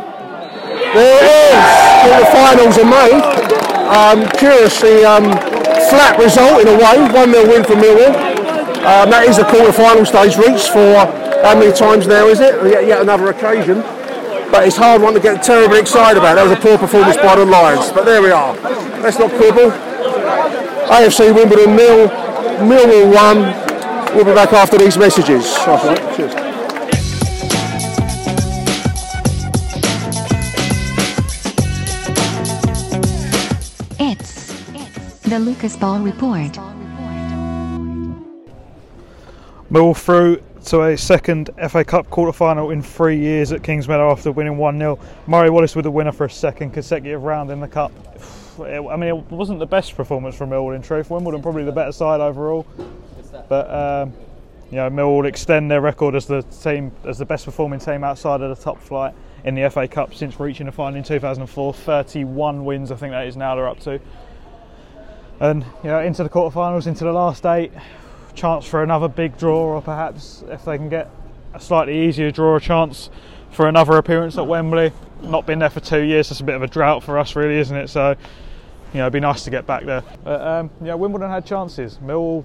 There 0.92 1.16
it 1.16 1.24
is. 1.24 1.64
The 2.12 2.28
finals 2.28 2.76
are 2.76 2.84
made. 2.84 3.24
Um, 3.88 4.28
curiously, 4.36 5.02
um, 5.06 5.32
flat 5.88 6.18
result 6.20 6.60
in 6.60 6.68
a 6.68 6.76
way. 6.76 7.00
1 7.08 7.32
0 7.32 7.48
win 7.48 7.64
for 7.64 7.72
Millwall. 7.72 8.12
Um, 8.84 9.08
that 9.08 9.24
is 9.26 9.38
the 9.38 9.44
quarter 9.44 9.72
final 9.72 10.04
stage 10.04 10.36
reached 10.36 10.68
for 10.68 11.08
how 11.40 11.58
many 11.58 11.72
times 11.72 12.06
now 12.06 12.28
is 12.28 12.40
it? 12.40 12.52
Yet, 12.68 12.86
yet 12.86 13.00
another 13.00 13.30
occasion. 13.30 13.80
But 14.52 14.68
it's 14.68 14.76
hard 14.76 15.00
one 15.00 15.14
to 15.14 15.20
get 15.20 15.42
terribly 15.42 15.80
excited 15.80 16.18
about. 16.18 16.34
That 16.34 16.44
was 16.44 16.52
a 16.52 16.60
poor 16.60 16.76
performance 16.76 17.16
by 17.16 17.36
the 17.36 17.46
Lions. 17.46 17.90
But 17.92 18.04
there 18.04 18.20
we 18.20 18.30
are. 18.30 18.52
Let's 19.00 19.18
not 19.18 19.30
quibble. 19.40 19.72
AFC 20.92 21.34
Wimbledon 21.34 21.76
nil, 21.76 22.08
Millwall 22.60 23.08
one. 23.08 23.61
We'll 24.14 24.26
be 24.26 24.34
back 24.34 24.52
after 24.52 24.76
these 24.76 24.98
messages. 24.98 25.56
Right. 25.66 25.96
Cheers. 26.14 26.34
It's 33.98 35.18
the 35.20 35.38
Lucas 35.38 35.76
Ball 35.78 36.00
Report. 36.00 36.52
Millwall 39.70 39.96
through 39.96 40.42
to 40.66 40.82
a 40.82 40.98
second 40.98 41.48
FA 41.70 41.82
Cup 41.82 42.10
quarter 42.10 42.32
final 42.32 42.68
in 42.68 42.82
three 42.82 43.18
years 43.18 43.50
at 43.50 43.62
Kingsmeadow 43.62 44.12
after 44.12 44.30
winning 44.30 44.58
1 44.58 44.78
0. 44.78 44.98
Murray 45.26 45.48
Wallace 45.48 45.74
with 45.74 45.84
the 45.84 45.90
winner 45.90 46.12
for 46.12 46.26
a 46.26 46.30
second 46.30 46.72
consecutive 46.72 47.22
round 47.22 47.50
in 47.50 47.60
the 47.60 47.68
Cup. 47.68 47.92
I 48.60 48.94
mean, 48.96 49.08
it 49.08 49.30
wasn't 49.30 49.58
the 49.58 49.66
best 49.66 49.96
performance 49.96 50.36
from 50.36 50.50
Millwall 50.50 50.76
in 50.76 50.82
truth. 50.82 51.08
Wimbledon 51.08 51.40
probably 51.40 51.64
the 51.64 51.72
better 51.72 51.92
side 51.92 52.20
overall. 52.20 52.66
But, 53.49 53.70
um, 53.70 54.12
you 54.70 54.76
know, 54.76 54.91
Millwall 54.91 55.26
extend 55.26 55.70
their 55.70 55.80
record 55.80 56.14
as 56.14 56.26
the 56.26 56.43
team, 56.43 56.93
as 57.05 57.18
the 57.18 57.24
best 57.24 57.45
performing 57.45 57.80
team 57.80 58.05
outside 58.05 58.41
of 58.41 58.57
the 58.57 58.62
top 58.62 58.80
flight 58.80 59.14
in 59.45 59.55
the 59.55 59.68
FA 59.70 59.89
Cup 59.89 60.14
since 60.14 60.39
reaching 60.39 60.66
the 60.66 60.72
final 60.72 60.97
in 60.97 61.05
2004. 61.05 61.74
31 61.74 62.64
wins, 62.64 62.91
I 62.91 62.97
think 62.97 63.12
that 63.12 63.26
is 63.26 63.37
now 63.37 63.55
they're 63.55 63.68
up 63.68 63.80
to. 63.80 64.01
And, 65.41 65.64
you 65.83 65.91
know, 65.91 66.01
into 66.01 66.22
the 66.22 66.28
quarterfinals, 66.28 66.87
into 66.87 67.05
the 67.05 67.12
last 67.12 67.45
eight 67.47 67.72
chance 68.35 68.64
for 68.64 68.83
another 68.83 69.09
big 69.09 69.37
draw, 69.37 69.74
or 69.74 69.83
perhaps 69.83 70.45
if 70.49 70.64
they 70.64 70.78
can 70.78 70.89
get 70.89 71.11
a 71.55 71.61
slightly 71.61 72.07
easier 72.07 72.30
draw, 72.30 72.57
a 72.57 72.61
chance 72.61 73.11
for 73.51 73.68
another 73.68 73.97
appearance 73.99 74.39
at 74.39 74.47
Wembley. 74.47 74.93
Not 75.22 75.47
been 75.47 75.59
there 75.59 75.70
for 75.70 75.80
two 75.80 76.03
years, 76.03 76.28
that's 76.28 76.41
a 76.41 76.45
bit 76.45 76.55
of 76.55 76.62
a 76.62 76.66
drought 76.66 77.03
for 77.03 77.18
us, 77.18 77.37
really, 77.37 77.59
isn't 77.59 77.76
it? 77.76 77.89
So, 77.89 78.16
you 78.93 78.99
know, 78.99 79.05
it'd 79.05 79.12
be 79.12 79.20
nice 79.20 79.45
to 79.45 79.51
get 79.51 79.66
back 79.66 79.85
there. 79.85 80.03
But, 80.24 80.41
um, 80.41 80.70
yeah, 80.83 80.95
Wimbledon 80.95 81.30
had 81.30 81.45
chances. 81.45 81.99
Millwall 81.99 82.45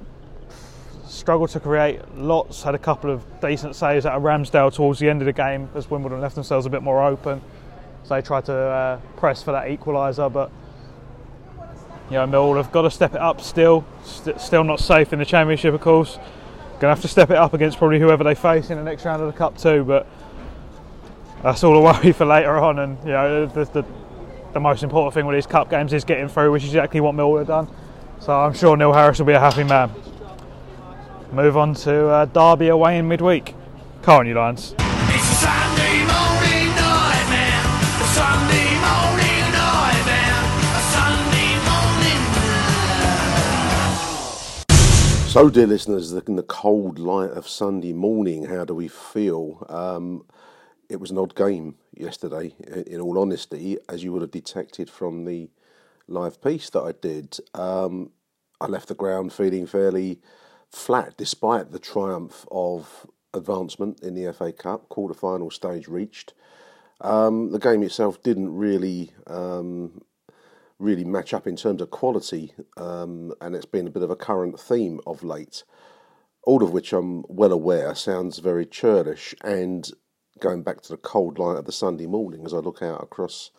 struggled 1.08 1.49
to 1.51 1.60
create 1.60 2.01
lots, 2.16 2.64
had 2.64 2.76
a 2.76 2.80
couple 2.80 3.10
of 3.12 3.24
decent 3.41 3.76
saves 3.76 4.05
out 4.05 4.16
of 4.16 4.24
Ramsdale 4.24 4.74
towards 4.74 4.99
the 4.99 5.10
end 5.10 5.22
of 5.22 5.26
the 5.26 5.34
game 5.34 5.70
as 5.76 5.89
Wimbledon 5.89 6.22
left 6.22 6.36
themselves 6.36 6.66
a 6.66 6.70
bit 6.70 6.84
more 6.84 7.03
open. 7.03 7.41
So 8.03 8.16
they 8.16 8.22
tried 8.22 8.45
to 8.45 8.53
uh, 8.53 8.99
press 9.18 9.43
for 9.43 9.51
that 9.51 9.68
equaliser, 9.68 10.32
but 10.32 10.51
you 12.10 12.16
know, 12.16 12.26
Millwall 12.26 12.55
have 12.58 12.72
got 12.72 12.84
to 12.84 12.91
step 12.91 13.14
it 13.16 13.22
up 13.22 13.41
still. 13.41 13.86
St- 14.03 14.39
still 14.39 14.64
not 14.64 14.80
safe 14.80 15.12
in 15.12 15.20
the 15.20 15.26
Championship, 15.26 15.74
of 15.74 15.82
course. 15.82 16.16
Going 16.16 16.82
to 16.82 16.89
have 16.89 17.01
to 17.01 17.08
step 17.08 17.32
it 17.32 17.36
up 17.36 17.53
against 17.53 17.78
probably 17.78 17.99
whoever 17.99 18.24
they 18.24 18.36
face 18.36 18.70
in 18.70 18.78
the 18.78 18.84
next 18.84 19.03
round 19.03 19.22
of 19.22 19.32
the 19.32 19.38
Cup 19.38 19.58
too. 19.58 19.84
But 19.84 20.08
that's 21.43 21.64
all 21.64 21.76
a 21.76 21.82
worry 21.82 22.12
for 22.14 22.26
later 22.26 22.58
on. 22.58 22.80
And 22.80 22.97
you 22.99 23.12
know, 23.12 23.45
the, 23.47 23.66
the, 23.66 23.86
the 24.53 24.60
most 24.60 24.84
important 24.84 25.14
thing 25.14 25.26
with 25.26 25.36
these 25.36 25.47
Cup 25.47 25.70
games 25.70 25.91
is 25.91 26.05
getting 26.05 26.30
through, 26.30 26.51
which 26.51 26.64
is 26.64 26.70
exactly 26.70 27.01
what 27.01 27.14
Millwall 27.14 27.39
have 27.39 27.47
done. 27.47 27.68
So 28.20 28.34
I'm 28.34 28.53
sure 28.53 28.78
Neil 28.78 28.93
Harris 28.93 29.20
will 29.20 29.26
be 29.26 29.34
a 29.34 29.39
happy 29.39 29.64
man. 29.64 29.91
Move 31.32 31.57
on 31.57 31.73
to 31.73 32.07
uh, 32.07 32.25
Derby 32.25 32.69
away 32.69 32.97
in 32.97 33.07
midweek. 33.07 33.53
Come 34.01 34.19
on, 34.19 34.28
you 34.28 34.34
Lions. 34.34 34.73
It's 34.80 35.30
a 35.30 35.36
Sunday 35.36 35.99
morning 36.07 36.69
nightmare. 36.73 37.63
A 37.99 38.07
Sunday 38.15 38.71
morning 38.80 39.51
nightmare. 39.51 40.39
A 40.71 40.82
Sunday 40.95 41.51
morning 41.67 42.23
So, 45.28 45.49
dear 45.49 45.67
listeners, 45.67 46.13
in 46.13 46.38
the 46.38 46.43
cold 46.43 46.97
light 46.97 47.32
of 47.32 47.45
Sunday 47.45 47.91
morning, 47.91 48.45
how 48.45 48.63
do 48.63 48.73
we 48.73 48.88
feel? 48.88 49.65
Um, 49.67 50.23
it 50.88 51.01
was 51.01 51.11
an 51.11 51.17
odd 51.17 51.36
game 51.36 51.75
yesterday, 51.93 52.55
in 52.88 53.01
all 53.01 53.19
honesty, 53.19 53.78
as 53.89 54.01
you 54.01 54.13
would 54.13 54.21
have 54.21 54.32
detected 54.32 54.89
from 54.89 55.25
the 55.25 55.49
live 56.07 56.41
piece 56.41 56.69
that 56.69 56.84
I 56.84 56.93
did. 56.93 57.38
Um, 57.53 58.11
I 58.61 58.67
left 58.67 58.88
the 58.88 58.95
ground 58.95 59.34
feeling 59.34 59.67
fairly 59.67 60.21
flat 60.72 61.15
despite 61.18 61.72
the 61.72 61.80
triumph 61.80 62.45
of 62.51 63.07
advancement 63.34 64.01
in 64.01 64.15
the 64.15 64.32
FA 64.34 64.51
Cup, 64.51 64.89
quarter 64.89 65.13
final 65.13 65.49
stage 65.49 65.88
reached. 65.88 66.34
Um, 67.01 67.51
the 67.51 67.59
game 67.59 67.84
itself 67.84 68.22
didn't 68.24 68.53
really 68.53 69.11
um, 69.28 70.01
really 70.80 71.05
match 71.05 71.34
up 71.34 71.47
in 71.47 71.55
terms 71.55 71.82
of 71.82 71.91
quality, 71.91 72.53
um, 72.76 73.34
and 73.41 73.55
it's 73.55 73.65
been 73.65 73.88
a 73.88 73.91
bit 73.91 74.03
of 74.03 74.09
a 74.09 74.15
current 74.15 74.59
theme 74.59 74.99
of 75.05 75.24
late. 75.24 75.63
All 76.43 76.63
of 76.63 76.72
which 76.72 76.93
I'm 76.93 77.24
well 77.28 77.51
aware 77.51 77.93
sounds 77.95 78.39
very 78.39 78.65
churlish, 78.65 79.36
and 79.43 79.89
going 80.39 80.63
back 80.63 80.82
to 80.82 80.89
the 80.89 80.97
cold 80.97 81.39
light 81.39 81.57
of 81.57 81.65
the 81.65 81.72
Sunday 81.72 82.05
morning 82.05 82.45
as 82.45 82.53
I 82.53 82.57
look 82.57 82.82
out 82.82 83.03
across 83.03 83.51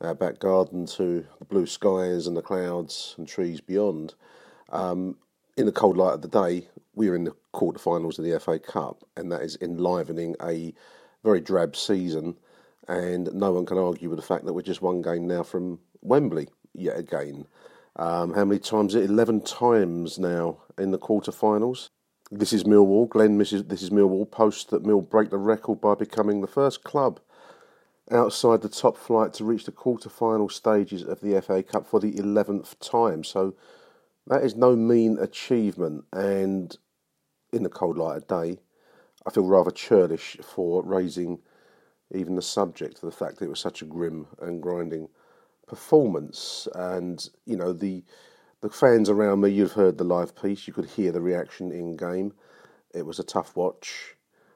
our 0.00 0.14
back 0.14 0.38
garden 0.38 0.86
to 0.86 1.26
the 1.38 1.44
blue 1.44 1.66
skies 1.66 2.26
and 2.26 2.36
the 2.36 2.42
clouds 2.42 3.14
and 3.18 3.28
trees 3.28 3.60
beyond. 3.60 4.14
Um, 4.70 5.18
in 5.56 5.66
the 5.66 5.72
cold 5.72 5.96
light 5.96 6.14
of 6.14 6.22
the 6.22 6.28
day, 6.28 6.68
we 6.94 7.08
are 7.08 7.14
in 7.14 7.24
the 7.24 7.34
quarterfinals 7.54 8.18
of 8.18 8.24
the 8.24 8.38
FA 8.40 8.58
Cup, 8.58 9.04
and 9.16 9.30
that 9.32 9.42
is 9.42 9.58
enlivening 9.60 10.36
a 10.42 10.74
very 11.22 11.40
drab 11.40 11.76
season. 11.76 12.36
And 12.88 13.32
no 13.32 13.52
one 13.52 13.66
can 13.66 13.78
argue 13.78 14.08
with 14.08 14.18
the 14.18 14.26
fact 14.26 14.44
that 14.44 14.52
we're 14.52 14.62
just 14.62 14.82
one 14.82 15.02
game 15.02 15.26
now 15.26 15.42
from 15.42 15.78
Wembley 16.02 16.48
yet 16.74 16.98
again. 16.98 17.46
Um, 17.96 18.34
how 18.34 18.44
many 18.44 18.58
times? 18.58 18.94
Eleven 18.94 19.40
times 19.40 20.18
now 20.18 20.58
in 20.78 20.90
the 20.90 20.98
quarterfinals. 20.98 21.90
This 22.30 22.52
is 22.52 22.64
Millwall. 22.64 23.08
Glenn, 23.08 23.38
this 23.38 23.52
is, 23.52 23.64
this 23.64 23.82
is 23.82 23.90
Millwall. 23.90 24.30
Post 24.30 24.70
that 24.70 24.84
Mill 24.84 25.00
break 25.00 25.30
the 25.30 25.38
record 25.38 25.80
by 25.80 25.94
becoming 25.94 26.40
the 26.40 26.46
first 26.46 26.84
club 26.84 27.20
outside 28.10 28.62
the 28.62 28.68
top 28.68 28.96
flight 28.96 29.32
to 29.34 29.44
reach 29.44 29.64
the 29.64 29.72
quarter-final 29.72 30.48
stages 30.48 31.02
of 31.02 31.20
the 31.20 31.40
FA 31.40 31.62
Cup 31.62 31.86
for 31.86 32.00
the 32.00 32.16
eleventh 32.18 32.78
time. 32.80 33.24
So 33.24 33.54
That 34.30 34.44
is 34.44 34.54
no 34.54 34.76
mean 34.76 35.18
achievement, 35.18 36.04
and 36.12 36.78
in 37.52 37.64
the 37.64 37.68
cold 37.68 37.98
light 37.98 38.16
of 38.16 38.28
day, 38.28 38.60
I 39.26 39.30
feel 39.30 39.44
rather 39.44 39.72
churlish 39.72 40.36
for 40.40 40.84
raising 40.84 41.40
even 42.14 42.36
the 42.36 42.42
subject 42.42 42.94
of 42.94 43.00
the 43.00 43.10
fact 43.10 43.38
that 43.38 43.46
it 43.46 43.50
was 43.50 43.58
such 43.58 43.82
a 43.82 43.86
grim 43.86 44.28
and 44.40 44.62
grinding 44.62 45.08
performance. 45.66 46.68
And 46.76 47.28
you 47.44 47.56
know 47.56 47.72
the 47.72 48.04
the 48.60 48.70
fans 48.70 49.10
around 49.10 49.40
me, 49.40 49.50
you've 49.50 49.72
heard 49.72 49.98
the 49.98 50.04
live 50.04 50.40
piece, 50.40 50.68
you 50.68 50.72
could 50.72 50.90
hear 50.90 51.10
the 51.10 51.20
reaction 51.20 51.72
in 51.72 51.96
game. 51.96 52.32
It 52.94 53.06
was 53.06 53.18
a 53.18 53.24
tough 53.24 53.56
watch. 53.56 54.14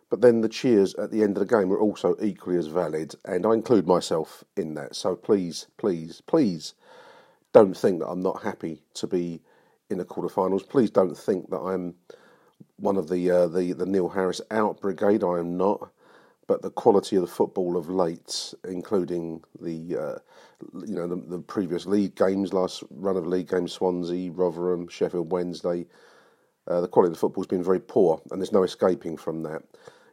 But 0.08 0.20
then 0.20 0.40
the 0.40 0.48
cheers 0.48 0.94
at 0.94 1.10
the 1.10 1.24
end 1.24 1.36
of 1.36 1.48
the 1.48 1.56
game 1.56 1.68
were 1.68 1.80
also 1.80 2.14
equally 2.22 2.58
as 2.58 2.68
valid, 2.68 3.16
and 3.24 3.44
I 3.44 3.54
include 3.54 3.88
myself 3.88 4.44
in 4.56 4.74
that. 4.74 4.94
So 4.94 5.16
please, 5.16 5.66
please, 5.78 6.20
please 6.20 6.74
don't 7.52 7.76
think 7.76 7.98
that 7.98 8.08
I'm 8.08 8.22
not 8.22 8.44
happy 8.44 8.82
to 8.94 9.08
be 9.08 9.40
in 9.90 9.98
the 9.98 10.04
quarterfinals. 10.04 10.68
Please 10.68 10.90
don't 10.90 11.16
think 11.16 11.50
that 11.50 11.60
I'm 11.60 11.94
one 12.76 12.96
of 12.96 13.08
the 13.08 13.30
uh, 13.30 13.48
the 13.48 13.72
the 13.72 13.86
Neil 13.86 14.08
Harris 14.08 14.40
out 14.50 14.80
brigade. 14.80 15.24
I 15.24 15.38
am 15.38 15.56
not. 15.56 15.90
But 16.46 16.60
the 16.60 16.70
quality 16.70 17.16
of 17.16 17.22
the 17.22 17.28
football 17.28 17.74
of 17.74 17.88
late, 17.88 18.52
including 18.68 19.42
the 19.62 19.96
uh, 19.96 20.18
you 20.86 20.94
know 20.94 21.06
the, 21.06 21.16
the 21.16 21.38
previous 21.38 21.86
league 21.86 22.16
games, 22.16 22.52
last 22.52 22.84
run 22.90 23.16
of 23.16 23.26
league 23.26 23.48
games, 23.48 23.72
Swansea, 23.72 24.30
Rotherham, 24.30 24.86
Sheffield 24.88 25.32
Wednesday, 25.32 25.86
uh, 26.68 26.80
the 26.82 26.88
quality 26.88 27.08
of 27.10 27.14
the 27.14 27.20
football 27.20 27.42
has 27.42 27.48
been 27.48 27.62
very 27.64 27.80
poor, 27.80 28.20
and 28.30 28.40
there's 28.40 28.52
no 28.52 28.62
escaping 28.62 29.16
from 29.16 29.42
that. 29.42 29.62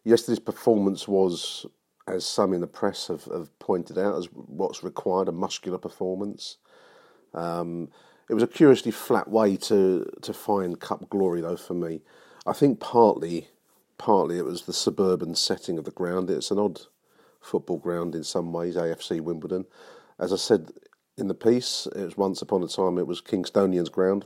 Yesterday's 0.03 0.39
performance 0.39 1.07
was, 1.07 1.65
as 2.07 2.26
some 2.26 2.53
in 2.53 2.61
the 2.61 2.67
press 2.67 3.07
have, 3.07 3.26
have 3.26 3.57
pointed 3.59 3.97
out, 3.97 4.17
as 4.17 4.28
what's 4.34 4.84
required 4.84 5.28
a 5.28 5.32
muscular 5.34 5.78
performance. 5.78 6.57
Um, 7.34 7.89
it 8.32 8.34
was 8.34 8.44
a 8.44 8.48
curiously 8.48 8.94
flat 8.94 9.28
way 9.28 9.58
to 9.58 10.10
to 10.22 10.34
find 10.34 10.80
cup 10.80 11.10
glory, 11.10 11.42
though. 11.42 11.58
For 11.58 11.74
me, 11.74 12.02
I 12.48 12.54
think 12.54 12.80
partly 12.80 13.50
partly 13.98 14.38
it 14.38 14.46
was 14.46 14.62
the 14.62 14.74
suburban 14.74 15.36
setting 15.36 15.78
of 15.78 15.84
the 15.84 15.92
ground. 15.92 16.30
It's 16.30 16.50
an 16.50 16.58
odd 16.58 16.80
football 17.42 17.78
ground 17.78 18.16
in 18.16 18.24
some 18.24 18.54
ways, 18.54 18.78
AFC 18.78 19.20
Wimbledon. 19.20 19.66
As 20.18 20.32
I 20.32 20.38
said 20.38 20.72
in 21.18 21.28
the 21.28 21.34
piece, 21.34 21.90
it 21.94 22.06
was 22.06 22.16
once 22.16 22.42
upon 22.42 22.64
a 22.64 22.70
time 22.70 22.98
it 22.98 23.06
was 23.06 23.22
Kingstonian's 23.22 23.90
ground, 23.90 24.26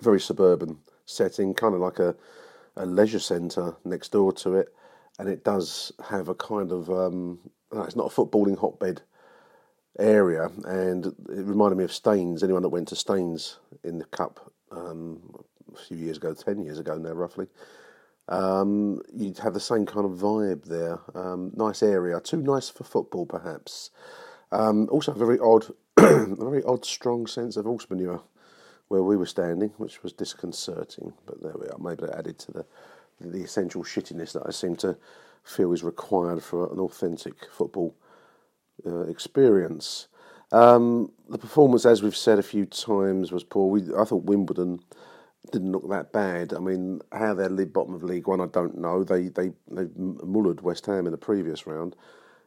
very 0.00 0.20
suburban 0.20 0.78
setting, 1.06 1.54
kind 1.54 1.74
of 1.76 1.80
like 1.80 2.00
a, 2.00 2.16
a 2.74 2.86
leisure 2.86 3.20
centre 3.20 3.76
next 3.84 4.10
door 4.10 4.32
to 4.32 4.56
it, 4.56 4.74
and 5.16 5.28
it 5.28 5.44
does 5.44 5.92
have 6.08 6.28
a 6.28 6.34
kind 6.34 6.72
of 6.72 6.90
um, 6.90 7.38
it's 7.72 7.94
not 7.94 8.10
a 8.10 8.14
footballing 8.14 8.58
hotbed 8.58 9.02
area, 9.98 10.50
and 10.64 11.06
it 11.06 11.14
reminded 11.28 11.76
me 11.76 11.84
of 11.84 11.92
Staines. 11.92 12.42
Anyone 12.42 12.62
that 12.62 12.68
went 12.68 12.88
to 12.88 12.96
Staines 12.96 13.58
in 13.84 13.98
the 13.98 14.04
cup 14.06 14.52
um, 14.70 15.34
a 15.74 15.78
few 15.78 15.96
years 15.96 16.16
ago, 16.16 16.34
ten 16.34 16.62
years 16.62 16.78
ago 16.78 16.96
now, 16.96 17.12
roughly. 17.12 17.46
Um, 18.28 19.02
you'd 19.12 19.38
have 19.38 19.54
the 19.54 19.60
same 19.60 19.86
kind 19.86 20.06
of 20.06 20.12
vibe 20.12 20.64
there. 20.64 21.00
Um, 21.14 21.50
nice 21.56 21.82
area, 21.82 22.20
too 22.20 22.40
nice 22.40 22.68
for 22.68 22.84
football, 22.84 23.26
perhaps. 23.26 23.90
Um, 24.52 24.88
also, 24.90 25.12
a 25.12 25.18
very 25.18 25.38
odd, 25.40 25.66
a 25.96 26.36
very 26.36 26.62
odd, 26.62 26.84
strong 26.84 27.26
sense 27.26 27.56
of 27.56 27.64
horse 27.64 27.90
manure 27.90 28.22
where 28.88 29.02
we 29.02 29.16
were 29.16 29.26
standing, 29.26 29.70
which 29.78 30.02
was 30.02 30.12
disconcerting. 30.12 31.12
But 31.26 31.42
there 31.42 31.54
we 31.58 31.66
are. 31.66 31.78
Maybe 31.78 32.06
that 32.06 32.18
added 32.18 32.38
to 32.40 32.52
the 32.52 32.66
the 33.20 33.42
essential 33.42 33.84
shittiness 33.84 34.32
that 34.32 34.44
I 34.46 34.50
seem 34.50 34.76
to 34.76 34.96
feel 35.44 35.72
is 35.72 35.82
required 35.82 36.42
for 36.42 36.72
an 36.72 36.78
authentic 36.78 37.34
football 37.52 37.94
uh, 38.86 39.02
experience. 39.02 40.08
Um, 40.52 41.12
the 41.28 41.38
performance, 41.38 41.86
as 41.86 42.02
we've 42.02 42.16
said 42.16 42.38
a 42.38 42.42
few 42.42 42.66
times, 42.66 43.30
was 43.30 43.44
poor. 43.44 43.70
We, 43.70 43.82
I 43.94 44.04
thought 44.04 44.24
Wimbledon 44.24 44.80
didn't 45.52 45.72
look 45.72 45.88
that 45.90 46.12
bad. 46.12 46.52
I 46.52 46.58
mean, 46.58 47.00
how 47.12 47.34
they're 47.34 47.66
bottom 47.66 47.94
of 47.94 48.02
League 48.02 48.26
One, 48.26 48.40
I 48.40 48.46
don't 48.46 48.78
know. 48.78 49.04
They 49.04 49.28
they 49.28 49.52
they 49.70 49.84
mullered 49.84 50.62
West 50.62 50.86
Ham 50.86 51.06
in 51.06 51.12
the 51.12 51.18
previous 51.18 51.66
round, 51.66 51.96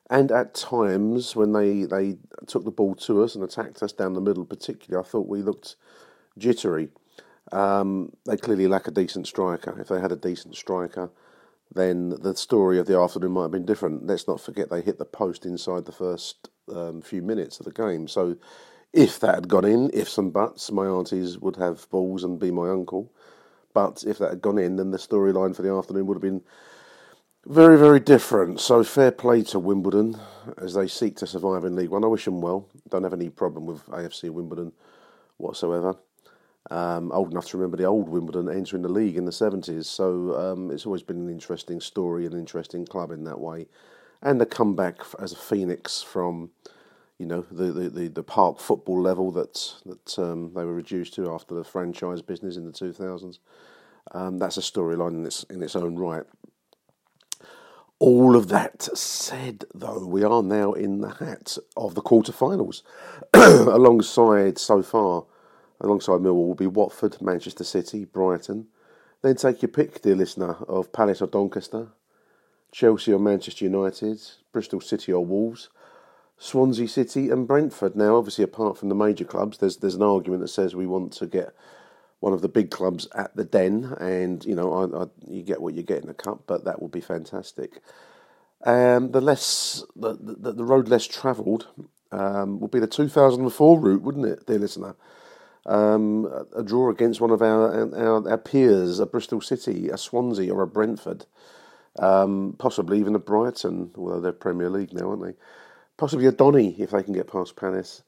and 0.10 0.32
at 0.32 0.54
times 0.54 1.36
when 1.36 1.54
they 1.54 1.84
they 1.84 2.18
took 2.48 2.66
the 2.66 2.72
ball 2.72 2.96
to 2.96 3.24
us 3.24 3.36
and 3.36 3.44
attacked 3.44 3.82
us 3.82 3.94
down 3.94 4.14
the 4.14 4.22
middle, 4.22 4.46
particularly, 4.46 5.06
I 5.06 5.10
thought 5.10 5.28
we 5.28 5.42
looked 5.42 5.76
jittery. 6.38 6.90
Um, 7.52 8.14
they 8.26 8.38
clearly 8.38 8.68
lack 8.68 8.88
a 8.88 8.92
decent 8.92 9.28
striker. 9.28 9.80
If 9.80 9.88
they 9.88 10.00
had 10.00 10.12
a 10.12 10.18
decent 10.18 10.56
striker, 10.56 11.10
then 11.74 12.10
the 12.22 12.36
story 12.36 12.80
of 12.80 12.88
the 12.88 13.00
afternoon 13.00 13.32
might 13.32 13.44
have 13.44 13.52
been 13.52 13.66
different. 13.66 14.06
Let's 14.06 14.28
not 14.28 14.42
forget 14.42 14.70
they 14.70 14.82
hit 14.82 15.00
the 15.00 15.06
post 15.06 15.46
inside 15.46 15.86
the 15.86 15.92
first 15.92 16.50
um, 16.74 17.02
few 17.02 17.22
minutes 17.22 17.60
of 17.60 17.66
the 17.66 17.72
game. 17.72 18.08
So 18.08 18.38
if 18.92 19.20
that 19.20 19.36
had 19.36 19.50
gone 19.50 19.66
in, 19.66 19.90
ifs 19.94 20.18
and 20.18 20.32
buts, 20.32 20.72
my 20.72 20.86
aunties 20.86 21.38
would 21.40 21.56
have 21.56 21.90
balls 21.90 22.24
and 22.24 22.40
be 22.40 22.52
my 22.52 22.70
uncle. 22.70 23.12
But 23.74 24.04
if 24.06 24.20
that 24.20 24.30
had 24.30 24.42
gone 24.42 24.60
in, 24.60 24.76
then 24.76 24.92
the 24.92 24.98
storyline 24.98 25.56
for 25.56 25.64
the 25.64 25.74
afternoon 25.74 26.06
would 26.06 26.16
have 26.16 26.22
been 26.22 26.44
very, 27.46 27.78
very 27.78 28.00
different. 28.00 28.60
So 28.60 28.84
fair 28.84 29.12
play 29.12 29.44
to 29.46 29.60
Wimbledon 29.60 30.20
as 30.58 30.76
they 30.76 30.88
seek 30.88 31.18
to 31.18 31.28
survive 31.28 31.66
in 31.66 31.76
League 31.76 31.90
One. 31.90 32.04
I 32.04 32.08
wish 32.08 32.26
them 32.26 32.40
well. 32.40 32.70
Don't 32.90 33.04
have 33.04 33.14
any 33.14 33.30
problem 33.30 33.66
with 33.66 33.86
AFC 33.88 34.30
Wimbledon 34.30 34.72
whatsoever. 35.38 35.96
Um, 36.72 37.12
old 37.12 37.32
enough 37.32 37.48
to 37.48 37.58
remember 37.58 37.78
the 37.78 37.86
old 37.86 38.08
Wimbledon 38.08 38.50
entering 38.50 38.84
the 38.84 38.90
league 38.90 39.18
in 39.18 39.26
the 39.26 39.32
70s. 39.32 39.86
So 39.86 40.34
um, 40.40 40.72
it's 40.72 40.86
always 40.86 41.04
been 41.04 41.18
an 41.18 41.30
interesting 41.30 41.82
story, 41.82 42.26
an 42.26 42.34
interesting 42.34 42.86
club 42.86 43.12
in 43.12 43.26
that 43.26 43.40
way. 43.40 43.68
And 44.22 44.40
the 44.40 44.46
comeback 44.46 45.00
as 45.20 45.34
a 45.34 45.38
phoenix 45.38 46.02
from, 46.02 46.52
you 47.18 47.26
know, 47.26 47.46
the, 47.52 47.66
the, 47.66 47.90
the, 47.90 48.08
the 48.08 48.24
park 48.24 48.60
football 48.60 49.02
level 49.02 49.32
that, 49.34 49.74
that 49.86 50.18
um, 50.18 50.54
they 50.54 50.64
were 50.64 50.74
reduced 50.74 51.14
to 51.16 51.34
after 51.34 51.54
the 51.54 51.66
franchise 51.66 52.22
business 52.22 52.56
in 52.56 52.66
the 52.66 52.72
2000s. 52.72 53.40
Um, 54.12 54.40
that's 54.40 54.58
a 54.58 54.62
storyline 54.62 55.16
in 55.16 55.26
its, 55.26 55.44
in 55.44 55.62
its 55.62 55.76
own 55.76 55.98
right. 55.98 56.24
All 58.00 58.36
of 58.36 58.48
that 58.50 58.84
said, 58.98 59.66
though, 59.74 60.06
we 60.06 60.24
are 60.24 60.44
now 60.44 60.74
in 60.74 61.02
the 61.02 61.10
hat 61.10 61.58
of 61.78 61.96
the 61.96 62.02
quarterfinals, 62.02 62.84
alongside 63.34 64.58
so 64.58 64.82
far 64.82 65.26
alongside 65.84 66.22
Millwall 66.22 66.48
will 66.48 66.56
be 66.56 66.68
Watford, 66.68 67.22
Manchester 67.22 67.64
City, 67.64 68.06
Brighton. 68.06 68.68
Then 69.22 69.36
take 69.36 69.62
your 69.62 69.70
pick, 69.70 70.02
dear 70.02 70.16
listener, 70.16 70.56
of 70.68 70.92
Palace 70.92 71.22
or 71.22 71.28
Doncaster, 71.28 71.90
Chelsea 72.72 73.14
or 73.14 73.20
Manchester 73.20 73.66
United, 73.66 74.20
Bristol 74.52 74.82
City 74.82 75.14
or 75.14 75.26
Wolves, 75.26 75.70
Swansea 76.38 76.88
City 76.88 77.30
and 77.30 77.48
Brentford. 77.48 77.96
Now, 77.96 78.16
obviously, 78.16 78.44
apart 78.44 78.78
from 78.78 78.90
the 78.90 78.96
major 78.96 79.26
clubs, 79.26 79.60
there's 79.60 79.78
there's 79.78 79.96
an 79.96 80.02
argument 80.02 80.42
that 80.42 80.50
says 80.50 80.76
we 80.76 80.88
want 80.88 81.14
to 81.14 81.28
get 81.28 81.54
one 82.20 82.34
of 82.34 82.42
the 82.42 82.50
big 82.50 82.72
clubs 82.72 83.08
at 83.14 83.36
the 83.36 83.44
Den, 83.44 83.96
and 84.00 84.44
you 84.46 84.56
know, 84.56 84.74
I, 84.74 85.04
I, 85.04 85.06
you 85.28 85.44
get 85.44 85.62
what 85.62 85.74
you 85.74 85.84
get 85.84 86.02
in 86.02 86.08
the 86.08 86.14
cup, 86.14 86.44
but 86.48 86.64
that 86.66 86.82
would 86.82 86.92
be 86.92 87.02
fantastic. 87.02 87.82
Um, 88.66 89.12
the 89.12 89.22
less 89.22 89.84
the, 89.96 90.18
the, 90.20 90.54
the 90.54 90.64
road 90.64 90.88
less 90.88 91.06
travelled 91.06 91.68
um, 92.12 92.60
would 92.60 92.72
be 92.72 92.80
the 92.80 92.88
2004 92.88 93.80
route, 93.80 94.02
wouldn't 94.02 94.26
it, 94.26 94.46
dear 94.46 94.60
listener? 94.60 94.96
Um, 95.66 96.46
a 96.56 96.64
draw 96.64 96.90
against 96.90 97.22
one 97.22 97.32
of 97.32 97.42
our, 97.42 97.94
our, 97.96 98.30
our 98.30 98.38
peers, 98.38 99.00
a 99.00 99.06
Bristol 99.06 99.42
City, 99.42 99.90
a 99.90 99.98
Swansea, 99.98 100.54
or 100.54 100.62
a 100.62 100.68
Brentford, 100.68 101.26
um, 102.00 102.56
possibly 102.58 103.00
even 103.00 103.16
a 103.16 103.20
Brighton, 103.20 103.92
although 103.96 104.20
they're 104.20 104.32
Premier 104.32 104.70
League 104.70 104.94
now, 104.94 105.10
aren't 105.12 105.24
they? 105.24 105.36
Possibly 105.98 106.26
a 106.26 106.32
Donny 106.32 106.76
if 106.80 106.92
they 106.92 107.04
can 107.04 107.14
get 107.14 107.28
past 107.32 107.56
Palace. 107.56 108.04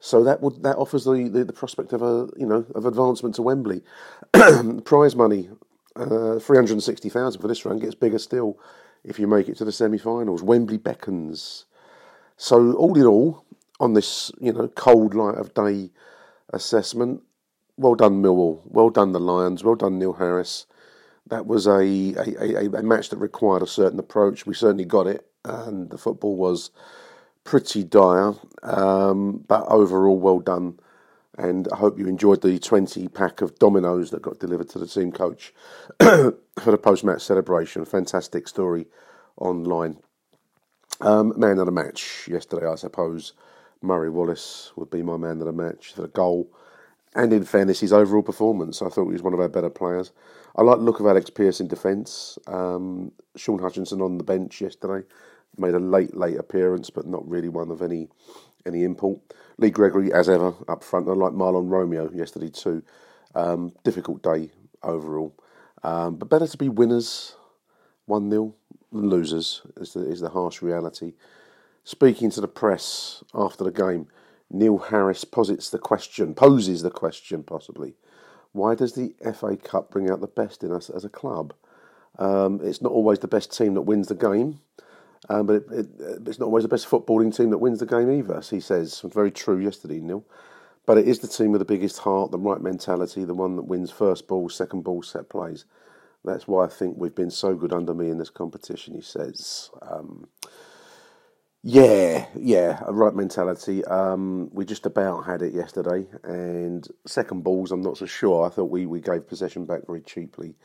So 0.00 0.22
that 0.24 0.40
would 0.42 0.62
that 0.62 0.76
offers 0.76 1.04
the, 1.04 1.28
the, 1.28 1.44
the 1.44 1.52
prospect 1.52 1.92
of 1.92 2.02
a 2.02 2.28
you 2.36 2.46
know 2.46 2.66
of 2.74 2.84
advancement 2.84 3.34
to 3.36 3.42
Wembley. 3.42 3.82
Prize 4.84 5.16
money, 5.16 5.48
uh, 5.96 6.38
three 6.38 6.58
hundred 6.58 6.72
and 6.72 6.82
sixty 6.82 7.08
thousand 7.08 7.40
for 7.40 7.48
this 7.48 7.64
run 7.64 7.78
gets 7.78 7.94
bigger 7.94 8.18
still 8.18 8.58
if 9.02 9.18
you 9.18 9.26
make 9.26 9.48
it 9.48 9.56
to 9.56 9.64
the 9.64 9.72
semi-finals. 9.72 10.42
Wembley 10.42 10.76
beckons. 10.76 11.64
So 12.36 12.74
all 12.74 12.98
in 12.98 13.06
all, 13.06 13.44
on 13.80 13.94
this 13.94 14.30
you 14.40 14.52
know 14.52 14.68
cold 14.68 15.14
light 15.14 15.36
of 15.36 15.54
day 15.54 15.90
assessment. 16.54 17.22
Well 17.76 17.94
done, 17.94 18.22
Millwall. 18.22 18.60
Well 18.64 18.90
done, 18.90 19.12
the 19.12 19.20
Lions. 19.20 19.64
Well 19.64 19.74
done, 19.74 19.98
Neil 19.98 20.14
Harris. 20.14 20.66
That 21.26 21.46
was 21.46 21.66
a, 21.66 21.80
a, 21.80 22.64
a, 22.64 22.78
a 22.78 22.82
match 22.82 23.08
that 23.10 23.16
required 23.16 23.62
a 23.62 23.66
certain 23.66 23.98
approach. 23.98 24.46
We 24.46 24.54
certainly 24.54 24.84
got 24.84 25.06
it, 25.06 25.26
and 25.44 25.90
the 25.90 25.98
football 25.98 26.36
was 26.36 26.70
pretty 27.44 27.84
dire. 27.84 28.34
Um, 28.62 29.44
but 29.48 29.64
overall, 29.68 30.18
well 30.18 30.40
done. 30.40 30.78
And 31.36 31.66
I 31.72 31.76
hope 31.76 31.98
you 31.98 32.06
enjoyed 32.06 32.42
the 32.42 32.58
20 32.58 33.08
pack 33.08 33.40
of 33.40 33.58
dominoes 33.58 34.10
that 34.10 34.22
got 34.22 34.38
delivered 34.38 34.68
to 34.70 34.78
the 34.78 34.86
team 34.86 35.10
coach 35.10 35.52
for 36.00 36.36
the 36.64 36.78
post 36.78 37.02
match 37.02 37.22
celebration. 37.22 37.84
Fantastic 37.84 38.46
story 38.46 38.86
online. 39.36 39.98
Um, 41.00 41.32
man 41.36 41.58
of 41.58 41.66
the 41.66 41.72
match 41.72 42.28
yesterday, 42.28 42.68
I 42.68 42.76
suppose. 42.76 43.32
Murray 43.84 44.10
Wallace 44.10 44.72
would 44.76 44.90
be 44.90 45.02
my 45.02 45.16
man 45.16 45.40
of 45.40 45.46
the 45.46 45.52
match 45.52 45.92
for 45.92 46.02
the 46.02 46.08
goal. 46.08 46.50
And 47.14 47.32
in 47.32 47.44
fairness, 47.44 47.80
his 47.80 47.92
overall 47.92 48.22
performance, 48.22 48.82
I 48.82 48.88
thought 48.88 49.06
he 49.06 49.12
was 49.12 49.22
one 49.22 49.34
of 49.34 49.40
our 49.40 49.48
better 49.48 49.70
players. 49.70 50.10
I 50.56 50.62
like 50.62 50.78
the 50.78 50.84
look 50.84 51.00
of 51.00 51.06
Alex 51.06 51.30
Pearce 51.30 51.60
in 51.60 51.68
defence. 51.68 52.38
Um, 52.46 53.12
Shaun 53.36 53.60
Hutchinson 53.60 54.00
on 54.00 54.18
the 54.18 54.24
bench 54.24 54.60
yesterday 54.60 55.06
made 55.58 55.74
a 55.74 55.78
late, 55.78 56.16
late 56.16 56.36
appearance, 56.36 56.90
but 56.90 57.06
not 57.06 57.28
really 57.28 57.48
one 57.48 57.70
of 57.70 57.82
any 57.82 58.08
any 58.66 58.82
import. 58.82 59.20
Lee 59.58 59.70
Gregory, 59.70 60.12
as 60.12 60.28
ever, 60.28 60.54
up 60.68 60.82
front. 60.82 61.08
I 61.08 61.12
like 61.12 61.32
Mahlon 61.32 61.68
Romeo 61.68 62.10
yesterday 62.12 62.48
too. 62.48 62.82
Um, 63.34 63.72
difficult 63.84 64.22
day 64.22 64.50
overall, 64.82 65.34
um, 65.82 66.16
but 66.16 66.28
better 66.28 66.46
to 66.46 66.56
be 66.56 66.68
winners, 66.68 67.36
one 68.06 68.30
0 68.30 68.54
than 68.92 69.10
losers 69.10 69.62
is 69.76 69.92
the 69.92 70.08
is 70.08 70.20
the 70.20 70.30
harsh 70.30 70.62
reality. 70.62 71.14
Speaking 71.84 72.30
to 72.30 72.40
the 72.40 72.48
press 72.48 73.22
after 73.34 73.62
the 73.62 73.70
game, 73.70 74.08
Neil 74.50 74.78
Harris 74.78 75.24
posits 75.24 75.68
the 75.68 75.78
question, 75.78 76.34
poses 76.34 76.80
the 76.80 76.90
question 76.90 77.42
possibly, 77.42 77.94
why 78.52 78.74
does 78.74 78.94
the 78.94 79.14
FA 79.34 79.56
Cup 79.56 79.90
bring 79.90 80.08
out 80.08 80.20
the 80.22 80.26
best 80.26 80.64
in 80.64 80.72
us 80.72 80.88
as 80.88 81.04
a 81.04 81.10
club? 81.10 81.52
Um, 82.18 82.60
it's 82.62 82.80
not 82.80 82.92
always 82.92 83.18
the 83.18 83.28
best 83.28 83.54
team 83.54 83.74
that 83.74 83.82
wins 83.82 84.08
the 84.08 84.14
game, 84.14 84.60
um, 85.28 85.46
but 85.46 85.56
it, 85.56 85.70
it, 85.70 85.88
it's 86.26 86.38
not 86.38 86.46
always 86.46 86.62
the 86.62 86.68
best 86.68 86.88
footballing 86.88 87.36
team 87.36 87.50
that 87.50 87.58
wins 87.58 87.80
the 87.80 87.86
game 87.86 88.10
either, 88.10 88.38
as 88.38 88.48
he 88.48 88.60
says. 88.60 89.00
Very 89.04 89.30
true 89.30 89.58
yesterday, 89.58 90.00
Neil. 90.00 90.24
But 90.86 90.98
it 90.98 91.08
is 91.08 91.18
the 91.18 91.28
team 91.28 91.50
with 91.50 91.58
the 91.58 91.66
biggest 91.66 91.98
heart, 91.98 92.30
the 92.30 92.38
right 92.38 92.60
mentality, 92.60 93.24
the 93.24 93.34
one 93.34 93.56
that 93.56 93.62
wins 93.62 93.90
first 93.90 94.26
ball, 94.28 94.48
second 94.48 94.84
ball, 94.84 95.02
set 95.02 95.28
plays. 95.28 95.64
That's 96.24 96.48
why 96.48 96.64
I 96.64 96.68
think 96.68 96.96
we've 96.96 97.14
been 97.14 97.30
so 97.30 97.54
good 97.54 97.72
under 97.72 97.92
me 97.92 98.08
in 98.08 98.18
this 98.18 98.30
competition, 98.30 98.94
he 98.94 99.02
says. 99.02 99.70
Um, 99.82 100.28
yeah, 101.64 102.26
yeah, 102.36 102.80
a 102.86 102.92
right 102.92 103.14
mentality. 103.14 103.84
Um, 103.86 104.50
we 104.52 104.66
just 104.66 104.86
about 104.86 105.22
had 105.26 105.42
it 105.42 105.54
yesterday, 105.54 106.06
and 106.24 106.88
second 107.06 107.44
balls, 107.44 107.72
I'm 107.72 107.82
not 107.82 107.98
so 107.98 108.06
sure. 108.06 108.46
I 108.46 108.50
thought 108.50 108.66
we, 108.70 108.86
we 108.86 109.00
gave 109.00 109.28
possession 109.28 109.66
back 109.66 109.86
very 109.86 110.02
cheaply, 110.02 110.56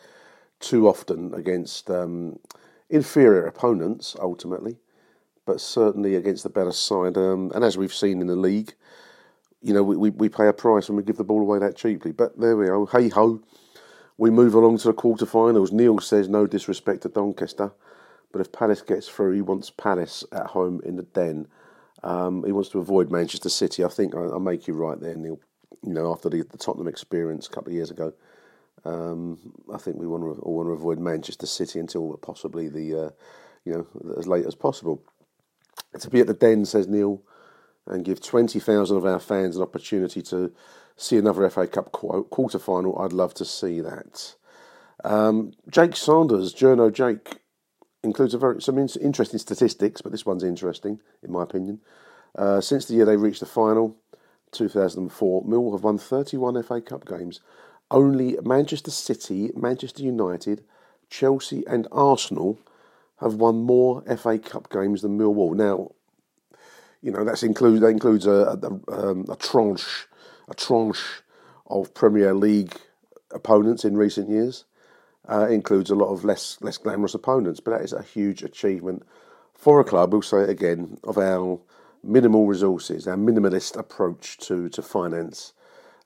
too 0.60 0.90
often 0.90 1.34
against 1.36 1.90
um, 1.92 2.40
inferior 2.90 3.48
opponents, 3.48 4.18
ultimately, 4.22 4.78
but 5.46 5.62
certainly 5.62 6.16
against 6.16 6.44
the 6.44 6.50
better 6.52 6.74
side. 6.74 7.18
Um, 7.18 7.52
and 7.56 7.64
as 7.64 7.78
we've 7.78 7.94
seen 7.94 8.22
in 8.22 8.28
the 8.28 8.38
league, 8.38 8.76
you 9.62 9.74
know, 9.74 9.84
we, 9.84 9.98
we, 9.98 10.12
we 10.12 10.30
pay 10.30 10.48
a 10.48 10.54
price 10.54 10.90
when 10.90 10.98
we 10.98 11.04
give 11.04 11.18
the 11.18 11.26
ball 11.26 11.42
away 11.42 11.60
that 11.60 11.78
cheaply. 11.78 12.12
But 12.14 12.40
there 12.40 12.58
we 12.58 12.70
are. 12.70 12.86
Hey 12.88 13.10
ho, 13.10 13.42
we 14.18 14.32
move 14.32 14.56
along 14.56 14.80
to 14.80 14.90
the 14.90 14.96
quarterfinals. 14.96 15.72
Neil 15.72 16.00
says 16.00 16.30
no 16.30 16.48
disrespect 16.48 17.04
to 17.04 17.10
Doncaster. 17.10 17.74
But 18.32 18.42
if 18.42 18.52
Palace 18.52 18.82
gets 18.82 19.08
through, 19.08 19.34
he 19.34 19.42
wants 19.42 19.70
Palace 19.70 20.24
at 20.32 20.48
home 20.48 20.82
in 20.86 20.96
the 20.96 21.04
Den. 21.04 21.48
Um, 22.04 22.44
he 22.46 22.52
wants 22.52 22.70
to 22.70 22.80
avoid 22.80 23.12
Manchester 23.12 23.50
City. 23.50 23.84
I 23.84 23.90
think 23.90 24.16
I, 24.16 24.20
will 24.20 24.40
make 24.40 24.68
you 24.68 24.74
right 24.74 25.00
there, 25.00 25.16
Neil. 25.16 25.40
You 25.84 25.94
know, 25.94 26.12
after 26.12 26.30
the, 26.30 26.44
the 26.44 26.58
Tottenham 26.58 26.88
experience 26.88 27.48
a 27.48 27.50
couple 27.50 27.70
of 27.70 27.76
years 27.76 27.92
ago, 27.92 28.14
um, 28.86 29.54
I 29.74 29.78
think 29.78 29.98
we 29.98 30.08
want 30.08 30.24
to 30.24 30.42
want 30.48 30.68
to 30.68 30.74
avoid 30.74 31.00
Manchester 31.00 31.46
City 31.46 31.80
until 31.80 32.18
possibly 32.18 32.70
the, 32.70 33.06
uh, 33.06 33.10
you 33.66 33.74
know, 33.74 33.88
as 34.18 34.28
late 34.28 34.46
as 34.46 34.56
possible. 34.56 35.02
To 36.00 36.10
be 36.10 36.20
at 36.20 36.28
the 36.28 36.34
Den, 36.34 36.66
says 36.66 36.88
Neil, 36.88 37.22
and 37.88 38.06
give 38.06 38.22
twenty 38.22 38.60
thousand 38.60 38.98
of 38.98 39.06
our 39.06 39.20
fans 39.20 39.56
an 39.56 39.64
opportunity 39.64 40.22
to 40.24 40.52
see 40.96 41.18
another 41.18 41.50
FA 41.50 41.68
Cup 41.68 41.92
quarter 41.92 42.60
final. 42.60 43.00
I'd 43.00 43.14
love 43.14 43.34
to 43.36 43.46
see 43.46 43.80
that. 43.82 44.36
Um, 45.04 45.54
Jake 45.70 45.96
Sanders, 45.96 46.54
Journo 46.54 46.92
Jake, 46.92 47.40
includes 48.04 48.34
very 48.34 48.62
some 48.62 48.78
interesting 48.78 49.40
statistics, 49.40 50.02
but 50.02 50.12
this 50.12 50.26
one's 50.26 50.44
interesting 50.44 51.00
in 51.24 51.32
my 51.32 51.44
opinion. 51.44 51.80
Uh, 52.36 52.62
since 52.62 52.86
the 52.86 52.94
year 52.94 53.06
they 53.06 53.18
reached 53.18 53.40
the 53.40 53.46
final, 53.46 53.96
2004, 54.52 55.44
Mill 55.46 55.72
have 55.72 55.84
won 55.84 55.98
31 55.98 56.62
FA 56.64 56.82
Cup 56.82 57.06
games. 57.06 57.42
Only 57.92 58.38
Manchester 58.44 58.92
City, 58.92 59.52
Manchester 59.56 60.04
United, 60.04 60.64
Chelsea, 61.10 61.64
and 61.68 61.88
Arsenal 61.92 62.60
have 63.20 63.36
won 63.36 63.64
more 63.64 64.04
FA 64.16 64.38
Cup 64.38 64.70
games 64.70 65.02
than 65.02 65.18
Millwall. 65.18 65.56
Now, 65.56 65.92
you 67.02 67.12
know 67.12 67.24
that's 67.24 67.44
include 67.44 67.82
that 67.82 67.88
includes 67.88 68.26
a, 68.26 68.60
a, 68.62 68.92
um, 68.94 69.26
a 69.30 69.36
tranche 69.36 70.08
a 70.50 70.54
tranche 70.54 71.22
of 71.68 71.94
Premier 71.94 72.34
League 72.34 72.76
opponents 73.32 73.86
in 73.86 73.96
recent 73.96 74.30
years 74.30 74.66
uh, 75.30 75.48
includes 75.48 75.90
a 75.90 75.96
lot 75.96 76.12
of 76.12 76.26
less 76.26 76.58
less 76.62 76.78
glamorous 76.78 77.14
opponents, 77.14 77.60
but 77.60 77.72
that 77.72 77.84
is 77.84 77.94
a 77.94 78.02
huge 78.02 78.44
achievement 78.44 79.04
for 79.54 79.80
a 79.80 79.84
club. 79.84 80.12
We'll 80.12 80.22
say 80.22 80.42
it 80.42 80.50
again 80.50 80.98
of 81.04 81.18
our 81.18 81.60
minimal 82.04 82.48
resources, 82.48 83.08
our 83.08 83.18
minimalist 83.18 83.78
approach 83.78 84.38
to 84.40 84.70
to 84.70 84.82
finance. 84.82 85.54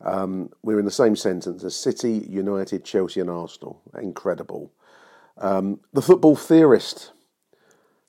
Um, 0.01 0.49
we're 0.61 0.79
in 0.79 0.85
the 0.85 0.91
same 0.91 1.15
sentence 1.15 1.63
as 1.63 1.75
City, 1.75 2.25
United, 2.29 2.83
Chelsea, 2.83 3.21
and 3.21 3.29
Arsenal. 3.29 3.81
Incredible. 3.97 4.73
Um, 5.37 5.79
the 5.93 6.01
football 6.01 6.35
theorist 6.35 7.13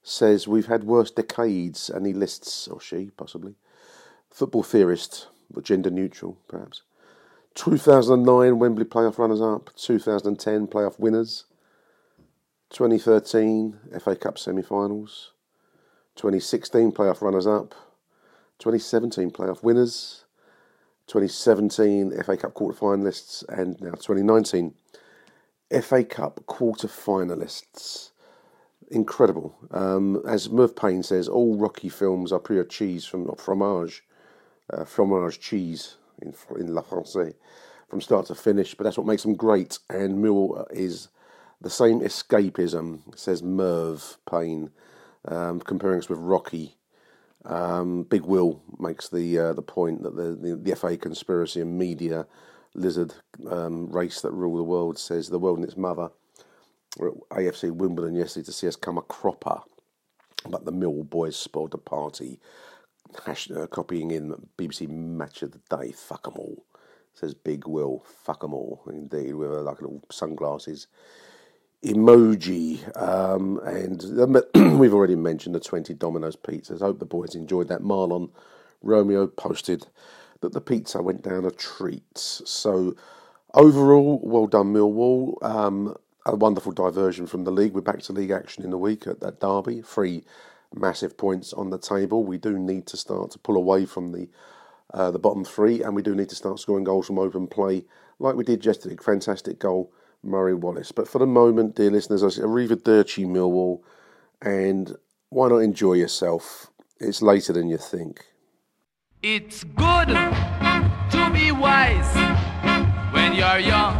says 0.02 0.48
we've 0.48 0.66
had 0.66 0.84
worse 0.84 1.10
decades, 1.10 1.88
and 1.88 2.04
he 2.04 2.12
lists, 2.12 2.68
or 2.68 2.80
she 2.80 3.10
possibly, 3.16 3.54
football 4.30 4.64
theorist, 4.64 5.28
gender 5.62 5.90
neutral 5.90 6.36
perhaps, 6.48 6.82
2009 7.54 8.58
Wembley 8.58 8.84
playoff 8.84 9.18
runners 9.18 9.40
up, 9.40 9.70
2010 9.76 10.66
playoff 10.66 10.98
winners, 10.98 11.44
2013 12.70 13.78
FA 14.00 14.16
Cup 14.16 14.38
semi 14.38 14.62
finals, 14.62 15.30
2016 16.16 16.90
playoff 16.90 17.20
runners 17.20 17.46
up, 17.46 17.74
2017 18.58 19.30
playoff 19.30 19.62
winners, 19.62 20.24
2017 21.06 22.22
FA 22.24 22.36
Cup 22.36 22.54
quarter 22.54 22.76
finalists, 22.78 23.44
and 23.48 23.80
now 23.80 23.92
2019 23.92 24.74
FA 25.80 26.02
Cup 26.02 26.44
quarter 26.46 26.88
finalists. 26.88 28.10
Incredible. 28.90 29.54
Um, 29.70 30.22
as 30.26 30.50
Merv 30.50 30.74
Payne 30.74 31.04
says, 31.04 31.28
all 31.28 31.56
Rocky 31.56 31.88
films 31.88 32.32
are 32.32 32.40
pure 32.40 32.64
cheese 32.64 33.04
from 33.06 33.32
fromage, 33.36 34.02
uh, 34.72 34.84
fromage 34.84 35.38
cheese 35.38 35.96
in, 36.22 36.34
in 36.58 36.74
La 36.74 36.82
Francais 36.82 37.34
from 37.88 38.00
start 38.00 38.26
to 38.26 38.34
finish, 38.34 38.74
but 38.74 38.84
that's 38.84 38.98
what 38.98 39.06
makes 39.06 39.22
them 39.22 39.34
great. 39.34 39.78
And 39.88 40.20
Mill 40.20 40.66
is 40.70 41.08
the 41.60 41.70
same 41.70 42.00
escapism, 42.00 43.16
says 43.16 43.42
Merv 43.42 44.18
Payne, 44.30 44.70
um, 45.26 45.60
comparing 45.60 45.98
us 45.98 46.08
with 46.08 46.18
Rocky. 46.18 46.76
Um, 47.44 48.04
Big 48.04 48.22
Will 48.22 48.62
makes 48.78 49.08
the 49.08 49.38
uh, 49.38 49.52
the 49.52 49.62
point 49.62 50.02
that 50.02 50.16
the, 50.16 50.34
the, 50.34 50.56
the 50.56 50.76
FA 50.76 50.96
conspiracy 50.96 51.60
and 51.60 51.78
media 51.78 52.26
lizard 52.74 53.14
um, 53.50 53.90
race 53.90 54.20
that 54.22 54.32
rule 54.32 54.56
the 54.56 54.62
world 54.62 54.98
says 54.98 55.28
the 55.28 55.38
world 55.38 55.58
and 55.58 55.66
its 55.66 55.76
mother. 55.76 56.10
We're 56.98 57.08
at 57.08 57.28
AFC 57.30 57.70
Wimbledon 57.70 58.14
yesterday 58.14 58.46
to 58.46 58.52
see 58.52 58.68
us 58.68 58.76
come 58.76 58.98
a 58.98 59.02
cropper, 59.02 59.60
but 60.48 60.64
the 60.64 60.72
Mill 60.72 61.04
boys 61.04 61.36
spoiled 61.36 61.72
the 61.72 61.78
party 61.78 62.40
hash, 63.24 63.50
uh, 63.50 63.66
copying 63.66 64.10
in 64.10 64.34
BBC 64.58 64.88
Match 64.88 65.42
of 65.42 65.52
the 65.52 65.76
Day. 65.76 65.92
Fuck 65.92 66.24
them 66.24 66.34
all, 66.36 66.64
says 67.14 67.34
Big 67.34 67.66
Will. 67.66 68.04
Fuck 68.24 68.40
them 68.40 68.54
all, 68.54 68.82
indeed, 68.88 69.34
with 69.34 69.50
uh, 69.50 69.62
like 69.62 69.80
little 69.80 70.02
sunglasses 70.10 70.86
emoji. 71.84 72.80
Um, 73.00 73.58
and 73.64 74.02
we've 74.78 74.94
already 74.94 75.16
mentioned 75.16 75.54
the 75.54 75.60
20 75.60 75.94
Domino's 75.94 76.36
pizzas. 76.36 76.80
Hope 76.80 76.98
the 76.98 77.04
boys 77.04 77.34
enjoyed 77.34 77.68
that. 77.68 77.82
Mahlon 77.82 78.30
Romeo 78.82 79.26
posted 79.26 79.86
that 80.40 80.52
the 80.52 80.60
pizza 80.60 81.02
went 81.02 81.22
down 81.22 81.44
a 81.44 81.50
treat. 81.50 82.18
So, 82.18 82.96
overall, 83.54 84.20
well 84.22 84.46
done, 84.46 84.72
Millwall. 84.72 85.42
Um, 85.44 85.96
a 86.26 86.34
wonderful 86.34 86.72
diversion 86.72 87.26
from 87.26 87.44
the 87.44 87.52
league. 87.52 87.74
We're 87.74 87.82
back 87.82 88.00
to 88.02 88.12
league 88.12 88.30
action 88.30 88.64
in 88.64 88.70
the 88.70 88.78
week 88.78 89.06
at, 89.06 89.22
at 89.22 89.40
Derby. 89.40 89.82
Free 89.82 90.24
massive 90.74 91.16
points 91.16 91.52
on 91.52 91.70
the 91.70 91.78
table. 91.78 92.24
We 92.24 92.38
do 92.38 92.58
need 92.58 92.86
to 92.88 92.96
start 92.96 93.30
to 93.32 93.38
pull 93.38 93.56
away 93.56 93.86
from 93.86 94.12
the 94.12 94.28
uh, 94.92 95.10
the 95.10 95.18
bottom 95.18 95.44
three, 95.44 95.82
and 95.82 95.96
we 95.96 96.02
do 96.02 96.14
need 96.14 96.28
to 96.28 96.36
start 96.36 96.60
scoring 96.60 96.84
goals 96.84 97.06
from 97.06 97.18
open 97.18 97.48
play, 97.48 97.84
like 98.20 98.36
we 98.36 98.44
did 98.44 98.64
yesterday. 98.64 98.96
Fantastic 98.96 99.58
goal, 99.58 99.92
Murray 100.22 100.54
Wallace. 100.54 100.92
But 100.92 101.08
for 101.08 101.18
the 101.18 101.26
moment, 101.26 101.74
dear 101.74 101.90
listeners, 101.90 102.22
I 102.22 102.28
say 102.28 102.42
Arrivederci 102.42 103.26
Millwall, 103.26 103.80
and 104.40 104.96
why 105.30 105.48
not 105.48 105.58
enjoy 105.58 105.94
yourself? 105.94 106.70
It's 107.00 107.22
later 107.22 107.52
than 107.52 107.68
you 107.68 107.76
think. 107.76 108.24
It's 109.22 109.64
good 109.64 110.08
to 110.08 111.30
be 111.32 111.50
wise 111.50 112.14
when 113.12 113.34
you're 113.34 113.58
young, 113.58 113.94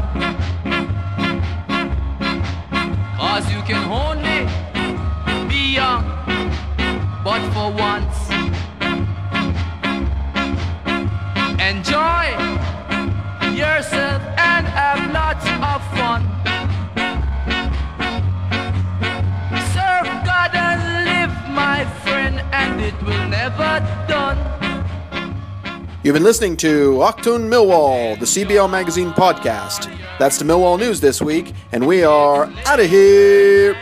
cause 3.17 3.51
you 3.51 3.61
can 3.63 3.91
only 3.91 4.14
but 7.25 7.41
for 7.55 7.73
once. 7.73 8.29
Enjoy 11.59 12.25
yourself 13.57 14.21
and 14.37 14.67
have 14.67 15.11
lots 15.11 15.47
of 15.49 15.81
fun. 15.97 16.21
Serve 19.73 20.07
God 20.27 20.51
and 20.55 20.81
live, 21.07 21.33
my 21.51 21.87
friend, 22.05 22.41
and 22.53 22.79
it 22.83 22.95
will 23.03 23.27
never 23.29 23.81
done. 24.07 24.37
You've 26.03 26.13
been 26.13 26.23
listening 26.23 26.59
to 26.59 26.99
Achtung 26.99 27.49
Millwall, 27.49 28.21
the 28.21 28.27
CBL 28.27 28.71
Magazine 28.71 29.13
podcast. 29.13 29.91
That's 30.19 30.37
the 30.37 30.45
Millwall 30.45 30.79
News 30.79 31.01
this 31.01 31.23
week, 31.23 31.55
and 31.73 31.87
we 31.87 32.05
are 32.05 32.53
out 32.67 32.81
of 32.81 32.91
here. 32.91 33.75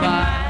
Bye. 0.00 0.49